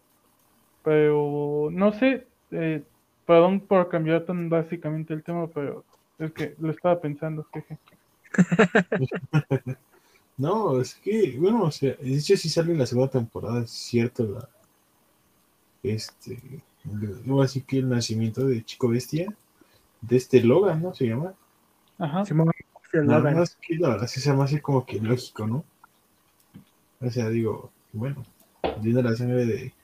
Pero 0.82 1.68
no 1.70 1.92
sé, 1.92 2.26
eh, 2.50 2.82
perdón 3.26 3.60
por 3.60 3.88
cambiar 3.88 4.24
tan 4.24 4.48
básicamente 4.48 5.14
el 5.14 5.22
tema, 5.22 5.46
pero 5.46 5.84
es 6.18 6.32
que 6.32 6.56
lo 6.58 6.72
estaba 6.72 7.00
pensando, 7.00 7.46
jeje. 7.52 7.78
No, 10.40 10.80
es 10.80 10.94
que, 10.94 11.36
bueno, 11.38 11.64
o 11.64 11.70
sea, 11.70 11.94
de 11.96 12.14
hecho 12.16 12.34
sí 12.36 12.48
sale 12.48 12.72
en 12.72 12.78
la 12.78 12.86
segunda 12.86 13.10
temporada, 13.10 13.62
es 13.62 13.70
cierto, 13.70 14.24
la, 14.24 14.48
este, 15.82 16.38
luego 16.84 17.42
así 17.42 17.60
que 17.60 17.78
el 17.78 17.88
nacimiento 17.90 18.46
de 18.46 18.64
Chico 18.64 18.88
Bestia, 18.88 19.34
de 20.00 20.16
este 20.16 20.40
Logan, 20.42 20.80
¿no? 20.82 20.94
Se 20.94 21.06
llama. 21.06 21.34
Ajá. 21.98 22.24
Simón, 22.24 22.50
el 22.94 23.06
Nada 23.06 23.18
Logan. 23.18 23.34
más 23.36 23.56
que 23.60 23.76
la 23.76 23.90
verdad 23.90 24.06
sí 24.06 24.18
se 24.20 24.32
me 24.32 24.42
hace 24.42 24.62
como 24.62 24.86
que 24.86 24.98
lógico, 24.98 25.46
¿no? 25.46 25.62
O 27.02 27.10
sea, 27.10 27.28
digo, 27.28 27.70
bueno, 27.92 28.24
tiene 28.82 29.02
la 29.02 29.14
sangre 29.16 29.44
de 29.44 29.74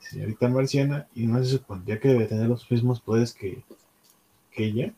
señorita 0.00 0.48
marciana 0.48 1.06
y 1.14 1.26
no 1.26 1.38
se 1.44 1.50
supondría 1.52 2.00
que 2.00 2.08
debe 2.08 2.26
tener 2.26 2.48
los 2.48 2.68
mismos 2.68 3.00
poderes 3.00 3.32
que, 3.32 3.62
que 4.50 4.64
ella. 4.64 4.92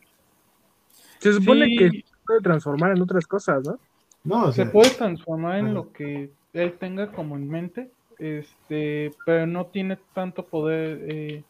Se 1.19 1.33
supone 1.33 1.65
Sí. 1.67 1.77
que 1.77 1.89
se 1.91 2.03
puede 2.25 2.41
transformar 2.41 2.91
en 2.97 3.01
otras 3.03 3.27
cosas, 3.27 3.63
¿no? 3.63 3.77
No, 4.23 4.45
o 4.45 4.51
Se 4.51 4.65
puede 4.65 4.89
transformar 4.91 5.59
en 5.59 5.65
ajá. 5.65 5.73
lo 5.73 5.91
que 5.91 6.31
él 6.53 6.73
tenga 6.79 7.11
como 7.11 7.35
en 7.35 7.49
mente, 7.49 7.91
este, 8.19 9.11
pero 9.25 9.45
no 9.47 9.65
tiene 9.65 9.97
tanto 10.13 10.45
poder 10.45 10.99
eh, 11.09 11.43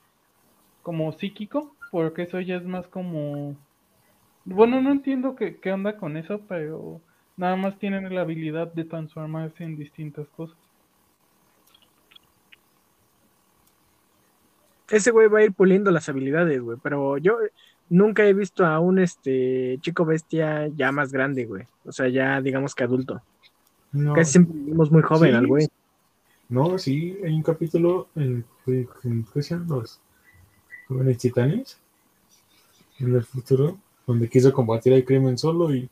como 0.82 1.12
psíquico, 1.12 1.76
porque 1.92 2.24
eso 2.24 2.40
ya 2.40 2.56
es 2.56 2.66
más 2.66 2.88
como... 2.88 3.56
Bueno, 4.46 4.82
no 4.82 4.92
entiendo 4.92 5.36
qué, 5.36 5.58
qué 5.58 5.72
onda 5.72 5.98
con 5.98 6.18
eso, 6.18 6.42
pero 6.48 7.00
nada 7.38 7.56
más 7.56 7.78
tienen 7.78 8.14
la 8.14 8.22
habilidad 8.22 8.74
de 8.74 8.84
transformarse 8.86 9.64
en 9.64 9.78
distintas 9.78 10.28
cosas. 10.30 10.58
Ese 14.90 15.12
güey 15.12 15.28
va 15.28 15.40
a 15.40 15.44
ir 15.44 15.54
puliendo 15.54 15.92
las 15.92 16.10
habilidades, 16.10 16.62
güey. 16.62 16.78
Pero 16.82 17.18
yo 17.18 17.38
nunca 17.94 18.26
he 18.26 18.34
visto 18.34 18.66
a 18.66 18.80
un 18.80 18.98
este 19.00 19.78
chico 19.82 20.04
bestia 20.04 20.68
ya 20.76 20.92
más 20.92 21.12
grande, 21.12 21.46
güey. 21.46 21.64
O 21.86 21.92
sea, 21.92 22.08
ya 22.10 22.42
digamos 22.42 22.74
que 22.74 22.84
adulto. 22.84 23.22
no, 23.92 24.14
Casi 24.14 24.32
siempre 24.34 24.56
vimos 24.60 24.92
muy 24.92 25.02
joven 25.04 25.32
Sí. 25.32 25.36
al 25.38 25.48
güey. 25.48 25.68
no, 26.50 26.78
sí, 26.78 27.18
hay 27.24 27.34
un 27.34 27.44
capítulo 27.44 28.08
en, 28.16 28.44
en, 28.68 29.26
¿qué 29.34 29.42
se 29.44 29.54
llaman 29.54 29.70
los 29.70 30.00
jóvenes 30.88 31.18
titanes? 31.20 31.78
En 33.00 33.16
el 33.16 33.24
futuro, 33.24 33.78
donde 34.08 34.28
quiso 34.30 34.52
combatir 34.52 34.94
el 34.94 35.06
crimen 35.06 35.38
solo 35.38 35.74
y 35.74 35.90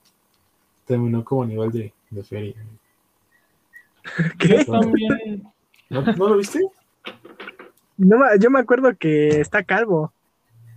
terminó 0.86 1.24
como 1.24 1.44
a 1.44 1.48
nivel 1.48 1.72
de, 1.72 1.94
de 2.10 2.24
feria. 2.24 2.56
¿Qué? 4.40 4.66
También, 4.66 5.44
¿No, 5.90 6.02
¿no 6.02 6.30
lo 6.30 6.38
viste? 6.38 6.60
No, 7.98 8.18
yo 8.40 8.50
me 8.50 8.60
acuerdo 8.60 8.96
que 8.98 9.40
está 9.42 9.64
calvo. 9.64 10.12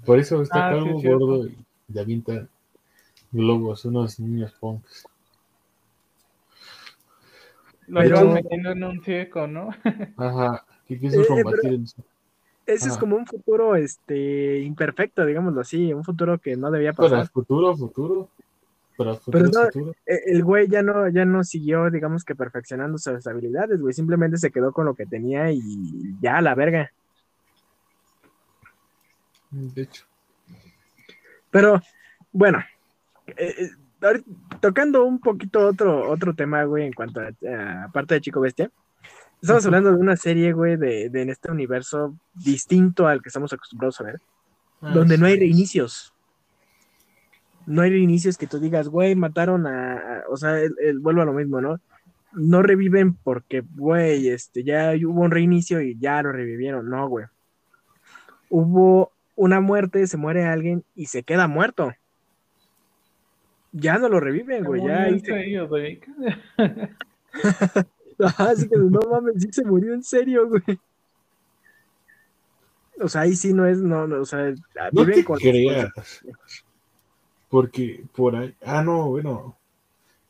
Por 0.05 0.19
eso 0.19 0.43
está 0.43 0.69
Ah, 0.69 0.71
calvo, 0.73 1.01
gordo 1.03 1.47
y 1.47 1.57
le 1.89 2.01
avienta 2.01 2.47
globos, 3.33 3.85
unos 3.85 4.19
niños 4.21 4.53
punks. 4.61 5.07
lo 7.87 8.01
Pero- 8.01 8.17
acaban 8.17 8.35
metiendo 8.35 8.71
en 8.71 8.85
un 8.85 9.03
circo, 9.05 9.47
¿no? 9.47 9.69
Ajá, 10.17 10.65
que 10.89 10.99
quiso 10.99 11.21
Eh, 11.21 11.27
combatir 11.27 11.71
el- 11.71 11.85
Ese 12.67 12.89
es 12.89 12.97
como 12.97 13.15
un 13.17 13.27
futuro 13.27 13.77
este 13.77 14.61
imperfecto, 14.61 15.27
digámoslo 15.27 15.61
así, 15.61 15.93
un 15.93 16.03
futuro 16.03 16.39
que 16.39 16.57
no 16.57 16.71
debía 16.71 16.95
para 16.95 17.09
el 17.09 17.13
pasar. 17.15 17.29
futuro, 17.33 17.77
futuro. 17.77 18.29
Para 18.97 19.11
el 19.13 19.17
futuro, 19.19 19.45
no- 19.53 19.65
futuro. 19.67 19.91
Eh, 20.07 20.21
El 20.29 20.45
güey 20.45 20.69
ya 20.69 20.81
no, 20.83 21.09
ya 21.11 21.27
no 21.27 21.45
siguió, 21.45 21.91
digamos 21.91 22.25
que 22.25 22.35
perfeccionando 22.35 22.97
sus 22.97 23.27
habilidades, 23.27 23.81
güey. 23.83 23.93
Simplemente 23.93 24.39
se 24.39 24.51
quedó 24.51 24.73
con 24.73 24.87
lo 24.87 24.95
que 24.95 25.05
tenía 25.05 25.51
y 25.53 25.61
ya, 26.23 26.39
a 26.39 26.41
la 26.43 26.55
verga. 26.55 26.91
De 29.55 29.83
hecho. 29.83 30.05
Pero, 31.51 31.81
bueno, 32.33 32.59
eh, 33.29 33.55
eh, 34.03 34.23
tocando 34.61 35.05
un 35.05 35.21
poquito 35.21 35.67
otro, 35.69 36.11
otro 36.11 36.35
tema, 36.35 36.65
güey, 36.65 36.87
en 36.87 36.93
cuanto 36.93 37.21
a, 37.21 37.85
a 37.85 37.89
parte 37.93 38.15
de 38.15 38.21
Chico 38.21 38.41
Bestia. 38.41 38.71
Estamos 39.41 39.65
hablando 39.67 39.91
de 39.93 39.99
una 39.99 40.17
serie, 40.17 40.53
güey, 40.53 40.77
de, 40.77 41.11
de 41.11 41.23
en 41.23 41.29
este 41.31 41.51
universo 41.51 42.17
distinto 42.35 43.07
al 43.07 43.23
que 43.23 43.29
estamos 43.29 43.53
acostumbrados 43.53 44.01
a 44.01 44.05
ver, 44.05 44.21
donde 44.81 45.19
no 45.19 45.27
hay 45.27 45.39
reinicios. 45.39 46.13
No 47.67 47.83
hay 47.83 47.91
reinicios 47.91 48.37
que 48.39 48.47
tú 48.47 48.59
digas, 48.59 48.89
güey, 48.89 49.15
mataron 49.15 49.67
a, 49.67 49.95
a- 49.95 50.23
o 50.29 50.37
sea, 50.37 50.59
el, 50.61 50.75
el- 50.81 50.99
vuelvo 50.99 51.23
a 51.23 51.27
lo 51.27 51.33
mismo, 51.35 51.61
¿no? 51.61 51.79
No 52.33 52.63
reviven 52.63 53.15
porque, 53.15 53.63
güey, 53.77 54.29
este, 54.29 54.65
ya 54.65 54.93
hubo 55.07 55.23
un 55.23 55.31
reinicio 55.31 55.81
y 55.81 55.97
ya 55.99 56.21
lo 56.23 56.33
revivieron, 56.33 56.89
no, 56.89 57.07
güey. 57.09 57.27
Hubo 58.49 59.13
una 59.37 59.61
muerte, 59.61 60.07
se 60.07 60.17
muere 60.17 60.45
alguien 60.45 60.85
y 60.95 61.07
se 61.07 61.23
queda 61.23 61.49
muerto. 61.49 61.93
Ya 63.73 63.99
no 63.99 64.09
lo 64.09 64.21
reviven, 64.21 64.65
güey, 64.65 64.85
ya 64.85 65.05
así 65.05 65.23
que 68.69 68.77
no 68.77 69.01
mames, 69.11 69.43
sí 69.43 69.49
se 69.53 69.65
murió 69.65 69.95
en 69.95 70.03
serio, 70.05 70.49
güey. 70.49 70.63
O 73.01 73.09
sea, 73.09 73.23
ahí 73.23 73.35
sí 73.35 73.53
no 73.53 73.67
es, 73.67 73.79
no, 73.79 74.07
no, 74.07 74.21
o 74.21 74.25
sea, 74.25 74.51
No 74.93 75.05
viven 75.05 75.15
te 75.17 75.25
con- 75.25 75.39
creas. 75.39 75.91
Porque 77.49 78.05
por 78.15 78.37
ahí. 78.37 78.55
Ah, 78.65 78.83
no, 78.83 79.11
bueno. 79.11 79.57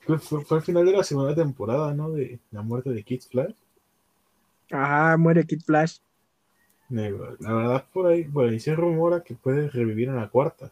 Fue, 0.00 0.18
fue, 0.18 0.44
fue 0.44 0.58
al 0.58 0.62
final 0.62 0.84
de 0.84 0.92
la 0.92 1.04
segunda 1.04 1.34
temporada, 1.34 1.94
¿no? 1.94 2.10
De 2.10 2.38
la 2.50 2.62
muerte 2.62 2.90
de 2.90 3.02
Kid 3.02 3.22
Flash. 3.30 3.54
Ajá, 4.70 5.16
muere 5.16 5.44
Kid 5.44 5.62
Flash. 5.62 5.98
La 6.90 7.52
verdad, 7.52 7.84
por 7.92 8.06
ahí, 8.06 8.24
por 8.24 8.48
ahí 8.48 8.60
se 8.60 8.74
rumora 8.74 9.22
que 9.22 9.34
puede 9.34 9.68
revivir 9.70 10.08
en 10.08 10.16
la 10.16 10.28
cuarta. 10.28 10.70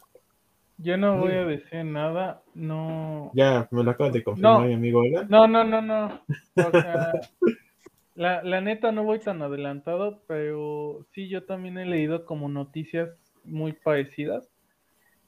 Yo 0.79 0.97
no 0.97 1.17
voy 1.19 1.33
a 1.33 1.45
decir 1.45 1.85
nada, 1.85 2.43
no... 2.55 3.31
Ya 3.35 3.69
me 3.71 3.85
lo 3.85 3.91
acabas 3.93 4.13
de 4.13 4.25
confirmar, 4.25 4.61
No. 4.61 4.67
mi 4.67 4.75
amigo. 4.75 5.03
No, 5.29 5.47
no, 5.47 5.63
no, 5.65 5.81
no. 5.81 6.21
O 6.57 6.71
sea, 6.71 7.13
la, 8.15 8.43
la 8.43 8.61
neta 8.61 8.91
no 8.91 9.05
voy 9.05 9.21
tan 9.21 9.43
adelantado, 9.43 10.23
pero 10.27 11.07
sí, 11.13 11.29
yo 11.29 11.45
también 11.45 11.79
he 11.79 11.87
leído 11.87 12.25
como 12.25 12.49
noticias 12.49 13.11
muy 13.45 13.73
parecidas. 13.73 14.49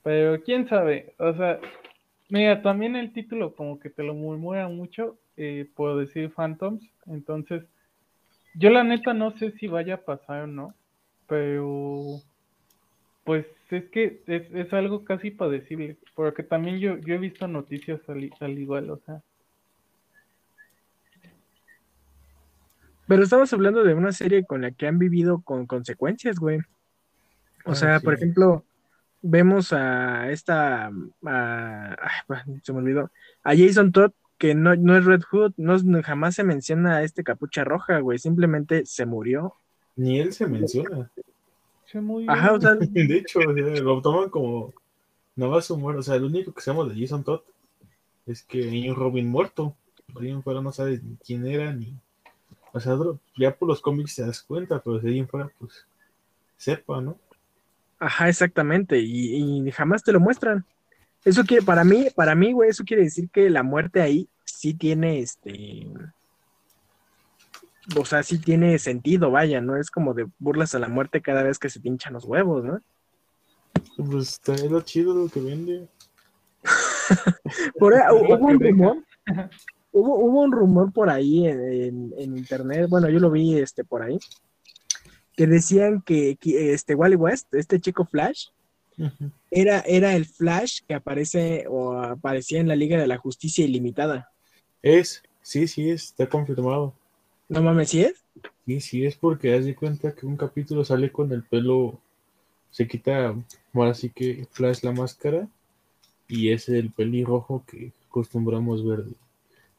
Pero 0.02 0.42
quién 0.42 0.68
sabe, 0.68 1.14
o 1.18 1.32
sea, 1.34 1.60
mira, 2.28 2.60
también 2.60 2.94
el 2.96 3.12
título 3.12 3.54
como 3.54 3.78
que 3.78 3.90
te 3.90 4.02
lo 4.02 4.12
murmura 4.14 4.68
mucho, 4.68 5.16
eh, 5.36 5.66
por 5.74 5.98
decir 5.98 6.30
Phantoms. 6.30 6.84
Entonces, 7.06 7.64
yo 8.54 8.70
la 8.70 8.84
neta 8.84 9.14
no 9.14 9.36
sé 9.38 9.52
si 9.52 9.66
vaya 9.66 9.94
a 9.94 10.04
pasar 10.04 10.42
o 10.42 10.46
no, 10.46 10.74
pero 11.26 12.20
pues 13.24 13.46
es 13.70 13.84
que 13.90 14.22
es, 14.26 14.52
es 14.54 14.72
algo 14.72 15.04
casi 15.04 15.30
padecible, 15.30 15.96
porque 16.14 16.42
también 16.42 16.78
yo, 16.78 16.98
yo 16.98 17.14
he 17.14 17.18
visto 17.18 17.48
noticias 17.48 18.00
al, 18.08 18.30
al 18.40 18.58
igual, 18.58 18.90
o 18.90 18.98
sea. 18.98 19.22
Pero 23.06 23.22
estamos 23.22 23.52
hablando 23.52 23.82
de 23.84 23.94
una 23.94 24.12
serie 24.12 24.46
con 24.46 24.62
la 24.62 24.70
que 24.72 24.86
han 24.86 24.98
vivido 24.98 25.42
con 25.42 25.66
consecuencias, 25.66 26.38
güey. 26.38 26.58
O 27.66 27.72
Ah, 27.72 27.74
sea, 27.74 27.98
sí. 27.98 28.04
por 28.04 28.14
ejemplo, 28.14 28.64
vemos 29.20 29.72
a 29.72 30.30
esta, 30.30 30.90
a- 31.26 31.96
ay, 32.28 32.60
se 32.62 32.72
me 32.72 32.78
olvidó, 32.78 33.10
a 33.42 33.56
Jason 33.56 33.92
Todd, 33.92 34.12
que 34.38 34.54
no, 34.54 34.74
no 34.76 34.96
es 34.96 35.04
Red 35.04 35.22
Hood, 35.30 35.52
no, 35.56 35.76
no- 35.78 36.02
jamás 36.02 36.34
se 36.34 36.44
menciona 36.44 36.96
a 36.96 37.02
este 37.02 37.24
capucha 37.24 37.64
roja, 37.64 37.98
güey, 38.00 38.18
simplemente 38.18 38.84
se 38.86 39.06
murió. 39.06 39.54
Ni 39.96 40.20
él 40.20 40.32
se 40.32 40.46
menciona. 40.46 41.10
Se 41.86 42.00
muy 42.00 42.26
Ajá, 42.28 42.52
o 42.52 42.60
sea, 42.60 42.74
De 42.80 43.16
hecho, 43.16 43.40
o 43.40 43.54
sea, 43.54 43.82
lo 43.82 44.00
toman 44.02 44.30
como 44.30 44.72
nada 45.36 45.52
más 45.52 45.66
su 45.66 45.76
muerte. 45.76 46.00
O 46.00 46.02
sea, 46.02 46.16
el 46.16 46.24
único 46.24 46.52
que 46.52 46.60
sabemos 46.60 46.88
de 46.94 47.00
Jason 47.00 47.22
Todd 47.24 47.40
es 48.26 48.42
que 48.42 48.64
hay 48.64 48.88
un 48.90 48.96
Robin 48.96 49.28
muerto. 49.28 49.76
Por 50.12 50.22
ahí 50.22 50.30
en 50.30 50.42
fuera 50.42 50.60
no 50.60 50.72
sabes 50.72 51.02
ni 51.02 51.16
quién 51.16 51.46
era 51.46 51.72
ni. 51.72 51.94
O 52.72 52.80
sea, 52.80 52.96
ya 53.36 53.54
por 53.54 53.68
los 53.68 53.80
cómics 53.80 54.16
te 54.16 54.22
das 54.26 54.42
cuenta, 54.42 54.80
pero 54.80 54.98
de 54.98 55.10
ahí 55.10 55.18
en 55.20 55.28
fuera, 55.28 55.50
pues 55.58 55.86
sepa, 56.56 57.00
¿no? 57.00 57.16
Ajá, 57.98 58.28
exactamente, 58.28 58.98
y, 59.00 59.66
y 59.66 59.70
jamás 59.70 60.02
te 60.02 60.12
lo 60.12 60.20
muestran. 60.20 60.64
Eso 61.24 61.44
quiere, 61.44 61.64
para 61.64 61.84
mí, 61.84 62.08
para 62.14 62.34
mí, 62.34 62.52
güey, 62.52 62.70
eso 62.70 62.84
quiere 62.84 63.04
decir 63.04 63.30
que 63.30 63.48
la 63.50 63.62
muerte 63.62 64.00
ahí 64.02 64.28
sí 64.44 64.74
tiene 64.74 65.20
este. 65.20 65.86
O 67.98 68.04
sea, 68.04 68.22
sí 68.22 68.38
tiene 68.38 68.78
sentido, 68.78 69.30
vaya, 69.30 69.60
no 69.60 69.76
es 69.76 69.90
como 69.90 70.14
de 70.14 70.26
burlas 70.38 70.74
a 70.74 70.78
la 70.78 70.88
muerte 70.88 71.20
cada 71.20 71.42
vez 71.42 71.58
que 71.58 71.68
se 71.68 71.80
pinchan 71.80 72.14
los 72.14 72.24
huevos, 72.24 72.64
¿no? 72.64 72.78
Pues 73.96 74.30
está 74.32 74.54
es 74.54 74.70
lo 74.70 74.80
chido 74.82 75.14
lo 75.14 75.28
que 75.28 75.40
vende. 75.40 75.88
Por 77.78 77.92
hubo 77.92 78.36
un 78.36 78.58
rumor, 78.60 79.04
hubo, 79.92 80.16
hubo 80.18 80.40
un 80.42 80.52
rumor 80.52 80.92
por 80.92 81.10
ahí 81.10 81.46
en, 81.46 81.60
en- 81.72 82.14
en 82.16 82.38
internet, 82.38 82.86
bueno, 82.88 83.10
yo 83.10 83.18
lo 83.20 83.30
vi 83.30 83.58
este 83.58 83.84
por 83.84 84.02
ahí, 84.02 84.18
que 85.36 85.46
decían 85.46 86.00
que, 86.00 86.36
que, 86.36 86.72
este 86.72 86.94
Wally 86.94 87.16
West, 87.16 87.52
este 87.54 87.78
chico 87.80 88.04
Flash. 88.06 88.46
Era, 89.54 89.80
era 89.86 90.16
el 90.16 90.26
Flash 90.26 90.80
que 90.86 90.94
aparece 90.94 91.66
o 91.68 91.92
aparecía 91.92 92.60
en 92.60 92.66
la 92.66 92.74
Liga 92.74 92.98
de 92.98 93.06
la 93.06 93.18
Justicia 93.18 93.64
Ilimitada. 93.64 94.32
Es, 94.82 95.22
sí, 95.42 95.68
sí, 95.68 95.90
es, 95.90 96.06
está 96.06 96.28
confirmado. 96.28 96.92
No 97.48 97.62
mames, 97.62 97.90
¿sí 97.90 98.02
es? 98.02 98.24
Sí, 98.66 98.80
sí, 98.80 99.06
es 99.06 99.16
porque 99.16 99.54
haz 99.54 99.64
de 99.64 99.76
cuenta 99.76 100.12
que 100.12 100.26
un 100.26 100.36
capítulo 100.36 100.84
sale 100.84 101.12
con 101.12 101.30
el 101.30 101.44
pelo, 101.44 102.00
se 102.70 102.88
quita, 102.88 103.36
ahora 103.72 103.94
sí 103.94 104.10
que 104.10 104.48
Flash 104.50 104.82
la 104.82 104.90
máscara, 104.90 105.48
y 106.26 106.50
es 106.50 106.68
el 106.68 106.90
pelirrojo 106.90 107.64
que 107.64 107.92
acostumbramos 108.08 108.84
ver 108.84 109.04
de 109.04 109.14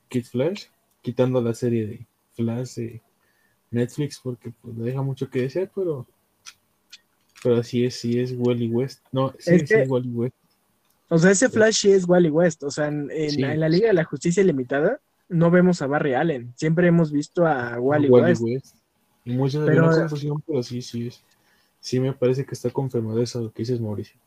Kid 0.07 0.23
Flash, 0.23 0.67
quitando 1.01 1.41
la 1.41 1.53
serie 1.53 1.85
de 1.85 2.05
Flash 2.33 2.75
de 2.75 3.01
Netflix, 3.71 4.21
porque 4.23 4.53
pues 4.61 4.77
deja 4.77 5.01
mucho 5.01 5.29
que 5.29 5.41
desear, 5.41 5.69
pero 5.75 6.07
pero 7.45 7.61
sí 7.61 7.85
es, 7.85 7.99
sí 7.99 8.19
es 8.19 8.33
Wally 8.35 8.67
West. 8.69 9.05
No, 9.11 9.31
sí 9.37 9.53
es, 9.53 9.87
Wally 9.87 10.09
West. 10.09 10.35
O 11.09 11.19
sea, 11.19 11.29
ese 11.29 11.47
Flash 11.47 11.75
sí 11.75 11.91
es 11.91 12.09
Wally 12.09 12.31
West. 12.31 12.63
O 12.63 12.71
sea, 12.71 12.87
en, 12.87 13.11
en, 13.11 13.59
la 13.59 13.69
Liga 13.69 13.89
de 13.89 13.93
la 13.93 14.03
Justicia 14.03 14.43
Limitada 14.43 14.99
no 15.29 15.51
vemos 15.51 15.79
a 15.83 15.85
Barry 15.85 16.15
Allen. 16.15 16.51
Siempre 16.55 16.87
hemos 16.87 17.11
visto 17.11 17.45
a 17.45 17.79
Wally, 17.79 18.09
West. 18.09 18.41
Y 19.25 19.33
muchas 19.33 19.61
de 19.61 19.67
pero, 19.67 19.91
confusión, 19.91 20.41
pero 20.47 20.63
sí, 20.63 20.81
sí 20.81 21.07
es. 21.07 21.21
Sí 21.79 21.99
me 21.99 22.13
parece 22.13 22.47
que 22.47 22.55
está 22.55 22.71
confirmado 22.71 23.21
eso 23.21 23.51
que 23.51 23.61
dices, 23.61 23.79
Mauricio. 23.79 24.17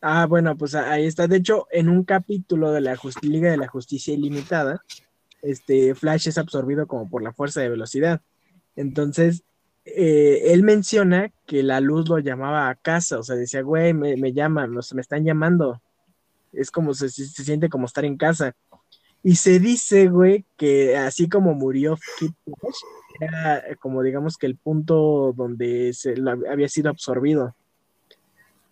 Ah, 0.00 0.26
bueno, 0.26 0.56
pues 0.56 0.76
ahí 0.76 1.06
está. 1.06 1.26
De 1.26 1.38
hecho, 1.38 1.66
en 1.72 1.88
un 1.88 2.04
capítulo 2.04 2.70
de 2.70 2.80
la 2.80 2.96
Liga 3.22 3.50
de 3.50 3.56
la 3.56 3.66
Justicia 3.66 4.14
Ilimitada, 4.14 4.84
este 5.42 5.96
Flash 5.96 6.28
es 6.28 6.38
absorbido 6.38 6.86
como 6.86 7.10
por 7.10 7.24
la 7.24 7.32
fuerza 7.32 7.60
de 7.60 7.70
velocidad. 7.70 8.20
Entonces, 8.76 9.42
eh, 9.84 10.52
él 10.52 10.62
menciona 10.62 11.30
que 11.46 11.62
la 11.62 11.80
luz 11.80 12.08
lo 12.08 12.18
llamaba 12.18 12.68
a 12.68 12.74
casa, 12.74 13.18
o 13.18 13.22
sea, 13.22 13.36
decía, 13.36 13.62
güey, 13.62 13.92
me, 13.92 14.16
me 14.16 14.32
llaman, 14.32 14.72
me 14.72 15.00
están 15.00 15.24
llamando. 15.24 15.80
Es 16.52 16.70
como 16.70 16.94
se, 16.94 17.10
se, 17.10 17.26
siente 17.26 17.68
como 17.68 17.86
estar 17.86 18.04
en 18.04 18.16
casa. 18.16 18.54
Y 19.22 19.36
se 19.36 19.58
dice, 19.58 20.08
güey, 20.08 20.44
que 20.56 20.96
así 20.96 21.28
como 21.28 21.54
murió 21.54 21.98
Kid 22.18 22.32
era 23.20 23.62
como 23.80 24.02
digamos 24.02 24.36
que 24.36 24.46
el 24.46 24.56
punto 24.56 25.32
donde 25.36 25.92
se 25.94 26.14
había 26.50 26.68
sido 26.68 26.90
absorbido. 26.90 27.54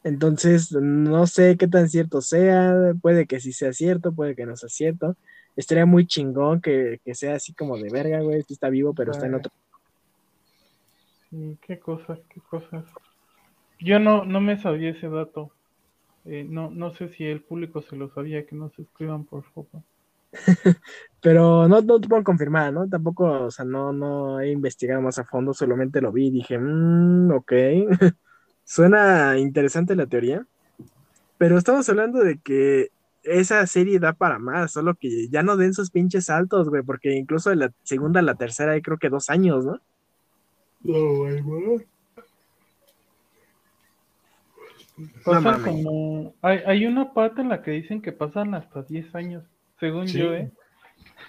Entonces, 0.05 0.73
no 0.73 1.27
sé 1.27 1.57
qué 1.57 1.69
tan 1.69 1.89
cierto 1.89 2.21
sea, 2.23 2.93
puede 3.01 3.27
que 3.27 3.41
sí 3.41 3.53
sea 3.53 3.73
cierto, 3.73 4.13
puede 4.13 4.35
que 4.35 4.47
no 4.47 4.57
sea 4.57 4.69
cierto. 4.69 5.17
Estaría 5.57 5.87
muy 5.87 6.07
chingón 6.07 6.61
que, 6.61 7.01
que 7.05 7.15
sea 7.15 7.37
así 7.37 7.53
como 7.55 7.77
de 7.79 7.89
verga, 7.91 8.21
güey, 8.21 8.45
está 8.49 8.69
vivo, 8.69 8.95
pero 8.95 9.13
está 9.13 9.27
en 9.27 9.35
otro 9.35 9.53
qué 11.61 11.79
cosas, 11.79 12.19
qué 12.29 12.41
cosas. 12.41 12.85
Yo 13.81 13.99
no, 13.99 14.25
no 14.25 14.41
me 14.41 14.59
sabía 14.59 14.91
ese 14.91 15.09
dato. 15.09 15.51
Eh, 16.25 16.47
no, 16.49 16.71
no 16.71 16.95
sé 16.95 17.09
si 17.09 17.25
el 17.25 17.43
público 17.43 17.83
se 17.83 17.97
lo 17.97 18.09
sabía, 18.11 18.47
que 18.47 18.55
no 18.55 18.71
se 18.71 18.83
escriban 18.83 19.25
por 19.25 19.45
favor. 19.53 19.83
Pero 21.21 21.69
no, 21.69 21.83
no 21.83 22.01
te 22.01 22.09
puedo 22.09 22.23
confirmar, 22.25 22.73
¿no? 22.73 22.89
Tampoco, 22.89 23.45
o 23.45 23.51
sea, 23.51 23.65
no, 23.65 23.93
no 23.93 24.41
he 24.41 24.51
investigado 24.51 25.01
más 25.01 25.19
a 25.19 25.25
fondo, 25.25 25.53
solamente 25.53 26.01
lo 26.01 26.13
vi 26.13 26.29
y 26.29 26.31
dije, 26.31 26.59
mmm, 26.59 27.31
ok. 27.33 27.53
Suena 28.65 29.39
interesante 29.39 29.97
la 29.97 30.07
teoría. 30.07 30.47
Pero 31.39 31.59
estamos 31.59 31.89
hablando 31.89 32.21
de 32.21 32.39
que 32.39 32.91
esa 33.25 33.67
serie 33.67 33.99
da 33.99 34.13
para 34.13 34.39
más, 34.39 34.73
solo 34.73 34.95
que 34.95 35.29
ya 35.29 35.43
no 35.43 35.57
den 35.57 35.75
sus 35.75 35.91
pinches 35.91 36.27
saltos, 36.27 36.69
güey, 36.69 36.83
porque 36.83 37.15
incluso 37.15 37.51
de 37.51 37.57
la 37.57 37.73
segunda 37.83 38.21
a 38.21 38.23
la 38.23 38.37
tercera 38.37 38.73
hay 38.73 38.83
creo 38.83 38.99
que 38.99 39.09
dos 39.09 39.31
años, 39.31 39.65
¿no? 39.65 39.81
No, 40.85 41.25
como. 45.65 46.35
Hay, 46.43 46.59
hay, 46.67 46.87
una 46.87 47.13
parte 47.13 47.41
en 47.41 47.49
la 47.49 47.63
que 47.63 47.71
dicen 47.73 48.03
que 48.03 48.13
pasan 48.13 48.55
hasta 48.55 48.83
10 48.83 49.15
años, 49.15 49.45
según 49.81 50.07
yo, 50.07 50.35
¿eh? 50.35 50.51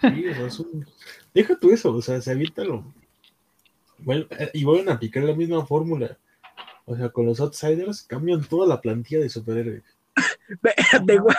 Sí, 0.02 0.26
es 0.26 0.60
un... 0.60 0.86
Deja 1.34 1.58
tú 1.58 1.72
eso, 1.72 1.94
o 1.94 2.02
sea, 2.02 2.22
se 2.22 2.36
lo 2.36 2.94
Bueno, 4.00 4.26
eh, 4.32 4.52
y 4.54 4.64
vuelven 4.64 4.90
a 4.90 4.94
aplicar 4.94 5.24
la 5.24 5.34
misma 5.34 5.66
fórmula. 5.66 6.18
O 6.86 6.96
sea, 6.98 7.10
con 7.10 7.26
los 7.26 7.40
outsiders 7.40 8.04
cambian 8.04 8.44
toda 8.44 8.68
la 8.68 8.82
plantilla 8.82 9.22
de 9.22 9.30
superhéroes. 9.30 9.84
De, 11.06 11.18
güey. 11.18 11.36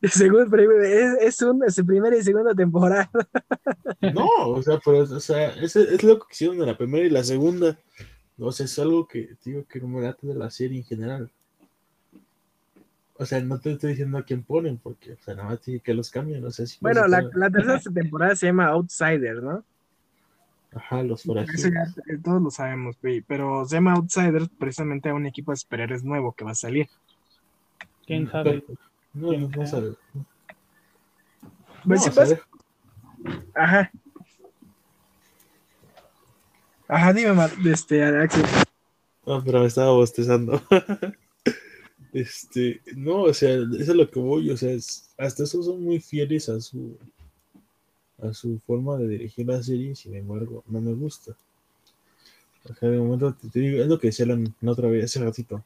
es, 0.00 0.16
es, 1.20 1.42
un, 1.42 1.62
es 1.64 1.80
primera 1.86 2.16
y 2.16 2.22
segunda 2.22 2.54
temporada. 2.54 3.10
No, 4.14 4.28
o 4.48 4.62
sea, 4.62 4.80
pero, 4.84 4.98
o 4.98 5.20
sea, 5.20 5.50
es, 5.54 5.76
es 5.76 6.02
lo 6.02 6.18
que 6.18 6.26
hicieron 6.32 6.60
en 6.60 6.66
la 6.66 6.76
primera 6.76 7.06
y 7.06 7.10
la 7.10 7.24
segunda. 7.24 7.78
O 8.38 8.50
sea, 8.52 8.66
es 8.66 8.78
algo 8.78 9.06
que 9.06 9.36
digo 9.44 9.64
que 9.66 9.80
no 9.80 9.88
me 9.88 10.02
late 10.02 10.26
de 10.26 10.34
la 10.34 10.50
serie 10.50 10.78
en 10.78 10.84
general. 10.84 11.30
O 13.16 13.24
sea, 13.24 13.40
no 13.40 13.60
te 13.60 13.72
estoy 13.72 13.90
diciendo 13.90 14.18
a 14.18 14.24
quién 14.24 14.42
ponen, 14.42 14.78
porque, 14.78 15.12
o 15.12 15.18
sea, 15.18 15.34
nada 15.36 15.50
más 15.50 15.60
tiene 15.60 15.78
que 15.80 15.94
los 15.94 16.10
cambian, 16.10 16.42
no 16.42 16.50
sé 16.50 16.66
si 16.66 16.78
Bueno, 16.80 17.06
la, 17.06 17.22
la, 17.34 17.48
tercera 17.48 17.78
temporada 17.78 18.34
se 18.34 18.46
llama 18.46 18.66
Outsiders, 18.66 19.40
¿no? 19.40 19.64
Ajá, 20.74 21.04
los 21.04 21.22
forajidos. 21.22 21.64
Eh, 21.64 22.18
todos 22.22 22.42
lo 22.42 22.50
sabemos, 22.50 22.96
güey, 23.00 23.20
pero 23.20 23.64
se 23.66 23.76
llama 23.76 23.92
Outsiders 23.94 24.48
precisamente 24.58 25.10
a 25.10 25.14
un 25.14 25.26
equipo 25.26 25.52
de 25.52 25.58
superhéroes 25.58 26.02
nuevo 26.02 26.32
que 26.32 26.44
va 26.44 26.50
a 26.50 26.56
salir. 26.56 26.88
¿Quién 28.06 28.30
sabe? 28.30 28.64
No, 29.12 29.32
no, 29.32 29.48
no 29.48 29.66
sabe. 29.66 29.94
Pues 31.84 32.16
no, 32.16 32.36
Ajá. 33.54 33.90
Ajá, 36.88 37.12
dime, 37.12 37.32
mal, 37.32 37.50
este, 37.66 38.04
Axel. 38.04 38.44
No, 39.26 39.42
pero 39.42 39.60
me 39.60 39.66
estaba 39.66 39.92
bostezando. 39.92 40.62
este, 42.12 42.82
no, 42.94 43.22
o 43.22 43.34
sea, 43.34 43.54
eso 43.54 43.66
es 43.78 43.88
lo 43.88 44.10
que 44.10 44.20
voy, 44.20 44.50
o 44.50 44.56
sea, 44.56 44.76
hasta 45.18 45.44
eso 45.44 45.62
son 45.62 45.82
muy 45.82 46.00
fieles 46.00 46.48
a 46.48 46.60
su 46.60 46.98
a 48.22 48.32
su 48.32 48.58
forma 48.60 48.96
de 48.96 49.08
dirigir 49.08 49.46
la 49.46 49.62
serie, 49.62 49.94
sin 49.94 50.14
embargo, 50.14 50.64
no 50.68 50.80
me 50.80 50.92
gusta. 50.94 51.36
O 52.64 52.74
sea, 52.74 52.88
de 52.88 52.98
momento 52.98 53.34
te, 53.34 53.58
digo, 53.58 53.82
es 53.82 53.88
lo 53.88 53.98
que 53.98 54.08
decía 54.08 54.26
la, 54.26 54.38
otra 54.70 54.88
vez 54.88 55.04
hace 55.04 55.22
ratito. 55.22 55.62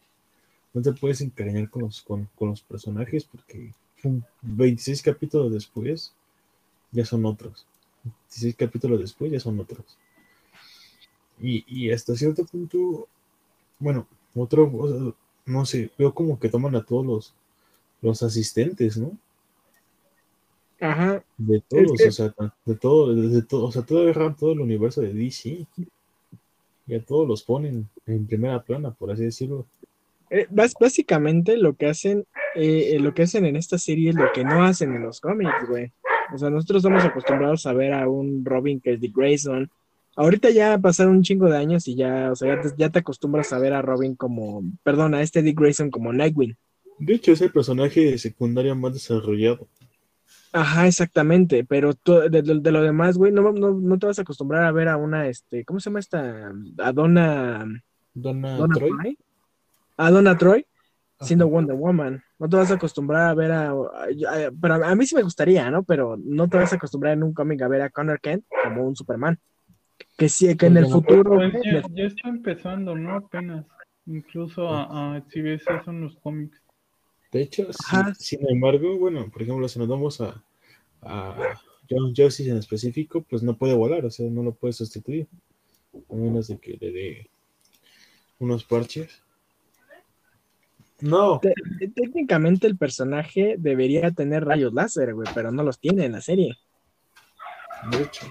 No 0.74 0.83
te 0.83 0.92
puedes 0.92 1.20
encariñar 1.20 1.70
con 1.70 1.83
los, 1.83 2.02
con, 2.02 2.28
con 2.37 2.50
los 2.50 2.62
personajes 2.62 3.24
porque 3.24 3.72
26 4.42 5.02
capítulos 5.02 5.52
después 5.52 6.12
ya 6.92 7.04
son 7.04 7.24
otros. 7.24 7.66
16 8.31 8.57
capítulos 8.57 9.00
después 9.00 9.33
ya 9.33 9.40
son 9.40 9.59
otros. 9.61 9.98
Y, 11.40 11.64
y 11.66 11.90
hasta 11.90 12.16
cierto 12.16 12.44
punto, 12.44 13.09
bueno, 13.78 14.07
otro, 14.35 15.14
no 15.46 15.66
sé, 15.66 15.90
veo 15.98 16.12
como 16.12 16.38
que 16.38 16.48
toman 16.48 16.74
a 16.76 16.85
todos 16.85 17.07
los, 17.07 17.35
los 18.02 18.22
asistentes, 18.22 18.96
¿no? 18.96 19.16
Ajá. 20.81 21.22
De 21.37 21.61
todos, 21.61 22.00
o 22.07 22.12
sea, 22.12 22.35
de 22.64 22.74
todo, 22.76 23.14
de, 23.14 23.42
todo, 23.42 23.64
o 23.64 23.72
sea, 23.72 23.83
todo, 23.83 24.35
todo 24.35 24.52
el 24.52 24.61
universo 24.61 25.00
de 25.00 25.12
DC. 25.12 25.66
Y 26.87 26.94
a 26.94 27.04
todos 27.04 27.28
los 27.28 27.42
ponen 27.42 27.88
en 28.07 28.26
primera 28.26 28.62
plana, 28.62 28.92
por 28.92 29.11
así 29.11 29.24
decirlo. 29.24 29.66
Eh, 30.31 30.47
básicamente 30.51 31.57
lo 31.57 31.75
que 31.75 31.87
hacen, 31.87 32.27
eh, 32.55 32.93
eh, 32.93 32.99
lo 33.01 33.14
que 33.14 33.23
hacen 33.23 33.47
en 33.47 33.57
esta 33.57 33.79
serie 33.79 34.11
es 34.11 34.17
lo 34.17 34.31
que 34.33 34.45
no 34.45 34.64
hacen 34.64 34.95
en 34.95 35.03
los 35.03 35.21
cómics, 35.21 35.69
güey. 35.69 35.93
O 36.35 36.38
sea, 36.38 36.51
nosotros 36.51 36.85
estamos 36.85 37.05
acostumbrados 37.05 37.64
a 37.67 37.73
ver 37.73 37.95
a 37.95 38.09
un 38.09 38.45
Robin 38.45 38.81
que 38.81 38.95
es 38.95 39.01
de 39.01 39.09
Grayson. 39.09 39.71
Ahorita 40.17 40.51
ya 40.51 40.77
pasaron 40.79 41.17
un 41.17 41.23
chingo 41.23 41.49
de 41.49 41.57
años 41.57 41.88
y 41.88 41.95
ya, 41.95 42.31
o 42.31 42.37
sea, 42.37 42.61
ya 42.77 42.91
te, 42.91 42.99
acostumbras 42.99 43.53
a 43.53 43.59
ver 43.59 43.73
a 43.73 43.83
Robin 43.83 44.17
como, 44.17 44.62
perdón, 44.83 45.14
a 45.14 45.23
este 45.23 45.43
Dick 45.43 45.59
Grayson 45.59 45.91
como 45.91 46.12
Nightwing. 46.12 46.57
De 46.99 47.14
hecho, 47.14 47.33
es 47.33 47.41
el 47.41 47.53
personaje 47.53 48.19
secundario 48.19 48.75
más 48.75 48.93
desarrollado. 48.93 49.69
Ajá, 50.53 50.87
exactamente, 50.87 51.64
pero 51.64 51.93
de, 52.31 52.43
lo 52.73 52.83
demás, 52.83 53.17
güey, 53.17 53.31
no, 53.31 53.53
no, 53.53 53.99
te 53.99 54.07
vas 54.07 54.19
a 54.19 54.23
acostumbrar 54.23 54.64
a 54.64 54.73
ver 54.73 54.88
a 54.88 54.97
una, 54.97 55.29
este, 55.29 55.64
¿cómo 55.64 55.79
se 55.79 55.88
llama 55.88 56.01
esta? 56.01 56.53
A 56.79 56.93
Donna... 56.93 57.67
Donna, 58.14 58.67
Troy. 58.75 59.17
A 59.99 60.11
Donna 60.11 60.39
Troy 60.39 60.65
siendo 61.21 61.49
Wonder 61.49 61.77
Woman. 61.77 62.23
No 62.39 62.49
te 62.49 62.57
vas 62.57 62.71
a 62.71 62.75
acostumbrar 62.75 63.31
a 63.31 63.35
ver 63.35 63.53
a, 63.53 63.75
pero 64.61 64.75
a 64.75 64.95
mí 64.95 65.07
sí 65.07 65.15
me 65.15 65.23
gustaría, 65.23 65.71
¿no? 65.71 65.83
Pero 65.83 66.17
no 66.17 66.49
te 66.49 66.57
vas 66.57 66.73
a 66.73 66.77
acostumbrar 66.77 67.15
en 67.15 67.25
un 67.25 67.35
cómic 67.35 67.61
a 67.63 67.69
ver 67.69 67.83
a 67.83 67.91
Connor 67.91 68.21
Kent 68.21 68.45
como 68.65 68.87
un 68.87 68.95
Superman. 68.95 69.39
Que 70.17 70.29
sí, 70.29 70.57
que 70.57 70.67
en 70.67 70.77
el 70.77 70.87
futuro. 70.87 71.35
Pues 71.35 71.53
ya, 71.65 72.05
está 72.05 72.29
empezando, 72.29 72.94
¿no? 72.94 73.17
Apenas. 73.17 73.67
Incluso 74.07 74.69
a, 74.69 75.17
a 75.17 75.25
si 75.29 75.42
ves 75.42 75.63
eso 75.63 75.90
en 75.90 76.01
los 76.01 76.17
cómics. 76.17 76.63
De 77.31 77.42
hecho, 77.42 77.69
sin 78.17 78.49
embargo, 78.49 78.96
bueno, 78.96 79.29
por 79.31 79.42
ejemplo, 79.42 79.69
si 79.69 79.79
nos 79.79 79.88
vamos 79.88 80.21
a, 80.21 80.42
a 81.03 81.61
John 81.90 82.15
Justice 82.17 82.51
en 82.51 82.57
específico, 82.57 83.23
pues 83.29 83.42
no 83.42 83.57
puede 83.57 83.75
volar, 83.75 84.07
o 84.07 84.11
sea, 84.11 84.31
no 84.31 84.42
lo 84.42 84.53
puede 84.53 84.73
sustituir. 84.73 85.27
A 86.11 86.15
menos 86.15 86.49
de 86.49 86.59
que 86.59 86.79
le 86.81 86.92
dé 86.92 87.31
unos 88.38 88.65
parches. 88.65 89.23
No. 91.01 91.40
técnicamente 91.94 92.67
el 92.67 92.77
personaje 92.77 93.55
debería 93.59 94.11
tener 94.11 94.44
rayos 94.44 94.75
láser, 94.75 95.15
güey, 95.15 95.29
pero 95.35 95.53
no 95.53 95.63
los 95.63 95.79
tiene 95.79 96.05
en 96.05 96.13
la 96.13 96.21
serie. 96.21 96.57
De 97.90 98.03
hecho. 98.03 98.27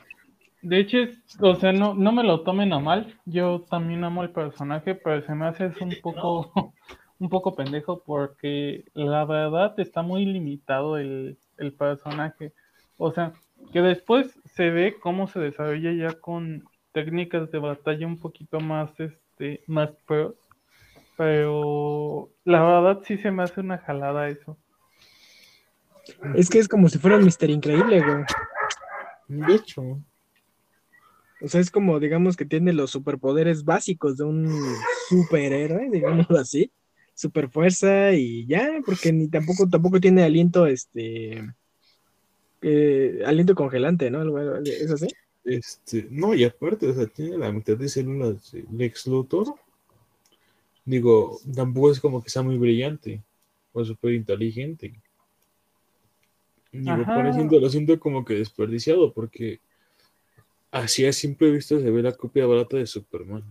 De 0.62 0.80
hecho, 0.80 0.98
o 1.40 1.56
sea, 1.56 1.72
no, 1.72 1.94
no 1.94 2.12
me 2.12 2.24
lo 2.24 2.42
tomen 2.42 2.74
a 2.74 2.80
mal. 2.80 3.16
Yo 3.26 3.66
también 3.70 4.04
amo 4.04 4.24
el 4.24 4.32
personaje, 4.32 4.96
pero 4.96 5.22
se 5.22 5.34
me 5.34 5.48
hace 5.48 5.72
un 5.80 5.96
poco, 6.02 6.74
un 7.20 7.30
poco 7.30 7.56
pendejo 7.56 8.04
porque 8.04 8.86
la 8.94 9.24
verdad 9.24 9.80
está 9.80 10.02
muy 10.02 10.26
limitado 10.26 10.98
el, 10.98 11.38
el 11.58 11.74
personaje. 11.74 12.54
O 12.98 13.12
sea, 13.12 13.34
que 13.72 13.82
después 13.82 14.40
se 14.56 14.70
ve 14.70 14.98
cómo 15.00 15.28
se 15.28 15.40
desarrolla 15.40 15.94
ya 15.94 16.20
con 16.20 16.64
técnicas 16.92 17.52
de 17.52 17.60
batalla 17.60 18.08
un 18.08 18.20
poquito 18.20 18.60
más, 18.60 18.90
este, 19.00 19.64
más 19.68 19.92
pros. 20.06 20.36
Pero 21.18 22.30
la 22.46 22.64
verdad 22.64 23.02
sí 23.04 23.18
se 23.18 23.32
me 23.32 23.44
hace 23.44 23.60
una 23.60 23.80
jalada 23.80 24.30
eso. 24.30 24.58
Es 26.36 26.50
que 26.50 26.60
es 26.60 26.68
como 26.68 26.88
si 26.88 27.00
fuera 27.00 27.18
un 27.18 27.26
Mister 27.26 27.50
Increíble, 27.50 28.02
güey. 28.02 28.24
De 29.28 29.56
hecho, 29.56 29.82
O 31.42 31.48
sea, 31.48 31.62
es 31.62 31.70
como, 31.70 32.00
digamos, 32.00 32.36
que 32.38 32.46
tiene 32.46 32.74
los 32.74 32.92
superpoderes 32.92 33.64
básicos 33.64 34.18
de 34.18 34.24
un 34.24 34.48
superhéroe, 35.10 35.90
digámoslo 35.92 36.40
así. 36.40 36.72
Super 37.14 37.50
fuerza 37.50 38.14
y 38.14 38.46
ya, 38.46 38.80
porque 38.86 39.12
ni 39.12 39.28
tampoco, 39.28 39.68
tampoco 39.68 40.00
tiene 40.00 40.24
aliento, 40.24 40.68
este, 40.68 41.44
eh, 42.62 43.24
aliento 43.26 43.56
congelante, 43.56 44.10
¿no? 44.12 44.38
¿Es 44.64 44.92
así? 44.92 45.08
Este, 45.44 46.08
no, 46.12 46.34
y 46.36 46.44
aparte, 46.44 46.88
o 46.88 46.94
sea, 46.94 47.08
tiene 47.08 47.38
la 47.38 47.52
mitad 47.52 47.76
de 47.76 47.90
células 47.90 48.52
de 48.52 48.66
Lex 48.72 49.08
Luthor. 49.08 49.48
Digo, 50.88 51.40
tampoco 51.56 51.92
es 51.92 52.00
como 52.00 52.24
que 52.24 52.32
sea 52.32 52.42
muy 52.42 52.58
brillante 52.58 53.22
o 53.74 53.86
súper 53.86 54.14
inteligente. 54.14 55.00
Digo, 56.72 57.04
siento- 57.34 57.60
lo 57.60 57.70
siento 57.70 58.00
como 58.00 58.24
que 58.24 58.36
desperdiciado, 58.36 59.12
porque 59.12 59.60
así 60.72 61.06
a 61.06 61.12
simple 61.12 61.52
vista 61.52 61.78
se 61.78 61.92
ve 61.92 62.02
la 62.02 62.14
copia 62.14 62.46
barata 62.46 62.78
de 62.78 62.88
Superman. 62.88 63.44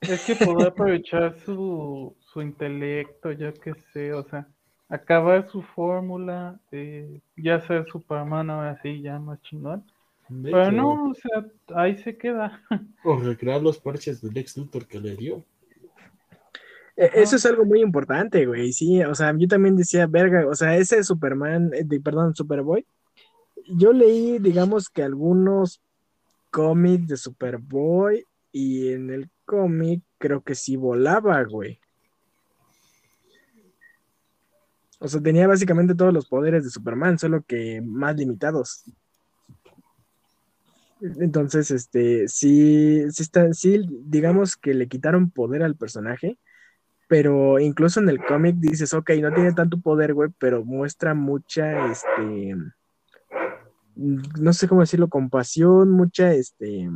Es 0.00 0.20
que 0.26 0.34
poder 0.34 0.68
aprovechar 0.68 1.38
su, 1.44 2.16
su 2.32 2.42
intelecto, 2.42 3.32
yo 3.32 3.52
qué 3.54 3.74
sé, 3.92 4.12
o 4.12 4.24
sea, 4.28 4.48
acabar 4.88 5.48
su 5.50 5.62
fórmula, 5.62 6.58
eh, 6.72 7.20
ya 7.36 7.60
ser 7.60 7.86
Superman 7.90 8.50
ahora 8.50 8.80
sí, 8.82 9.02
ya 9.02 9.18
más 9.18 9.40
chingón. 9.42 9.84
De 10.28 10.52
Pero 10.52 10.64
hecho, 10.64 10.72
no, 10.72 11.10
o 11.10 11.14
sea, 11.14 11.44
ahí 11.76 11.98
se 11.98 12.16
queda. 12.16 12.62
O 13.04 13.16
recrear 13.16 13.60
los 13.60 13.78
parches 13.78 14.20
de 14.20 14.30
Lex 14.30 14.56
Luthor 14.56 14.86
que 14.86 15.00
le 15.00 15.16
dio. 15.16 15.44
Eh, 16.98 17.10
Eso 17.14 17.36
es 17.36 17.46
algo 17.46 17.64
muy 17.64 17.80
importante, 17.80 18.44
güey. 18.44 18.72
Sí, 18.72 19.02
o 19.04 19.14
sea, 19.14 19.32
yo 19.38 19.46
también 19.48 19.76
decía, 19.76 20.06
verga, 20.06 20.46
o 20.48 20.54
sea, 20.54 20.76
ese 20.76 21.02
Superman, 21.04 21.70
eh, 21.72 21.84
de- 21.84 22.00
perdón, 22.00 22.34
Superboy. 22.34 22.84
Yo 23.76 23.92
leí, 23.92 24.38
digamos 24.40 24.88
que 24.90 25.02
algunos 25.02 25.80
cómics 26.50 27.08
de 27.08 27.16
Superboy 27.16 28.24
y 28.52 28.88
en 28.90 29.10
el 29.10 29.30
cómic 29.46 30.02
creo 30.18 30.42
que 30.42 30.54
sí 30.56 30.76
volaba, 30.76 31.42
güey. 31.44 31.80
O 35.00 35.06
sea, 35.08 35.20
tenía 35.20 35.46
básicamente 35.46 35.94
todos 35.94 36.12
los 36.12 36.26
poderes 36.28 36.64
de 36.64 36.70
Superman, 36.70 37.18
solo 37.18 37.42
que 37.46 37.80
más 37.80 38.16
limitados. 38.16 38.82
Entonces, 41.00 41.70
este, 41.70 42.26
sí, 42.26 43.08
sí 43.12 43.22
está, 43.22 43.52
sí, 43.52 43.80
digamos 44.02 44.56
que 44.56 44.74
le 44.74 44.88
quitaron 44.88 45.30
poder 45.30 45.62
al 45.62 45.76
personaje, 45.76 46.38
pero 47.08 47.58
incluso 47.58 48.00
en 48.00 48.10
el 48.10 48.24
cómic 48.24 48.56
dices, 48.56 48.92
ok, 48.92 49.10
no 49.20 49.32
tiene 49.32 49.52
tanto 49.54 49.80
poder, 49.80 50.12
güey, 50.12 50.30
pero 50.38 50.64
muestra 50.64 51.14
mucha, 51.14 51.90
este, 51.90 52.54
no 53.96 54.52
sé 54.52 54.68
cómo 54.68 54.82
decirlo, 54.82 55.08
compasión, 55.08 55.90
mucha, 55.90 56.32
este, 56.32 56.88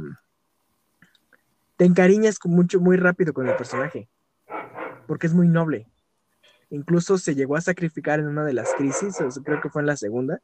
te 1.78 1.86
encariñas 1.86 2.38
mucho, 2.44 2.78
muy 2.78 2.98
rápido 2.98 3.32
con 3.32 3.48
el 3.48 3.56
personaje, 3.56 4.08
porque 5.06 5.26
es 5.26 5.34
muy 5.34 5.48
noble. 5.48 5.88
Incluso 6.68 7.16
se 7.16 7.34
llegó 7.34 7.56
a 7.56 7.62
sacrificar 7.62 8.20
en 8.20 8.28
una 8.28 8.44
de 8.44 8.52
las 8.52 8.72
crisis, 8.74 9.16
creo 9.44 9.60
que 9.62 9.70
fue 9.70 9.82
en 9.82 9.86
la 9.86 9.96
segunda. 9.96 10.40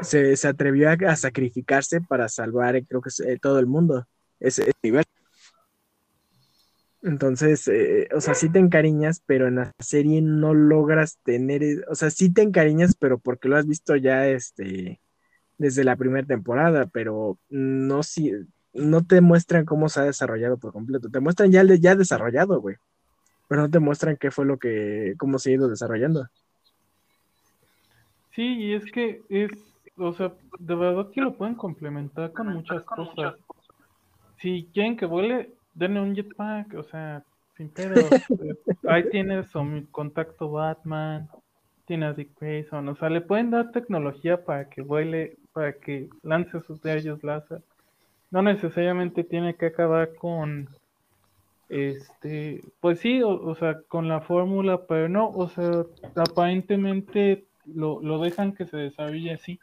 Se, 0.00 0.36
se 0.36 0.48
atrevió 0.48 0.90
a, 0.90 1.16
sacrificarse 1.16 2.00
para 2.00 2.28
salvar, 2.28 2.84
creo 2.86 3.00
que 3.00 3.10
eh, 3.26 3.38
todo 3.40 3.58
el 3.58 3.66
mundo, 3.66 4.06
ese, 4.38 4.72
ese. 4.82 5.13
Entonces, 7.04 7.68
eh, 7.68 8.08
o 8.16 8.20
sea, 8.22 8.32
sí 8.32 8.48
te 8.48 8.58
encariñas, 8.58 9.22
pero 9.26 9.46
en 9.46 9.56
la 9.56 9.72
serie 9.78 10.22
no 10.22 10.54
logras 10.54 11.18
tener, 11.22 11.62
eh, 11.62 11.82
o 11.90 11.94
sea, 11.94 12.08
sí 12.08 12.32
te 12.32 12.40
encariñas, 12.40 12.96
pero 12.98 13.18
porque 13.18 13.46
lo 13.46 13.58
has 13.58 13.66
visto 13.66 13.94
ya, 13.94 14.26
este, 14.26 15.02
desde 15.58 15.84
la 15.84 15.96
primera 15.96 16.26
temporada, 16.26 16.86
pero 16.86 17.38
no 17.50 18.02
si, 18.02 18.32
no 18.72 19.04
te 19.04 19.20
muestran 19.20 19.66
cómo 19.66 19.90
se 19.90 20.00
ha 20.00 20.04
desarrollado 20.04 20.56
por 20.56 20.72
completo, 20.72 21.10
te 21.10 21.20
muestran 21.20 21.52
ya, 21.52 21.62
ya 21.62 21.94
desarrollado, 21.94 22.58
güey, 22.62 22.76
pero 23.48 23.60
no 23.60 23.70
te 23.70 23.80
muestran 23.80 24.16
qué 24.16 24.30
fue 24.30 24.46
lo 24.46 24.58
que, 24.58 25.14
cómo 25.18 25.38
se 25.38 25.50
ha 25.50 25.54
ido 25.54 25.68
desarrollando. 25.68 26.26
Sí, 28.34 28.42
y 28.42 28.72
es 28.72 28.90
que 28.90 29.20
es, 29.28 29.50
o 29.98 30.14
sea, 30.14 30.32
de 30.58 30.74
verdad 30.74 31.10
que 31.12 31.20
lo 31.20 31.36
pueden 31.36 31.54
complementar 31.54 32.32
con 32.32 32.48
muchas 32.48 32.82
cosas. 32.84 33.34
Si 34.40 34.70
quieren 34.72 34.96
que 34.96 35.04
vuele, 35.04 35.52
denle 35.74 36.00
un 36.00 36.14
jetpack, 36.14 36.74
o 36.74 36.84
sea, 36.84 37.22
sin 37.56 37.68
pedo. 37.68 37.94
Eh, 38.00 38.54
Ahí 38.88 39.08
tienes 39.10 39.48
su 39.50 39.86
contacto 39.90 40.50
Batman, 40.50 41.28
tiene 41.86 42.06
a 42.06 42.12
Dick 42.12 42.38
Grayson, 42.40 42.88
o 42.88 42.96
sea, 42.96 43.10
le 43.10 43.20
pueden 43.20 43.50
dar 43.50 43.72
tecnología 43.72 44.44
para 44.44 44.68
que 44.68 44.82
vuele, 44.82 45.36
para 45.52 45.72
que 45.74 46.08
lance 46.22 46.60
sus 46.60 46.82
rayos 46.82 47.22
láser. 47.22 47.62
No 48.30 48.42
necesariamente 48.42 49.22
tiene 49.22 49.54
que 49.54 49.66
acabar 49.66 50.14
con, 50.14 50.68
este, 51.68 52.64
pues 52.80 53.00
sí, 53.00 53.22
o, 53.22 53.28
o 53.28 53.54
sea, 53.54 53.80
con 53.88 54.08
la 54.08 54.20
fórmula, 54.20 54.86
pero 54.86 55.08
no, 55.08 55.28
o 55.28 55.48
sea, 55.48 55.84
aparentemente 56.16 57.44
lo, 57.66 58.00
lo 58.02 58.18
dejan 58.18 58.54
que 58.54 58.66
se 58.66 58.76
desarrolle 58.76 59.32
así. 59.32 59.60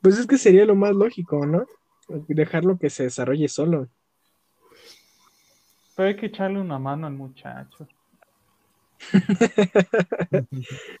Pues 0.00 0.18
es 0.18 0.26
que 0.26 0.36
sería 0.36 0.66
lo 0.66 0.74
más 0.74 0.94
lógico, 0.94 1.46
¿no? 1.46 1.66
Dejarlo 2.08 2.78
que 2.78 2.90
se 2.90 3.04
desarrolle 3.04 3.48
solo. 3.48 3.88
Pero 5.96 6.08
hay 6.08 6.16
que 6.16 6.26
echarle 6.26 6.60
una 6.60 6.78
mano 6.78 7.06
al 7.06 7.14
muchacho. 7.14 7.86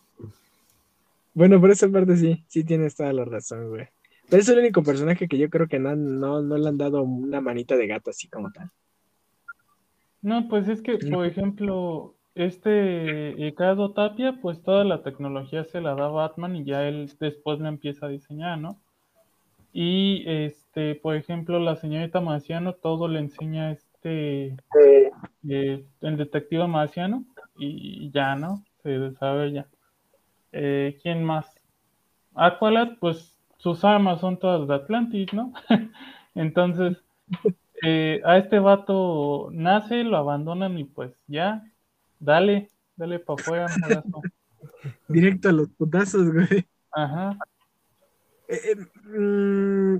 Bueno, 1.34 1.60
por 1.60 1.70
esa 1.72 1.88
parte 1.88 2.16
sí, 2.16 2.44
sí 2.46 2.62
tienes 2.62 2.94
toda 2.94 3.12
la 3.12 3.24
razón, 3.24 3.68
güey. 3.68 3.88
Pero 4.30 4.40
es 4.40 4.48
el 4.48 4.60
único 4.60 4.84
personaje 4.84 5.26
que 5.26 5.36
yo 5.36 5.50
creo 5.50 5.66
que 5.66 5.80
no, 5.80 5.94
no, 5.96 6.40
no 6.40 6.56
le 6.56 6.68
han 6.68 6.78
dado 6.78 7.02
una 7.02 7.40
manita 7.40 7.76
de 7.76 7.88
gato 7.88 8.10
así 8.10 8.28
como 8.28 8.52
tal. 8.52 8.70
No, 10.22 10.48
pues 10.48 10.68
es 10.68 10.80
que, 10.80 10.96
por 10.96 11.26
ejemplo, 11.26 12.14
este 12.34 13.34
Ricardo 13.36 13.92
Tapia, 13.92 14.38
pues 14.40 14.62
toda 14.62 14.84
la 14.84 15.02
tecnología 15.02 15.64
se 15.64 15.80
la 15.80 15.94
da 15.94 16.08
Batman 16.08 16.56
y 16.56 16.64
ya 16.64 16.86
él 16.86 17.12
después 17.20 17.58
la 17.60 17.68
empieza 17.68 18.06
a 18.06 18.10
diseñar, 18.10 18.58
¿no? 18.58 18.80
Y 19.72 20.24
este, 20.26 20.63
por 21.02 21.16
ejemplo, 21.16 21.58
la 21.58 21.76
señorita 21.76 22.20
Marciano 22.20 22.74
todo 22.74 23.08
le 23.08 23.20
enseña 23.20 23.72
este 23.72 24.56
eh, 25.48 25.84
el 26.00 26.16
detective 26.16 26.66
Marciano 26.66 27.24
y 27.56 28.10
ya, 28.10 28.34
¿no? 28.36 28.64
Se 28.82 28.90
desarrolla. 28.90 29.66
Eh, 30.52 30.98
¿quién 31.02 31.24
más? 31.24 31.46
Aqualad, 32.34 32.98
pues 33.00 33.36
sus 33.58 33.84
armas 33.84 34.20
son 34.20 34.38
todas 34.38 34.68
de 34.68 34.74
Atlantis, 34.74 35.32
¿no? 35.32 35.52
Entonces, 36.34 36.98
eh, 37.82 38.20
a 38.24 38.38
este 38.38 38.58
vato 38.58 39.48
nace, 39.52 40.04
lo 40.04 40.16
abandonan 40.16 40.78
y 40.78 40.84
pues 40.84 41.12
ya, 41.26 41.64
dale, 42.20 42.70
dale 42.96 43.18
para 43.18 43.40
afuera, 43.40 43.66
morazo. 43.80 44.22
Directo 45.08 45.48
a 45.48 45.52
los 45.52 45.68
putazos, 45.70 46.32
güey. 46.32 46.66
Ajá. 46.92 47.36
Eh, 48.48 48.60
eh, 48.72 49.18
mm, 49.18 49.98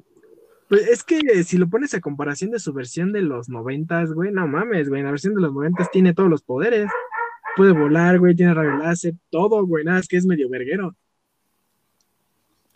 pues 0.75 0.89
es 0.89 1.05
que 1.05 1.45
si 1.45 1.57
lo 1.57 1.69
pones 1.69 1.95
a 1.95 2.01
comparación 2.01 2.51
de 2.51 2.59
su 2.59 2.73
versión 2.73 3.13
de 3.13 3.23
los 3.23 3.49
noventas, 3.49 4.13
güey, 4.13 4.33
no 4.33 4.49
mames, 4.49 4.89
güey, 4.89 5.05
la 5.05 5.13
versión 5.13 5.37
de 5.37 5.41
los 5.41 5.53
noventas 5.53 5.89
tiene 5.93 6.15
todos 6.15 6.29
los 6.29 6.43
poderes. 6.43 6.91
Puede 7.57 7.71
volar, 7.71 8.19
güey, 8.19 8.35
tiene 8.35 8.55
rayo 8.55 8.77
láser, 8.79 9.15
todo, 9.31 9.65
güey, 9.65 9.85
nada, 9.85 10.01
es 10.01 10.09
que 10.09 10.17
es 10.17 10.27
medio 10.27 10.49
verguero. 10.49 10.97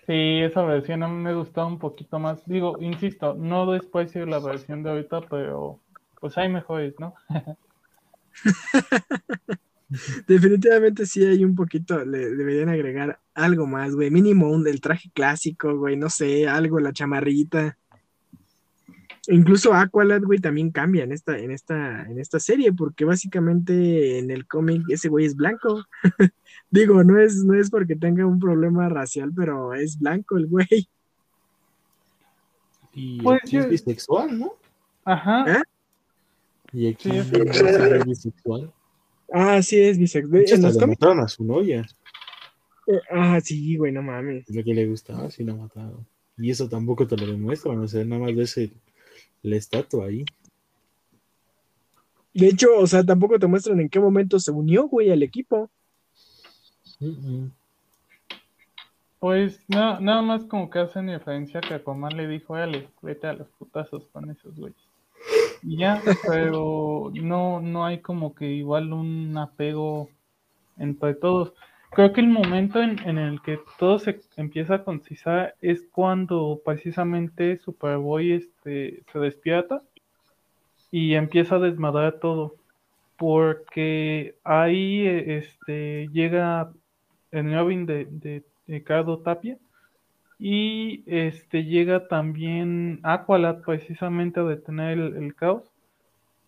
Sí, 0.06 0.42
esa 0.42 0.62
versión 0.62 1.02
a 1.02 1.08
mí 1.08 1.16
me 1.16 1.34
gustaba 1.34 1.66
un 1.66 1.80
poquito 1.80 2.20
más. 2.20 2.46
Digo, 2.46 2.76
insisto, 2.80 3.34
no 3.34 3.72
desprecio 3.72 4.24
la 4.26 4.38
versión 4.38 4.84
de 4.84 4.90
ahorita, 4.90 5.22
pero 5.22 5.80
pues 6.20 6.38
hay 6.38 6.48
mejores, 6.48 6.94
¿no? 7.00 7.16
Definitivamente 10.28 11.04
sí 11.04 11.24
hay 11.24 11.44
un 11.44 11.56
poquito, 11.56 12.04
le 12.04 12.30
deberían 12.30 12.68
agregar 12.68 13.18
algo 13.34 13.66
más, 13.66 13.96
güey, 13.96 14.12
mínimo 14.12 14.48
un 14.48 14.62
del 14.62 14.80
traje 14.80 15.10
clásico, 15.12 15.76
güey, 15.76 15.96
no 15.96 16.10
sé, 16.10 16.46
algo, 16.46 16.78
la 16.78 16.92
chamarrita. 16.92 17.76
Incluso 19.26 19.74
Aqualad, 19.74 20.22
güey, 20.22 20.38
también 20.38 20.70
cambia 20.70 21.04
en 21.04 21.12
esta, 21.12 21.36
en 21.38 21.50
esta, 21.50 22.02
en 22.04 22.18
esta 22.18 22.40
serie, 22.40 22.72
porque 22.72 23.04
básicamente 23.04 24.18
en 24.18 24.30
el 24.30 24.46
cómic 24.46 24.82
ese 24.88 25.08
güey 25.08 25.26
es 25.26 25.36
blanco. 25.36 25.84
Digo, 26.70 27.02
no 27.04 27.18
es, 27.20 27.36
no 27.44 27.54
es 27.54 27.68
porque 27.70 27.96
tenga 27.96 28.24
un 28.26 28.38
problema 28.38 28.88
racial, 28.88 29.32
pero 29.34 29.74
es 29.74 29.98
blanco 29.98 30.36
el 30.38 30.46
güey. 30.46 30.88
Y 32.94 33.20
Pues 33.22 33.40
es 33.44 33.50
yo- 33.50 33.68
bisexual, 33.68 34.38
¿no? 34.38 34.52
Ajá. 35.04 35.44
¿Eh? 35.58 35.62
Y 36.72 36.88
aquí 36.88 37.10
Sí, 37.10 37.16
es 37.16 37.32
es- 37.32 38.04
bisexual. 38.04 38.72
Ah, 39.32 39.60
sí, 39.62 39.78
es 39.80 39.98
bisexual. 39.98 40.32
De 40.32 40.40
hecho, 40.42 40.54
En 40.56 40.62
los 40.62 40.76
mataron 40.86 41.20
a 41.20 41.28
su 41.28 41.44
novia. 41.44 41.86
eh, 42.86 43.00
Ah, 43.10 43.40
sí, 43.42 43.76
güey, 43.76 43.92
no 43.92 44.02
mames. 44.02 44.48
Lo 44.48 44.64
que 44.64 44.74
le 44.74 44.86
gustaba, 44.86 45.30
sí 45.30 45.44
lo 45.44 45.56
mataron. 45.56 46.06
Y 46.38 46.50
eso 46.50 46.68
tampoco 46.68 47.06
te 47.06 47.16
lo 47.16 47.26
demuestran, 47.26 47.78
o 47.80 47.88
sea, 47.88 48.04
nada 48.04 48.22
más 48.22 48.34
ves 48.34 48.56
el, 48.58 48.72
la 49.42 49.56
estatua 49.56 50.06
ahí. 50.06 50.24
De 52.34 52.46
hecho, 52.48 52.68
o 52.78 52.86
sea, 52.86 53.04
tampoco 53.04 53.38
te 53.38 53.46
muestran 53.46 53.80
en 53.80 53.88
qué 53.88 53.98
momento 53.98 54.38
se 54.38 54.50
unió, 54.50 54.86
güey, 54.86 55.10
al 55.10 55.22
equipo. 55.22 55.70
Pues 59.18 59.60
na- 59.68 59.98
nada 60.00 60.22
más 60.22 60.44
como 60.44 60.70
que 60.70 60.78
hacen 60.78 61.08
referencia 61.08 61.60
que 61.60 61.74
Aquaman 61.74 62.16
le 62.16 62.28
dijo, 62.28 62.54
dale, 62.56 62.88
vete 63.02 63.26
a 63.26 63.32
los 63.32 63.48
putazos 63.58 64.04
con 64.12 64.30
esos 64.30 64.54
güeyes. 64.56 64.78
Y 65.62 65.78
ya, 65.78 66.00
pero 66.26 67.10
no, 67.14 67.60
no 67.60 67.84
hay 67.84 67.98
como 68.00 68.34
que 68.34 68.46
igual 68.52 68.92
un 68.92 69.36
apego 69.36 70.08
entre 70.76 71.14
todos. 71.14 71.52
Creo 71.90 72.12
que 72.12 72.20
el 72.20 72.28
momento 72.28 72.82
en, 72.82 72.98
en 73.08 73.18
el 73.18 73.40
que 73.40 73.58
todo 73.78 73.98
se 73.98 74.20
empieza 74.36 74.74
a 74.74 74.84
concisar 74.84 75.54
es 75.60 75.86
cuando 75.90 76.60
precisamente 76.64 77.56
Superboy 77.56 78.32
este, 78.32 79.02
se 79.10 79.18
despierta 79.18 79.82
y 80.90 81.14
empieza 81.14 81.56
a 81.56 81.60
desmadrar 81.60 82.20
todo. 82.20 82.54
Porque 83.16 84.36
ahí 84.44 85.06
eh, 85.06 85.38
este, 85.38 86.08
llega 86.12 86.70
el 87.32 87.52
Robin 87.52 87.86
de, 87.86 88.06
de 88.10 88.44
Ricardo 88.66 89.18
Tapia 89.18 89.58
y 90.38 91.02
este 91.06 91.64
llega 91.64 92.06
también 92.06 93.00
Aqualad 93.02 93.62
precisamente 93.62 94.38
a 94.40 94.44
detener 94.44 94.98
el, 94.98 95.16
el 95.16 95.34
caos 95.34 95.64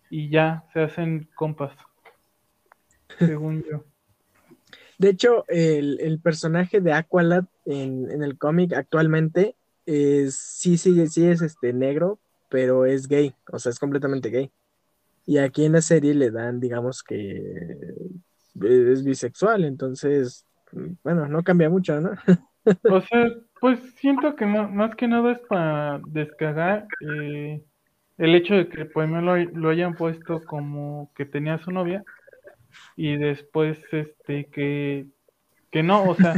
y 0.09 0.29
ya 0.29 0.63
se 0.71 0.81
hacen 0.81 1.27
compas, 1.35 1.73
según 3.17 3.63
yo. 3.63 3.90
De 5.01 5.09
hecho, 5.09 5.45
el, 5.47 6.19
personaje 6.21 6.79
de 6.79 6.93
Aqualad 6.93 7.45
en, 7.65 8.21
el 8.21 8.37
cómic 8.37 8.73
actualmente 8.73 9.55
es, 9.87 10.35
sí, 10.35 10.77
sí, 10.77 11.07
sí 11.07 11.25
es 11.25 11.41
este 11.41 11.73
negro, 11.73 12.19
pero 12.49 12.85
es 12.85 13.07
gay, 13.07 13.33
o 13.51 13.57
sea, 13.57 13.71
es 13.71 13.79
completamente 13.79 14.29
gay. 14.29 14.51
Y 15.25 15.39
aquí 15.39 15.65
en 15.65 15.71
la 15.71 15.81
serie 15.81 16.13
le 16.13 16.29
dan, 16.29 16.59
digamos 16.59 17.01
que 17.01 17.41
es 18.61 19.03
bisexual, 19.03 19.65
entonces, 19.65 20.45
bueno, 21.03 21.27
no 21.27 21.41
cambia 21.43 21.71
mucho, 21.71 21.99
¿no? 21.99 22.11
O 22.83 23.01
sea, 23.01 23.27
pues 23.59 23.79
siento 23.95 24.35
que 24.35 24.45
ma- 24.45 24.67
más 24.67 24.95
que 24.95 25.07
nada 25.07 25.31
es 25.31 25.39
para 25.49 25.99
descargar 26.09 26.85
eh, 27.11 27.63
el 28.19 28.35
hecho 28.35 28.53
de 28.53 28.69
que 28.69 28.85
primero 28.85 29.21
lo, 29.21 29.35
lo 29.35 29.69
hayan 29.69 29.95
puesto 29.95 30.43
como 30.43 31.11
que 31.15 31.25
tenía 31.25 31.57
su 31.57 31.71
novia 31.71 32.03
y 32.95 33.17
después 33.17 33.79
este 33.91 34.45
que, 34.45 35.05
que 35.71 35.83
no, 35.83 36.09
o 36.09 36.15
sea, 36.15 36.35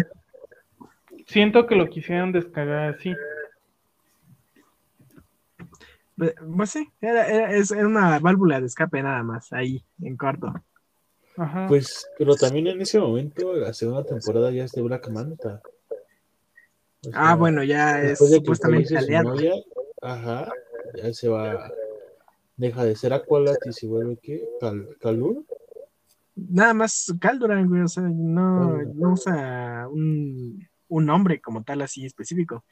siento 1.28 1.66
que 1.68 1.76
lo 1.76 1.90
quisieran 1.90 2.32
descargar 2.32 2.96
así. 2.96 3.14
Pues 6.16 6.70
sí, 6.70 6.88
era, 7.02 7.28
era, 7.28 7.52
es- 7.56 7.72
era 7.72 7.88
una 7.88 8.20
válvula 8.20 8.60
de 8.60 8.68
escape 8.68 9.02
nada 9.02 9.24
más, 9.24 9.52
ahí, 9.52 9.84
en 10.02 10.16
corto. 10.16 10.54
Ajá. 11.36 11.66
Pues, 11.68 12.08
pero 12.18 12.36
también 12.36 12.68
en 12.68 12.82
ese 12.82 13.00
momento, 13.00 13.54
la 13.56 13.74
segunda 13.74 14.04
temporada 14.04 14.52
ya 14.52 14.66
es 14.66 14.72
de 14.74 14.82
Black 14.84 15.10
Manta. 15.10 15.62
O 17.06 17.10
Ah, 17.14 17.36
bueno, 17.36 17.64
ya 17.64 18.02
es 18.02 18.20
de 18.20 18.36
supuestamente 18.38 18.96
aliado. 18.98 19.30
novia, 19.34 19.54
ajá, 20.02 20.54
ya 20.96 21.12
se 21.14 21.28
va, 21.28 21.72
deja 22.56 22.86
de 22.86 22.96
ser 22.96 23.12
Aqualad 23.14 23.58
y 23.66 23.74
se 23.74 23.88
vuelve, 23.88 24.18
¿qué? 24.22 24.48
Cal, 24.62 24.88
Calur. 25.02 25.44
Nada 26.36 26.74
más 26.74 27.14
Calduran, 27.20 27.68
güey, 27.68 27.82
o 27.82 27.88
sea, 27.88 28.04
no, 28.04 28.82
no 28.82 29.12
usa 29.12 29.88
un, 29.88 30.68
un 30.88 31.06
nombre 31.06 31.40
como 31.40 31.64
tal 31.64 31.82
así 31.82 32.06
específico. 32.06 32.64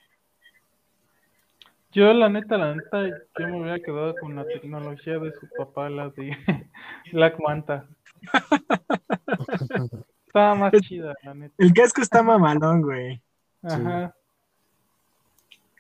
Yo 1.92 2.14
la 2.14 2.30
neta, 2.30 2.58
la 2.58 2.74
neta, 2.74 3.06
yo 3.38 3.48
me 3.48 3.62
hubiera 3.62 3.80
quedado 3.80 4.16
con 4.16 4.36
la 4.36 4.46
tecnología 4.46 5.20
de 5.20 5.34
su 5.34 5.48
papá, 5.58 5.90
la 5.90 6.10
de 6.10 6.32
Black 7.12 7.38
Manta. 7.40 7.86
Estaba 10.26 10.56
más 10.56 10.72
chida, 10.82 11.14
la 11.24 11.34
neta. 11.34 11.54
El 11.58 11.74
casco 11.74 12.02
está 12.02 12.24
mamalón, 12.24 12.82
güey. 12.82 13.22
Ajá. 13.62 14.16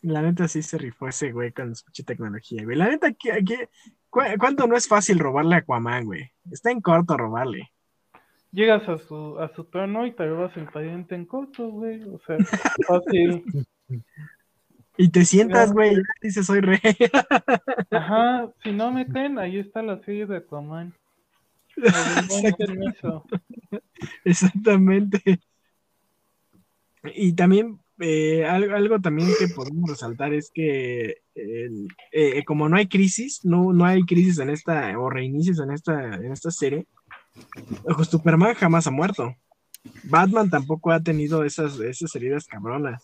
La 0.02 0.22
neta 0.22 0.48
sí 0.48 0.62
se 0.64 0.78
rifó 0.78 1.08
ese 1.08 1.32
güey 1.32 1.52
con 1.52 1.76
su 1.76 2.04
tecnología, 2.04 2.64
güey. 2.64 2.76
La 2.78 2.88
neta, 2.88 3.12
¿qué, 3.14 3.44
qué- 3.46 3.70
cu- 4.10 4.22
¿cuánto 4.40 4.66
no 4.68 4.76
es 4.76 4.88
fácil 4.88 5.20
robarle 5.20 5.56
a 5.56 5.58
Aquaman, 5.60 6.06
güey? 6.06 6.32
Está 6.52 6.72
en 6.72 6.82
corto 6.82 7.16
robarle. 7.18 7.72
Llegas 8.52 8.88
a 8.90 8.98
su, 8.98 9.40
a 9.40 9.54
su 9.56 9.64
trono 9.66 10.06
y 10.06 10.12
te 10.12 10.28
robas 10.28 10.56
el 10.58 10.66
pariente 10.66 11.16
en 11.16 11.26
corto, 11.26 11.70
güey. 11.70 12.04
O 12.04 12.20
sea, 12.26 12.38
fácil. 12.88 13.44
Y 14.98 15.10
te 15.10 15.24
sientas, 15.24 15.72
güey, 15.72 15.94
y 15.94 16.02
dices, 16.22 16.46
soy 16.48 16.60
rey. 16.62 16.80
Ajá, 17.92 18.52
si 18.64 18.72
no 18.72 18.92
me 18.92 19.08
creen, 19.08 19.40
ahí 19.40 19.58
está 19.60 19.82
la 19.82 20.00
serie 20.04 20.26
de 20.26 20.38
Aquaman. 20.38 20.94
Permiso. 22.58 23.24
Exactamente. 24.26 25.40
Y 27.16 27.34
también, 27.34 27.80
eh, 28.02 28.46
algo, 28.46 28.76
algo 28.76 29.00
también 29.00 29.30
que 29.40 29.48
podemos 29.48 29.90
resaltar 29.90 30.34
es 30.34 30.52
que 30.54 31.18
el- 31.36 31.88
eh, 32.12 32.44
como 32.44 32.68
no 32.68 32.76
hay 32.78 32.88
crisis, 32.88 33.46
no, 33.46 33.72
no 33.74 33.86
hay 33.86 34.04
crisis 34.04 34.40
en 34.40 34.50
esta, 34.50 34.98
o 35.00 35.10
reinicios 35.10 35.60
en 35.60 35.72
esta, 35.72 36.16
en 36.16 36.32
esta 36.32 36.52
serie, 36.52 36.86
ojo, 37.86 38.04
Superman 38.04 38.56
jamás 38.56 38.88
ha 38.88 38.92
muerto. 38.92 39.36
Batman 40.04 40.50
tampoco 40.50 40.92
ha 40.92 41.00
tenido 41.02 41.44
esas, 41.44 41.80
esas 41.80 42.14
heridas 42.16 42.46
cabronas. 42.48 43.04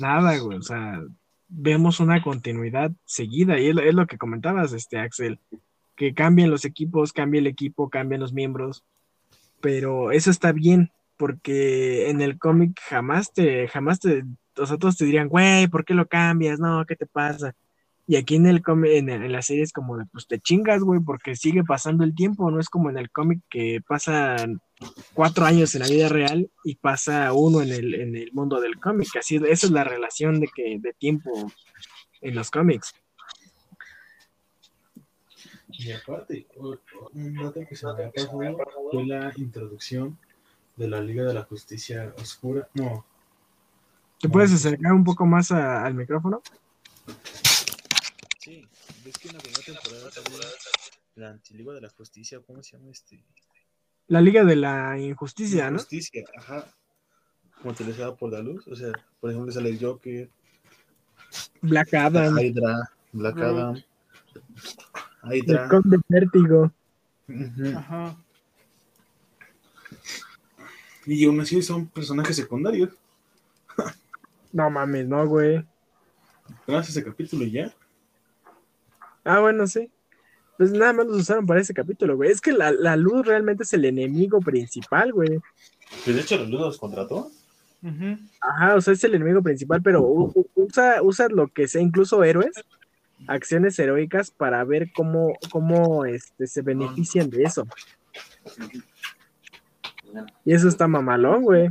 Nada, 0.00 0.38
güey, 0.38 0.58
o 0.58 0.62
sea, 0.62 1.02
vemos 1.48 1.98
una 2.00 2.22
continuidad 2.22 2.92
seguida, 3.04 3.58
y 3.58 3.68
es, 3.68 3.74
lo- 3.74 3.82
es 3.82 3.94
lo 3.94 4.06
que 4.06 4.18
comentabas, 4.18 4.72
este 4.72 4.98
Axel, 4.98 5.40
que 5.96 6.14
cambien 6.14 6.50
los 6.50 6.64
equipos, 6.64 7.12
cambia 7.12 7.40
el 7.40 7.46
equipo, 7.46 7.88
cambian 7.88 8.20
los 8.20 8.32
miembros, 8.32 8.84
pero 9.60 10.12
eso 10.12 10.30
está 10.30 10.52
bien, 10.52 10.92
porque 11.18 12.08
en 12.08 12.22
el 12.22 12.38
cómic 12.38 12.80
jamás 12.88 13.32
te, 13.32 13.68
jamás 13.68 14.00
te, 14.00 14.24
o 14.56 14.66
sea, 14.66 14.78
todos 14.78 14.96
te 14.96 15.04
dirían, 15.04 15.28
güey, 15.28 15.66
¿por 15.68 15.84
qué 15.84 15.92
lo 15.94 16.06
cambias? 16.06 16.58
No, 16.58 16.84
¿qué 16.86 16.96
te 16.96 17.06
pasa? 17.06 17.54
Y 18.06 18.16
aquí 18.16 18.36
en 18.36 18.46
el 18.46 18.62
cómic, 18.62 18.92
en, 18.94 19.10
en 19.10 19.30
la 19.32 19.42
serie 19.42 19.62
es 19.64 19.72
como 19.72 19.98
de, 19.98 20.06
pues 20.10 20.26
te 20.26 20.40
chingas, 20.40 20.82
güey, 20.82 21.00
porque 21.00 21.36
sigue 21.36 21.62
pasando 21.64 22.04
el 22.04 22.14
tiempo, 22.14 22.50
no 22.50 22.58
es 22.58 22.70
como 22.70 22.88
en 22.88 22.96
el 22.96 23.10
cómic 23.10 23.40
que 23.50 23.80
pasan 23.86 24.60
cuatro 25.12 25.44
años 25.44 25.74
en 25.74 25.82
la 25.82 25.88
vida 25.88 26.08
real 26.08 26.50
y 26.64 26.76
pasa 26.76 27.32
uno 27.34 27.60
en 27.60 27.70
el, 27.70 27.94
en 27.94 28.16
el 28.16 28.32
mundo 28.32 28.60
del 28.60 28.78
cómic, 28.80 29.08
así, 29.18 29.36
esa 29.36 29.66
es 29.66 29.70
la 29.72 29.84
relación 29.84 30.40
de 30.40 30.48
que, 30.54 30.78
de 30.80 30.92
tiempo 30.94 31.52
en 32.22 32.34
los 32.34 32.50
cómics. 32.50 32.94
Y 35.70 35.92
aparte, 35.92 36.46
o- 36.56 36.70
o- 36.70 37.10
un 37.12 37.34
dato 37.34 37.60
que 37.68 37.76
se 37.76 37.86
me 37.86 38.10
fue 38.90 39.04
la 39.06 39.32
introducción 39.36 40.18
de 40.78 40.88
la 40.88 41.00
Liga 41.00 41.24
de 41.24 41.34
la 41.34 41.42
Justicia 41.42 42.14
Oscura. 42.18 42.68
No, 42.74 43.04
¿Te 44.20 44.28
puedes 44.28 44.52
acercar 44.52 44.92
un 44.92 45.04
poco 45.04 45.26
más 45.26 45.52
a- 45.52 45.84
al 45.84 45.94
micrófono? 45.94 46.42
Sí, 48.40 48.66
ves 49.04 49.16
que 49.18 49.28
en 49.28 49.34
la 49.34 49.40
primera 49.40 49.62
temporada 49.64 50.10
sale 50.10 50.36
la 51.16 51.30
Antiliga 51.30 51.72
de 51.72 51.80
la 51.80 51.90
Justicia, 51.90 52.40
¿cómo 52.46 52.62
se 52.62 52.76
llama 52.76 52.90
este? 52.90 53.22
La 54.08 54.20
Liga 54.20 54.44
de 54.44 54.56
la 54.56 54.98
Injusticia, 54.98 55.70
¿no? 55.70 55.78
Justicia, 55.78 56.24
ajá. 56.36 56.64
Como 57.58 57.70
utilizada 57.72 58.14
por 58.16 58.32
la 58.32 58.40
luz, 58.40 58.66
o 58.68 58.74
sea, 58.76 58.92
por 59.20 59.30
ejemplo 59.30 59.52
sale 59.52 59.68
el 59.70 59.80
Joker, 59.84 60.28
Black 61.60 61.92
Adam, 61.94 62.38
Hydra, 62.38 62.90
Black. 63.12 63.36
Adam, 63.38 63.76
el 65.24 65.36
Hydra. 65.36 65.68
Conde 65.68 65.98
Vértigo. 66.08 66.72
Ajá. 67.76 68.16
Y 71.14 71.24
aún 71.24 71.40
así 71.40 71.62
son 71.62 71.86
personajes 71.86 72.36
secundarios. 72.36 72.90
No 74.52 74.70
mames, 74.70 75.06
no, 75.06 75.26
güey. 75.26 75.64
Tras 76.66 76.88
ese 76.88 77.04
capítulo 77.04 77.44
y 77.44 77.52
ya. 77.52 77.74
Ah, 79.24 79.40
bueno, 79.40 79.66
sí. 79.66 79.90
Pues 80.56 80.72
nada 80.72 80.92
más 80.92 81.06
los 81.06 81.18
usaron 81.18 81.46
para 81.46 81.60
ese 81.60 81.74
capítulo, 81.74 82.16
güey. 82.16 82.30
Es 82.30 82.40
que 82.40 82.52
la, 82.52 82.72
la 82.72 82.96
luz 82.96 83.26
realmente 83.26 83.62
es 83.62 83.72
el 83.72 83.84
enemigo 83.84 84.40
principal, 84.40 85.12
güey. 85.12 85.38
Que 86.04 86.12
de 86.12 86.20
hecho 86.20 86.36
la 86.36 86.44
luz 86.44 86.60
los 86.60 86.78
contrató. 86.78 87.30
ujú. 87.82 88.18
Ajá, 88.40 88.74
o 88.74 88.80
sea, 88.80 88.94
es 88.94 89.04
el 89.04 89.14
enemigo 89.14 89.42
principal, 89.42 89.80
pero 89.82 90.02
usa, 90.54 91.02
usa 91.02 91.28
lo 91.28 91.48
que 91.48 91.68
sea, 91.68 91.80
incluso 91.80 92.24
héroes, 92.24 92.52
acciones 93.26 93.78
heroicas 93.78 94.30
para 94.30 94.64
ver 94.64 94.90
cómo, 94.92 95.34
cómo 95.50 96.04
este, 96.04 96.46
se 96.46 96.62
benefician 96.62 97.30
de 97.30 97.44
eso. 97.44 97.66
Y 100.44 100.52
eso 100.52 100.68
está 100.68 100.86
mamalón, 100.88 101.42
güey. 101.42 101.68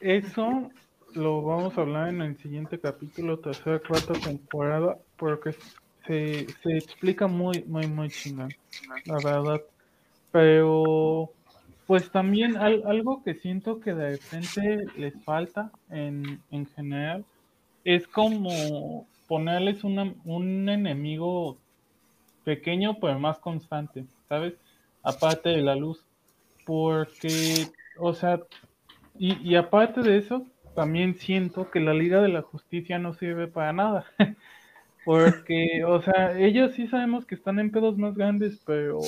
Eso 0.00 0.70
lo 1.14 1.42
vamos 1.42 1.76
a 1.76 1.80
hablar 1.82 2.08
en 2.08 2.22
el 2.22 2.36
siguiente 2.38 2.78
capítulo, 2.78 3.38
tercera, 3.38 3.80
cuarta 3.80 4.12
temporada, 4.14 4.96
porque 5.16 5.52
se, 6.06 6.46
se 6.62 6.76
explica 6.76 7.26
muy, 7.26 7.62
muy, 7.66 7.86
muy 7.86 8.08
chingón, 8.08 8.50
la 9.06 9.14
verdad. 9.16 9.60
Pero, 10.32 11.30
pues 11.86 12.10
también 12.10 12.56
al- 12.56 12.84
algo 12.86 13.22
que 13.24 13.34
siento 13.34 13.80
que 13.80 13.92
de 13.94 14.10
repente 14.12 14.86
les 14.96 15.14
falta 15.24 15.70
en, 15.90 16.40
en 16.50 16.66
general 16.66 17.24
es 17.84 18.06
como 18.06 19.06
ponerles 19.26 19.82
una- 19.84 20.14
un 20.24 20.68
enemigo 20.68 21.58
pequeño 22.44 22.98
pero 23.00 23.18
más 23.18 23.38
constante, 23.38 24.04
¿sabes? 24.28 24.54
Aparte 25.02 25.48
de 25.50 25.62
la 25.62 25.74
luz. 25.76 26.04
Porque, 26.66 27.68
o 27.98 28.14
sea, 28.14 28.40
y, 29.18 29.36
y 29.48 29.56
aparte 29.56 30.02
de 30.02 30.18
eso, 30.18 30.46
también 30.74 31.14
siento 31.14 31.70
que 31.70 31.80
la 31.80 31.94
Liga 31.94 32.20
de 32.20 32.28
la 32.28 32.42
Justicia 32.42 32.98
no 32.98 33.14
sirve 33.14 33.48
para 33.48 33.72
nada. 33.72 34.04
Porque, 35.04 35.82
o 35.84 36.00
sea, 36.02 36.38
ellos 36.38 36.74
sí 36.74 36.86
sabemos 36.86 37.24
que 37.26 37.34
están 37.34 37.58
en 37.58 37.70
pedos 37.70 37.96
más 37.96 38.14
grandes, 38.14 38.60
pero 38.66 38.98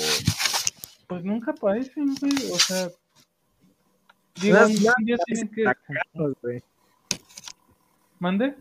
pues 1.06 1.22
nunca 1.24 1.50
aparecen, 1.52 2.14
güey. 2.20 2.32
O 2.50 2.58
sea, 2.58 2.88
digo, 4.40 4.54
Nada- 4.54 4.66
un 4.66 5.04
día 5.04 5.16
tienen 5.26 5.48
que... 5.50 5.64
cagarlos, 5.64 6.34
güey. 6.42 6.62
¿Mande? 8.18 8.54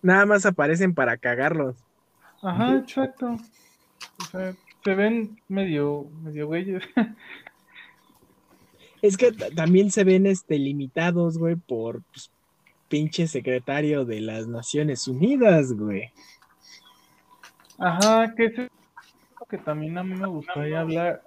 Nada 0.00 0.24
más 0.26 0.46
aparecen 0.46 0.94
para 0.94 1.16
cagarlos. 1.16 1.76
Ajá, 2.42 2.76
exacto. 2.76 3.36
O 4.20 4.24
sea, 4.30 4.54
se 4.84 4.94
ven 4.94 5.40
medio, 5.48 6.06
medio 6.22 6.46
güeyes. 6.46 6.82
Es 9.02 9.16
que 9.16 9.32
también 9.32 9.90
se 9.90 10.04
ven 10.04 10.26
este 10.26 10.58
limitados, 10.58 11.38
güey, 11.38 11.56
por 11.56 12.02
pues, 12.12 12.30
pinche 12.88 13.26
secretario 13.26 14.04
de 14.04 14.20
las 14.20 14.46
Naciones 14.46 15.06
Unidas, 15.06 15.72
güey. 15.72 16.10
Ajá, 17.78 18.34
que 18.34 18.46
es 18.46 18.58
lo 18.58 19.46
que 19.48 19.58
también 19.58 19.96
a 19.98 20.02
mí 20.02 20.14
me 20.14 20.26
gustaría 20.26 20.80
hablar, 20.80 21.22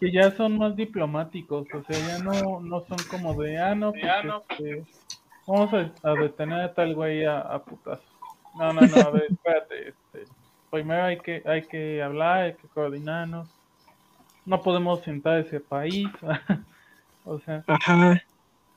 que 0.00 0.10
ya 0.10 0.30
son 0.30 0.56
más 0.56 0.74
diplomáticos, 0.74 1.66
o 1.74 1.82
sea, 1.84 1.98
ya 2.08 2.18
no, 2.24 2.60
no 2.60 2.80
son 2.86 2.98
como 3.10 3.34
de, 3.40 3.58
ah, 3.58 3.74
no, 3.74 3.92
pues, 3.92 4.02
este, 4.58 4.84
vamos 5.46 5.72
a, 5.74 5.92
a 6.08 6.14
detener 6.14 6.60
a 6.60 6.74
tal 6.74 6.94
güey 6.94 7.24
a, 7.24 7.40
a 7.40 7.62
putazos. 7.62 8.04
No, 8.58 8.72
no, 8.72 8.80
no, 8.80 8.96
a 8.96 9.10
ver, 9.10 9.26
espérate, 9.30 9.88
este, 9.90 10.32
primero 10.70 11.04
hay 11.04 11.18
que, 11.18 11.42
hay 11.44 11.62
que 11.62 12.02
hablar, 12.02 12.38
hay 12.38 12.54
que 12.54 12.68
coordinarnos, 12.68 13.48
no 14.46 14.62
podemos 14.62 15.02
sentar 15.02 15.38
ese 15.40 15.60
país, 15.60 16.08
o 17.24 17.38
sea, 17.40 17.64
Ajá. 17.66 18.22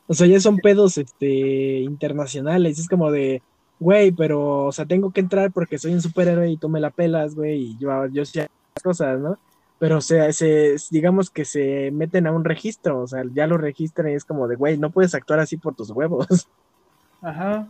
O 0.07 0.13
sea, 0.13 0.27
ya 0.27 0.39
son 0.39 0.57
pedos 0.57 0.97
este 0.97 1.79
internacionales. 1.79 2.79
Es 2.79 2.87
como 2.87 3.11
de, 3.11 3.41
güey, 3.79 4.11
pero, 4.11 4.65
o 4.65 4.71
sea, 4.71 4.85
tengo 4.85 5.11
que 5.11 5.21
entrar 5.21 5.51
porque 5.51 5.77
soy 5.77 5.93
un 5.93 6.01
superhéroe 6.01 6.51
y 6.51 6.57
tú 6.57 6.69
me 6.69 6.79
la 6.79 6.91
pelas, 6.91 7.35
güey, 7.35 7.61
y 7.61 7.77
yo, 7.77 8.07
yo 8.07 8.25
sé 8.25 8.41
las 8.41 8.83
cosas, 8.83 9.19
¿no? 9.19 9.37
Pero, 9.79 9.97
o 9.97 10.01
sea, 10.01 10.31
se, 10.31 10.75
digamos 10.89 11.29
que 11.29 11.43
se 11.43 11.91
meten 11.91 12.27
a 12.27 12.31
un 12.31 12.45
registro, 12.45 13.01
o 13.01 13.07
sea, 13.07 13.23
ya 13.33 13.47
lo 13.47 13.57
registran 13.57 14.09
y 14.09 14.13
es 14.13 14.23
como 14.23 14.47
de, 14.47 14.55
güey, 14.55 14.77
no 14.77 14.89
puedes 14.89 15.13
actuar 15.15 15.39
así 15.39 15.57
por 15.57 15.75
tus 15.75 15.89
huevos. 15.89 16.27
Ajá, 17.21 17.67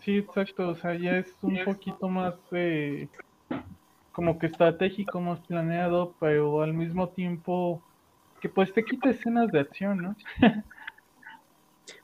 sí, 0.00 0.18
exacto, 0.18 0.68
o 0.68 0.74
sea, 0.76 0.94
ya 0.94 1.18
es 1.18 1.34
un 1.42 1.58
poquito 1.64 2.08
más 2.08 2.34
eh, 2.52 3.08
como 4.12 4.38
que 4.38 4.46
estratégico, 4.46 5.20
más 5.20 5.40
planeado, 5.40 6.14
pero 6.20 6.62
al 6.62 6.72
mismo 6.72 7.08
tiempo 7.08 7.82
que 8.40 8.48
pues 8.48 8.72
te 8.72 8.84
quita 8.84 9.10
escenas 9.10 9.50
de 9.52 9.60
acción, 9.60 9.98
¿no? 9.98 10.16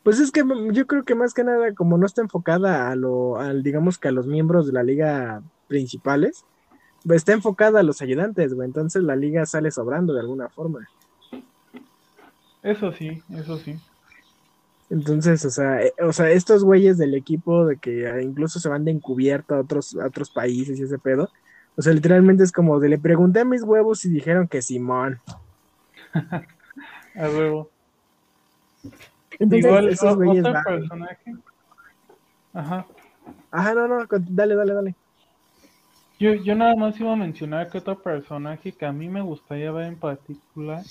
Pues 0.02 0.20
es 0.20 0.30
que 0.30 0.42
yo 0.72 0.86
creo 0.86 1.04
que 1.04 1.14
más 1.14 1.34
que 1.34 1.44
nada, 1.44 1.74
como 1.74 1.98
no 1.98 2.06
está 2.06 2.22
enfocada 2.22 2.90
a 2.90 2.96
lo, 2.96 3.38
al, 3.38 3.62
digamos 3.62 3.98
que 3.98 4.08
a 4.08 4.12
los 4.12 4.26
miembros 4.26 4.66
de 4.66 4.72
la 4.72 4.82
liga 4.82 5.42
principales, 5.66 6.44
pues 7.06 7.18
está 7.18 7.32
enfocada 7.32 7.80
a 7.80 7.82
los 7.82 8.02
ayudantes, 8.02 8.54
güey. 8.54 8.66
Entonces 8.66 9.02
la 9.02 9.16
liga 9.16 9.46
sale 9.46 9.70
sobrando 9.70 10.14
de 10.14 10.20
alguna 10.20 10.48
forma. 10.48 10.88
Eso 12.62 12.92
sí, 12.92 13.22
eso 13.30 13.58
sí. 13.58 13.78
Entonces, 14.90 15.44
o 15.44 15.50
sea, 15.50 15.82
eh, 15.82 15.92
o 16.02 16.12
sea, 16.12 16.30
estos 16.30 16.64
güeyes 16.64 16.98
del 16.98 17.14
equipo 17.14 17.66
de 17.66 17.78
que 17.78 18.06
ah, 18.06 18.22
incluso 18.22 18.60
se 18.60 18.68
van 18.68 18.84
de 18.84 18.90
encubierto 18.90 19.54
a 19.54 19.60
otros, 19.60 19.96
a 19.96 20.06
otros 20.06 20.30
países 20.30 20.78
y 20.78 20.82
ese 20.82 20.98
pedo. 20.98 21.30
O 21.76 21.82
sea, 21.82 21.92
literalmente 21.92 22.44
es 22.44 22.52
como 22.52 22.78
de 22.78 22.88
le 22.88 22.98
pregunté 22.98 23.40
a 23.40 23.44
mis 23.44 23.62
huevos 23.62 24.04
y 24.04 24.10
dijeron 24.10 24.48
que 24.48 24.62
Simón. 24.62 25.20
A 27.16 27.28
huevo. 27.28 27.70
Entonces, 29.38 29.66
Igual, 29.66 29.88
esos 29.88 30.16
o- 30.16 30.30
otro 30.30 30.42
van. 30.52 30.64
personaje. 30.64 31.34
Ajá. 32.52 32.86
Ajá, 33.50 33.74
no, 33.74 33.88
no, 33.88 34.06
dale, 34.10 34.54
dale, 34.54 34.74
dale. 34.74 34.94
Yo, 36.18 36.34
yo 36.34 36.54
nada 36.54 36.76
más 36.76 36.98
iba 37.00 37.12
a 37.12 37.16
mencionar 37.16 37.70
que 37.70 37.78
otro 37.78 38.00
personaje 38.00 38.72
que 38.72 38.86
a 38.86 38.92
mí 38.92 39.08
me 39.08 39.20
gustaría 39.20 39.72
ver 39.72 39.86
en 39.86 39.98
particular 39.98 40.82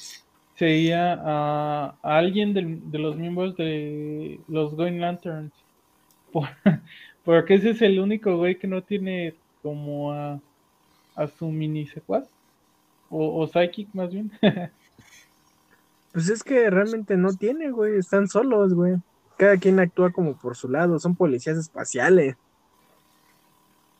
sería 0.56 1.14
a, 1.14 1.98
a 2.04 2.18
alguien 2.18 2.54
del- 2.54 2.92
de 2.92 3.00
los 3.00 3.16
miembros 3.16 3.56
de 3.56 4.40
los 4.48 4.76
Green 4.76 5.00
Lanterns. 5.00 5.54
Por- 6.34 6.50
porque 7.24 7.54
ese 7.56 7.70
es 7.72 7.82
el 7.82 8.00
único 8.00 8.36
güey 8.38 8.58
que 8.60 8.68
no 8.68 8.82
tiene 8.82 9.36
como 9.62 10.12
a, 10.12 10.40
a 11.16 11.28
su 11.28 11.48
mini 11.48 11.88
secuaz. 11.88 12.28
O, 13.10 13.42
o 13.42 13.48
psychic 13.48 13.88
más 13.94 14.12
bien. 14.12 14.32
Pues 16.14 16.30
es 16.30 16.44
que 16.44 16.70
realmente 16.70 17.18
no 17.18 17.34
tiene, 17.34 17.72
güey. 17.72 17.98
Están 17.98 18.28
solos, 18.28 18.74
güey. 18.74 18.96
Cada 19.38 19.58
quien 19.58 19.80
actúa 19.80 20.12
como 20.12 20.38
por 20.38 20.56
su 20.56 20.70
lado. 20.70 21.00
Son 21.00 21.16
policías 21.16 21.58
espaciales. 21.58 22.36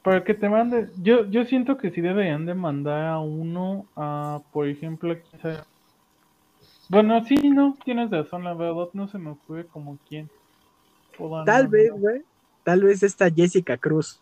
Para 0.04 0.24
que 0.24 0.34
te 0.34 0.48
mande, 0.50 0.90
yo, 1.02 1.26
yo 1.30 1.46
siento 1.46 1.78
que 1.78 1.90
sí 1.90 2.02
deberían 2.02 2.46
de 2.46 2.54
mandar 2.54 3.06
a 3.06 3.20
uno 3.20 3.86
a, 3.96 4.42
por 4.52 4.68
ejemplo, 4.68 5.16
quizá- 5.32 5.66
bueno, 6.90 7.24
sí, 7.26 7.36
no, 7.50 7.78
tienes 7.86 8.12
razón, 8.12 8.44
la 8.44 8.54
verdad 8.54 8.90
no 8.92 9.08
se 9.08 9.18
me 9.18 9.30
ocurre 9.30 9.66
como 9.66 9.98
quién. 10.08 10.30
Tal 11.46 11.68
vez, 11.70 11.92
güey. 11.92 12.22
Tal 12.64 12.84
vez 12.84 13.02
esta 13.02 13.30
Jessica 13.32 13.78
Cruz. 13.78 14.20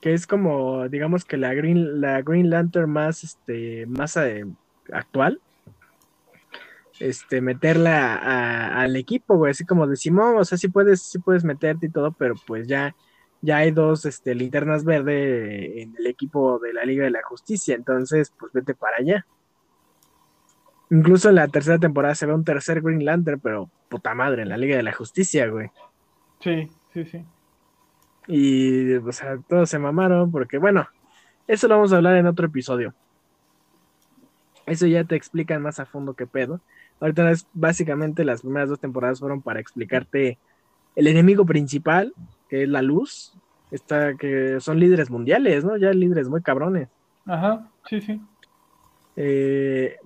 Que 0.00 0.12
es 0.12 0.26
como, 0.26 0.88
digamos 0.88 1.24
que 1.24 1.36
la 1.36 1.54
Green, 1.54 2.00
la 2.00 2.20
Green 2.22 2.50
Lantern 2.50 2.90
más, 2.90 3.22
este, 3.22 3.86
más 3.86 4.16
eh, 4.16 4.44
actual. 4.92 5.40
Este, 7.00 7.40
meterla 7.40 8.14
a- 8.16 8.80
al 8.82 8.96
equipo, 8.96 9.36
güey. 9.36 9.50
Así 9.50 9.64
como 9.64 9.86
de 9.86 9.96
Simón, 9.96 10.36
o 10.38 10.44
sea, 10.44 10.58
sí 10.58 10.68
puedes, 10.68 11.02
sí 11.02 11.18
puedes 11.18 11.44
meterte 11.44 11.86
y 11.86 11.90
todo, 11.90 12.12
pero 12.12 12.34
pues 12.46 12.66
ya, 12.68 12.94
ya 13.42 13.58
hay 13.58 13.70
dos, 13.72 14.04
este, 14.04 14.34
linternas 14.34 14.84
verdes 14.84 15.72
en 15.76 15.94
el 15.96 16.06
equipo 16.06 16.58
de 16.58 16.72
la 16.72 16.84
Liga 16.84 17.04
de 17.04 17.10
la 17.10 17.22
Justicia. 17.22 17.74
Entonces, 17.74 18.32
pues 18.38 18.52
vete 18.52 18.74
para 18.74 18.96
allá. 18.98 19.26
Incluso 20.90 21.28
en 21.28 21.36
la 21.36 21.48
tercera 21.48 21.78
temporada 21.78 22.14
se 22.14 22.26
ve 22.26 22.34
un 22.34 22.44
tercer 22.44 22.80
Green 22.80 23.04
Lantern, 23.04 23.40
pero 23.40 23.70
puta 23.88 24.14
madre, 24.14 24.42
en 24.42 24.48
la 24.48 24.56
Liga 24.56 24.76
de 24.76 24.82
la 24.82 24.92
Justicia, 24.92 25.48
güey. 25.48 25.70
Sí, 26.40 26.68
sí, 26.92 27.04
sí. 27.04 27.24
Y, 28.26 28.94
o 28.94 29.12
sea, 29.12 29.38
todos 29.48 29.68
se 29.68 29.78
mamaron 29.78 30.30
porque, 30.30 30.58
bueno, 30.58 30.86
eso 31.46 31.68
lo 31.68 31.74
vamos 31.76 31.92
a 31.92 31.96
hablar 31.96 32.16
en 32.16 32.26
otro 32.26 32.46
episodio. 32.46 32.94
Eso 34.66 34.86
ya 34.86 35.04
te 35.04 35.16
explican 35.16 35.62
más 35.62 35.78
a 35.78 35.86
fondo 35.86 36.14
qué 36.14 36.26
pedo. 36.26 36.60
Ahorita 37.00 37.30
es 37.30 37.46
básicamente 37.52 38.24
las 38.24 38.42
primeras 38.42 38.68
dos 38.68 38.80
temporadas 38.80 39.20
fueron 39.20 39.42
para 39.42 39.60
explicarte 39.60 40.38
el 40.96 41.06
enemigo 41.06 41.44
principal, 41.44 42.14
que 42.48 42.62
es 42.62 42.68
la 42.68 42.82
luz. 42.82 43.34
Está, 43.70 44.14
que 44.14 44.60
son 44.60 44.78
líderes 44.78 45.10
mundiales, 45.10 45.64
¿no? 45.64 45.76
Ya 45.76 45.90
líderes 45.90 46.28
muy 46.28 46.42
cabrones. 46.42 46.88
Ajá, 47.26 47.68
sí, 47.88 48.00
sí. 48.00 48.20
Eh, 49.16 49.96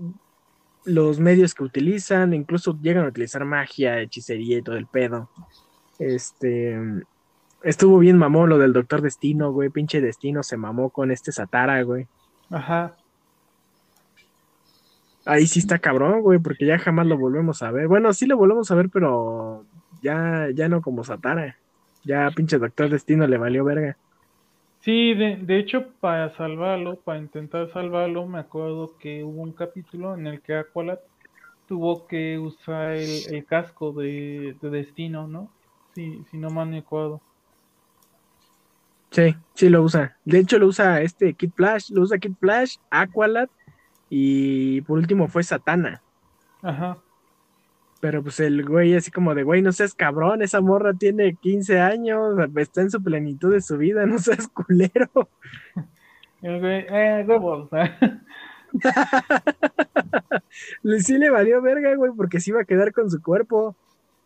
los 0.85 1.21
medios 1.21 1.55
que 1.55 1.65
utilizan, 1.65 2.33
incluso 2.33 2.79
llegan 2.81 3.05
a 3.05 3.09
utilizar 3.09 3.45
magia, 3.45 4.01
hechicería 4.01 4.59
y 4.59 4.63
todo 4.63 4.77
el 4.77 4.87
pedo. 4.87 5.29
Este 5.99 6.79
estuvo 7.63 7.99
bien 7.99 8.17
mamón 8.19 8.49
lo 8.49 8.59
del 8.59 8.73
Doctor 8.73 9.03
Destino, 9.03 9.53
güey. 9.53 9.71
Pinche 9.71 10.01
Destino 10.01 10.43
se 10.43 10.57
mamó 10.57 10.91
con 10.91 11.11
este 11.11 11.33
Satara, 11.33 11.83
güey. 11.83 12.07
Ajá. 12.51 12.97
Ahí 15.29 15.47
sí 15.47 15.59
está 15.59 15.79
cabrón, 15.79 16.23
güey, 16.23 16.39
porque 16.39 16.65
ya 16.65 16.79
jamás 16.79 17.07
lo 17.07 17.19
volvemos 17.19 17.63
a 17.63 17.71
ver. 17.71 17.87
Bueno, 17.87 18.15
sí 18.15 18.25
lo 18.25 18.39
volvemos 18.39 18.71
a 18.71 18.75
ver, 18.75 18.89
pero 18.89 19.67
ya, 20.01 20.49
ya 20.55 20.71
no 20.71 20.81
como 20.81 21.05
Satara. 21.05 21.59
Ya 22.03 22.31
pinche 22.35 22.57
Doctor 22.57 22.89
Destino 22.89 23.27
le 23.27 23.37
valió 23.37 23.63
verga. 23.63 23.99
Sí, 24.81 25.13
de, 25.13 25.37
de 25.37 25.59
hecho, 25.59 25.89
para 26.01 26.35
salvarlo, 26.35 26.97
para 26.97 27.19
intentar 27.19 27.71
salvarlo, 27.73 28.27
me 28.27 28.39
acuerdo 28.39 28.97
que 28.99 29.23
hubo 29.23 29.43
un 29.43 29.53
capítulo 29.53 30.15
en 30.15 30.27
el 30.27 30.41
que 30.41 30.57
Aqualad 30.57 30.99
tuvo 31.69 32.07
que 32.07 32.39
usar 32.39 32.93
el, 32.93 33.11
el 33.31 33.45
casco 33.45 33.93
de, 33.93 34.57
de 34.63 34.71
destino, 34.71 35.29
¿no? 35.29 35.51
Sí, 35.95 36.25
si 36.31 36.39
no 36.39 36.49
mal 36.49 36.69
me 36.69 36.79
acuerdo. 36.79 37.21
Sí, 39.11 39.37
sí 39.55 39.69
lo 39.69 39.83
usa. 39.83 40.17
De 40.25 40.39
hecho, 40.39 40.59
lo 40.59 40.69
usa 40.69 41.03
este 41.03 41.35
Kid 41.35 41.51
Flash, 41.55 41.91
lo 41.91 42.01
usa 42.01 42.17
Kid 42.17 42.33
Flash, 42.41 42.77
Aqualad 42.91 43.51
y 44.11 44.81
por 44.83 44.99
último 44.99 45.29
fue 45.29 45.43
Satana. 45.43 46.03
Ajá. 46.63 46.99
Pero 48.01 48.23
pues 48.23 48.39
el 48.41 48.65
güey 48.65 48.95
así 48.95 49.11
como 49.11 49.35
de, 49.35 49.43
güey, 49.43 49.61
no 49.61 49.73
seas 49.73 49.95
cabrón, 49.95 50.43
esa 50.43 50.61
morra 50.61 50.95
tiene 50.95 51.35
15 51.35 51.81
años, 51.81 52.37
está 52.57 52.83
en 52.83 52.91
su 52.91 53.03
plenitud 53.03 53.53
de 53.53 53.61
su 53.61 53.77
vida, 53.77 54.07
no 54.07 54.19
seas 54.19 54.49
culero. 54.49 55.11
El 56.41 56.61
güey, 56.61 56.87
eh, 56.89 57.25
huevos. 57.27 57.69
Le- 60.83 61.01
sí 61.01 61.19
le 61.19 61.31
valió 61.31 61.61
verga, 61.61 61.95
güey, 61.97 62.13
porque 62.17 62.39
se 62.41 62.51
iba 62.51 62.61
a 62.61 62.65
quedar 62.65 62.93
con 62.93 63.11
su 63.11 63.21
cuerpo. 63.21 63.75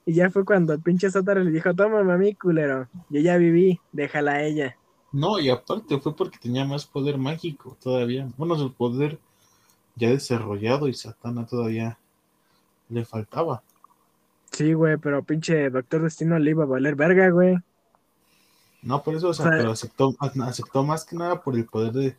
Y 0.05 0.14
ya 0.14 0.30
fue 0.30 0.45
cuando 0.45 0.72
el 0.72 0.80
pinche 0.83 1.11
Sátaro 1.11 1.43
le 1.45 1.51
dijo, 1.51 1.72
toma 1.74 2.03
mami, 2.03 2.35
culero. 2.35 2.89
Yo 3.09 3.20
ya 3.20 3.37
viví, 3.37 3.80
déjala 3.93 4.33
a 4.33 4.43
ella. 4.43 4.76
No, 5.12 5.39
y 5.39 5.49
aparte 5.49 5.99
fue 5.99 6.16
porque 6.16 6.39
tenía 6.39 6.64
más 6.64 6.85
poder 6.87 7.18
mágico 7.18 7.76
todavía. 7.80 8.28
Bueno, 8.37 8.57
su 8.57 8.74
poder 8.74 9.18
ya 9.97 10.11
desarrollado 10.11 10.88
y 10.88 10.95
Satana 10.95 11.47
todavía 11.47 11.99
le 12.88 13.05
faltaba. 13.05 13.62
Sí, 14.51 14.74
güey, 14.74 14.97
pero 14.99 15.22
pinche 15.22 15.70
Doctor 15.70 16.03
Destino 16.03 16.38
le 16.38 16.51
iba 16.51 16.64
a 16.64 16.66
valer 16.66 16.95
verga, 16.95 17.30
güey. 17.30 17.57
No, 18.82 19.03
por 19.03 19.14
eso, 19.14 19.28
o 19.28 19.34
sea, 19.34 19.47
O 19.47 19.49
sea, 19.49 19.59
pero 19.59 19.70
aceptó, 19.70 20.14
aceptó 20.20 20.84
más 20.84 21.05
que 21.05 21.16
nada 21.16 21.40
por 21.40 21.55
el 21.55 21.64
poder 21.64 21.93
de, 21.93 22.16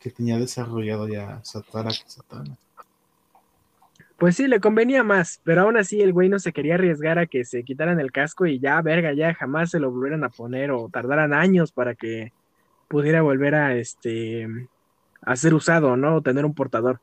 que 0.00 0.10
tenía 0.10 0.38
desarrollado 0.38 1.08
ya 1.08 1.40
Satara 1.42 1.90
que 1.90 2.10
Satana. 2.10 2.56
Pues 4.18 4.36
sí, 4.36 4.46
le 4.46 4.60
convenía 4.60 5.02
más, 5.02 5.40
pero 5.44 5.62
aún 5.62 5.76
así 5.76 6.00
el 6.00 6.12
güey 6.12 6.28
no 6.28 6.38
se 6.38 6.52
quería 6.52 6.74
arriesgar 6.74 7.18
a 7.18 7.26
que 7.26 7.44
se 7.44 7.64
quitaran 7.64 7.98
el 7.98 8.12
casco 8.12 8.46
y 8.46 8.60
ya, 8.60 8.80
verga, 8.80 9.12
ya 9.12 9.34
jamás 9.34 9.70
se 9.70 9.80
lo 9.80 9.90
volvieran 9.90 10.22
a 10.22 10.28
poner 10.28 10.70
o 10.70 10.88
tardaran 10.88 11.34
años 11.34 11.72
para 11.72 11.94
que 11.94 12.32
pudiera 12.86 13.22
volver 13.22 13.54
a, 13.54 13.74
este, 13.76 14.48
a 15.26 15.36
ser 15.36 15.54
usado, 15.54 15.96
¿no? 15.96 16.16
O 16.16 16.22
tener 16.22 16.44
un 16.44 16.54
portador. 16.54 17.00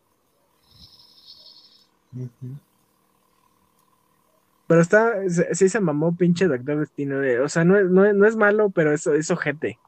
Pero 4.68 4.82
está, 4.82 5.14
se- 5.30 5.54
sí 5.56 5.70
se 5.70 5.80
mamó 5.80 6.16
pinche 6.16 6.48
Doctor 6.48 6.80
Destino. 6.80 7.20
de- 7.20 7.40
o 7.40 7.50
sea, 7.50 7.64
no, 7.66 7.78
es- 7.78 7.90
no, 7.90 8.06
es- 8.06 8.16
no 8.16 8.26
es 8.26 8.36
malo, 8.36 8.70
pero 8.70 8.92
es, 8.94 9.06
es 9.08 9.30
ojete. 9.32 9.80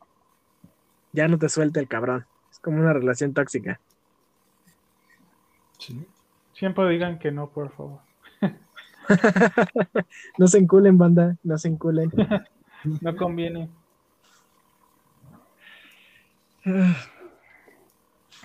Ya 1.13 1.27
no 1.27 1.38
te 1.38 1.47
suelta 1.49 1.79
el 1.79 1.88
cabrón. 1.88 2.25
Es 2.51 2.59
como 2.59 2.79
una 2.79 2.93
relación 2.93 3.34
tóxica. 3.34 3.79
Sí. 5.77 6.05
Siempre 6.53 6.88
digan 6.89 7.19
que 7.19 7.31
no, 7.31 7.49
por 7.49 7.71
favor. 7.71 7.99
No 10.38 10.47
se 10.47 10.57
enculen, 10.59 10.97
banda, 10.97 11.36
no 11.43 11.57
se 11.57 11.67
enculen. 11.67 12.09
No 13.01 13.15
conviene. 13.15 13.69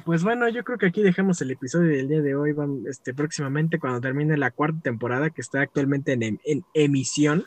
Pues 0.05 0.23
bueno, 0.25 0.49
yo 0.49 0.65
creo 0.65 0.79
que 0.79 0.87
aquí 0.87 1.03
dejamos 1.03 1.41
el 1.43 1.51
episodio 1.51 1.91
del 1.97 2.09
día 2.09 2.23
de 2.23 2.35
hoy. 2.35 2.55
Este, 2.89 3.13
próximamente, 3.13 3.79
cuando 3.79 4.01
termine 4.01 4.37
la 4.37 4.51
cuarta 4.51 4.81
temporada, 4.81 5.31
que 5.31 5.43
está 5.43 5.61
actualmente 5.61 6.13
en, 6.13 6.23
em- 6.23 6.39
en 6.45 6.65
emisión, 6.73 7.45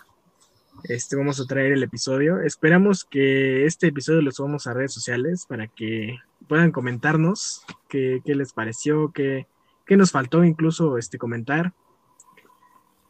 este, 0.84 1.16
vamos 1.16 1.40
a 1.40 1.46
traer 1.46 1.72
el 1.72 1.84
episodio. 1.84 2.40
Esperamos 2.42 3.04
que 3.04 3.66
este 3.66 3.88
episodio 3.88 4.22
lo 4.22 4.32
subamos 4.32 4.68
a 4.68 4.74
redes 4.74 4.94
sociales 4.94 5.46
para 5.48 5.68
que 5.68 6.18
puedan 6.48 6.72
comentarnos 6.72 7.64
qué, 7.90 8.22
qué 8.24 8.36
les 8.36 8.54
pareció, 8.54 9.12
qué, 9.12 9.48
qué 9.86 9.98
nos 9.98 10.12
faltó 10.12 10.44
incluso 10.44 10.98
este, 10.98 11.18
comentar. 11.18 11.74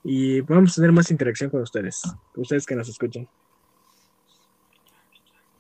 Y 0.04 0.42
podamos 0.44 0.74
tener 0.74 0.92
más 0.92 1.12
interacción 1.12 1.50
con 1.50 1.62
ustedes, 1.62 2.02
ustedes 2.36 2.66
que 2.66 2.76
nos 2.76 2.90
escuchan. 2.90 3.28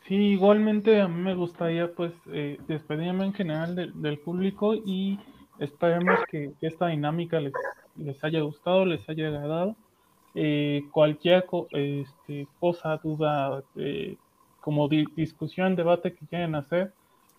Sí, 0.07 0.15
igualmente 0.15 0.99
a 0.99 1.07
mí 1.07 1.21
me 1.21 1.35
gustaría 1.35 1.93
pues 1.93 2.13
eh, 2.27 2.57
despedirme 2.67 3.25
en 3.25 3.33
general 3.33 3.75
de- 3.75 3.91
del 3.93 4.19
público 4.19 4.73
y 4.75 5.17
esperemos 5.59 6.19
que, 6.29 6.53
esta 6.61 6.87
dinámica 6.87 7.39
les, 7.39 7.53
les 7.95 8.21
haya 8.23 8.41
gustado, 8.41 8.85
les 8.85 9.07
haya 9.09 9.27
agradado. 9.27 9.77
Eh, 10.33 10.89
cualquier 10.91 11.45
co- 11.45 11.67
este, 11.71 12.47
cosa, 12.59 12.97
duda, 13.03 13.63
eh, 13.75 14.17
como 14.59 14.87
di- 14.89 15.05
discusión, 15.15 15.75
debate 15.75 16.13
que 16.15 16.27
quieran 16.27 16.55
hacer, 16.55 16.93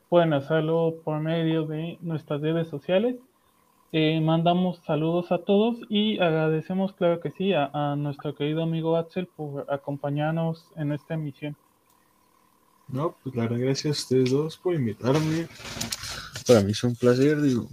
pueden 0.08 0.32
hacerlo 0.32 0.94
por 1.04 1.20
medio 1.20 1.66
de 1.66 1.98
nuestras 2.00 2.40
redes 2.40 2.68
sociales. 2.68 3.16
Eh, 3.92 4.20
mandamos 4.20 4.78
saludos 4.84 5.32
a 5.32 5.44
todos 5.44 5.80
y 5.88 6.18
agradecemos, 6.20 6.94
claro 6.94 7.20
que 7.20 7.30
sí, 7.32 7.52
a 7.54 7.96
nuestro 7.98 8.34
querido 8.34 8.62
amigo 8.62 8.96
Axel 8.96 9.28
por 9.28 9.66
acompañarnos 9.72 10.72
en 10.76 10.92
esta 10.92 11.14
emisión. 11.14 11.56
No, 12.92 13.16
pues 13.22 13.34
la 13.34 13.44
verdad, 13.44 13.58
gracias 13.58 13.86
a 13.86 14.02
ustedes 14.02 14.30
dos 14.30 14.58
por 14.58 14.74
invitarme. 14.74 15.48
Para 16.46 16.60
mí 16.60 16.72
es 16.72 16.84
un 16.84 16.94
placer, 16.94 17.40
digo. 17.40 17.66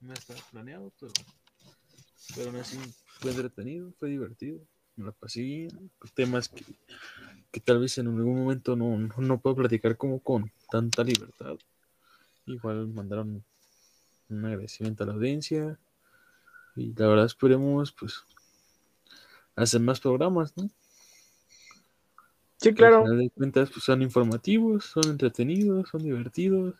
No 0.00 0.14
estaba 0.14 0.40
planeado, 0.50 0.90
pero, 0.98 1.12
pero 2.34 2.48
aún 2.48 2.60
así 2.60 2.78
fue 3.20 3.32
entretenido, 3.32 3.92
fue 3.98 4.08
divertido. 4.08 4.58
Me 4.96 5.04
la 5.04 5.12
pasé 5.12 5.42
bien. 5.42 5.90
Temas 6.14 6.48
que, 6.48 6.64
que 7.50 7.60
tal 7.60 7.78
vez 7.78 7.98
en 7.98 8.06
algún 8.06 8.38
momento 8.38 8.74
no, 8.74 8.96
no, 8.96 9.14
no 9.18 9.38
puedo 9.38 9.56
platicar 9.56 9.98
como 9.98 10.20
con 10.20 10.50
tanta 10.70 11.04
libertad. 11.04 11.56
Igual 12.46 12.88
mandaron 12.88 13.44
un 14.30 14.44
agradecimiento 14.46 15.04
a 15.04 15.08
la 15.08 15.12
audiencia. 15.12 15.78
Y 16.74 16.94
la 16.94 17.08
verdad 17.08 17.26
esperemos 17.26 17.92
pues 17.92 18.22
hacer 19.56 19.82
más 19.82 20.00
programas, 20.00 20.56
¿no? 20.56 20.70
Sí, 22.64 22.74
claro. 22.74 22.98
Al 22.98 23.04
final 23.04 23.18
de 23.18 23.30
cuentas, 23.30 23.70
pues 23.70 23.84
son 23.84 24.00
informativos, 24.00 24.86
son 24.86 25.10
entretenidos, 25.10 25.88
son 25.90 26.02
divertidos. 26.02 26.74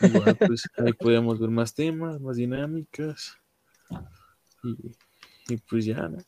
Igual, 0.00 0.36
pues 0.46 0.68
ahí 0.78 0.92
podemos 0.92 1.40
ver 1.40 1.50
más 1.50 1.74
temas, 1.74 2.20
más 2.20 2.36
dinámicas. 2.36 3.36
Y, 4.62 4.96
y 5.48 5.56
pues 5.56 5.84
ya, 5.84 6.08
¿no? 6.08 6.18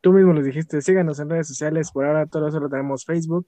Tú 0.00 0.12
mismo 0.12 0.32
les 0.32 0.46
dijiste, 0.46 0.80
síganos 0.80 1.20
en 1.20 1.28
redes 1.30 1.48
sociales. 1.48 1.90
Por 1.92 2.06
ahora 2.06 2.26
todos 2.26 2.52
solo 2.52 2.68
tenemos 2.70 3.04
Facebook, 3.04 3.46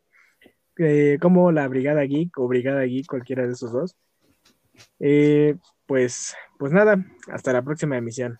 eh, 0.78 1.18
como 1.20 1.52
la 1.52 1.68
Brigada 1.68 2.02
Geek 2.02 2.38
o 2.38 2.48
Brigada 2.48 2.82
Geek, 2.82 3.06
cualquiera 3.06 3.46
de 3.46 3.52
esos 3.52 3.72
dos. 3.72 3.96
Eh, 5.00 5.56
pues, 5.86 6.34
pues 6.58 6.72
nada, 6.72 7.02
hasta 7.28 7.52
la 7.52 7.62
próxima 7.62 7.96
emisión. 7.96 8.38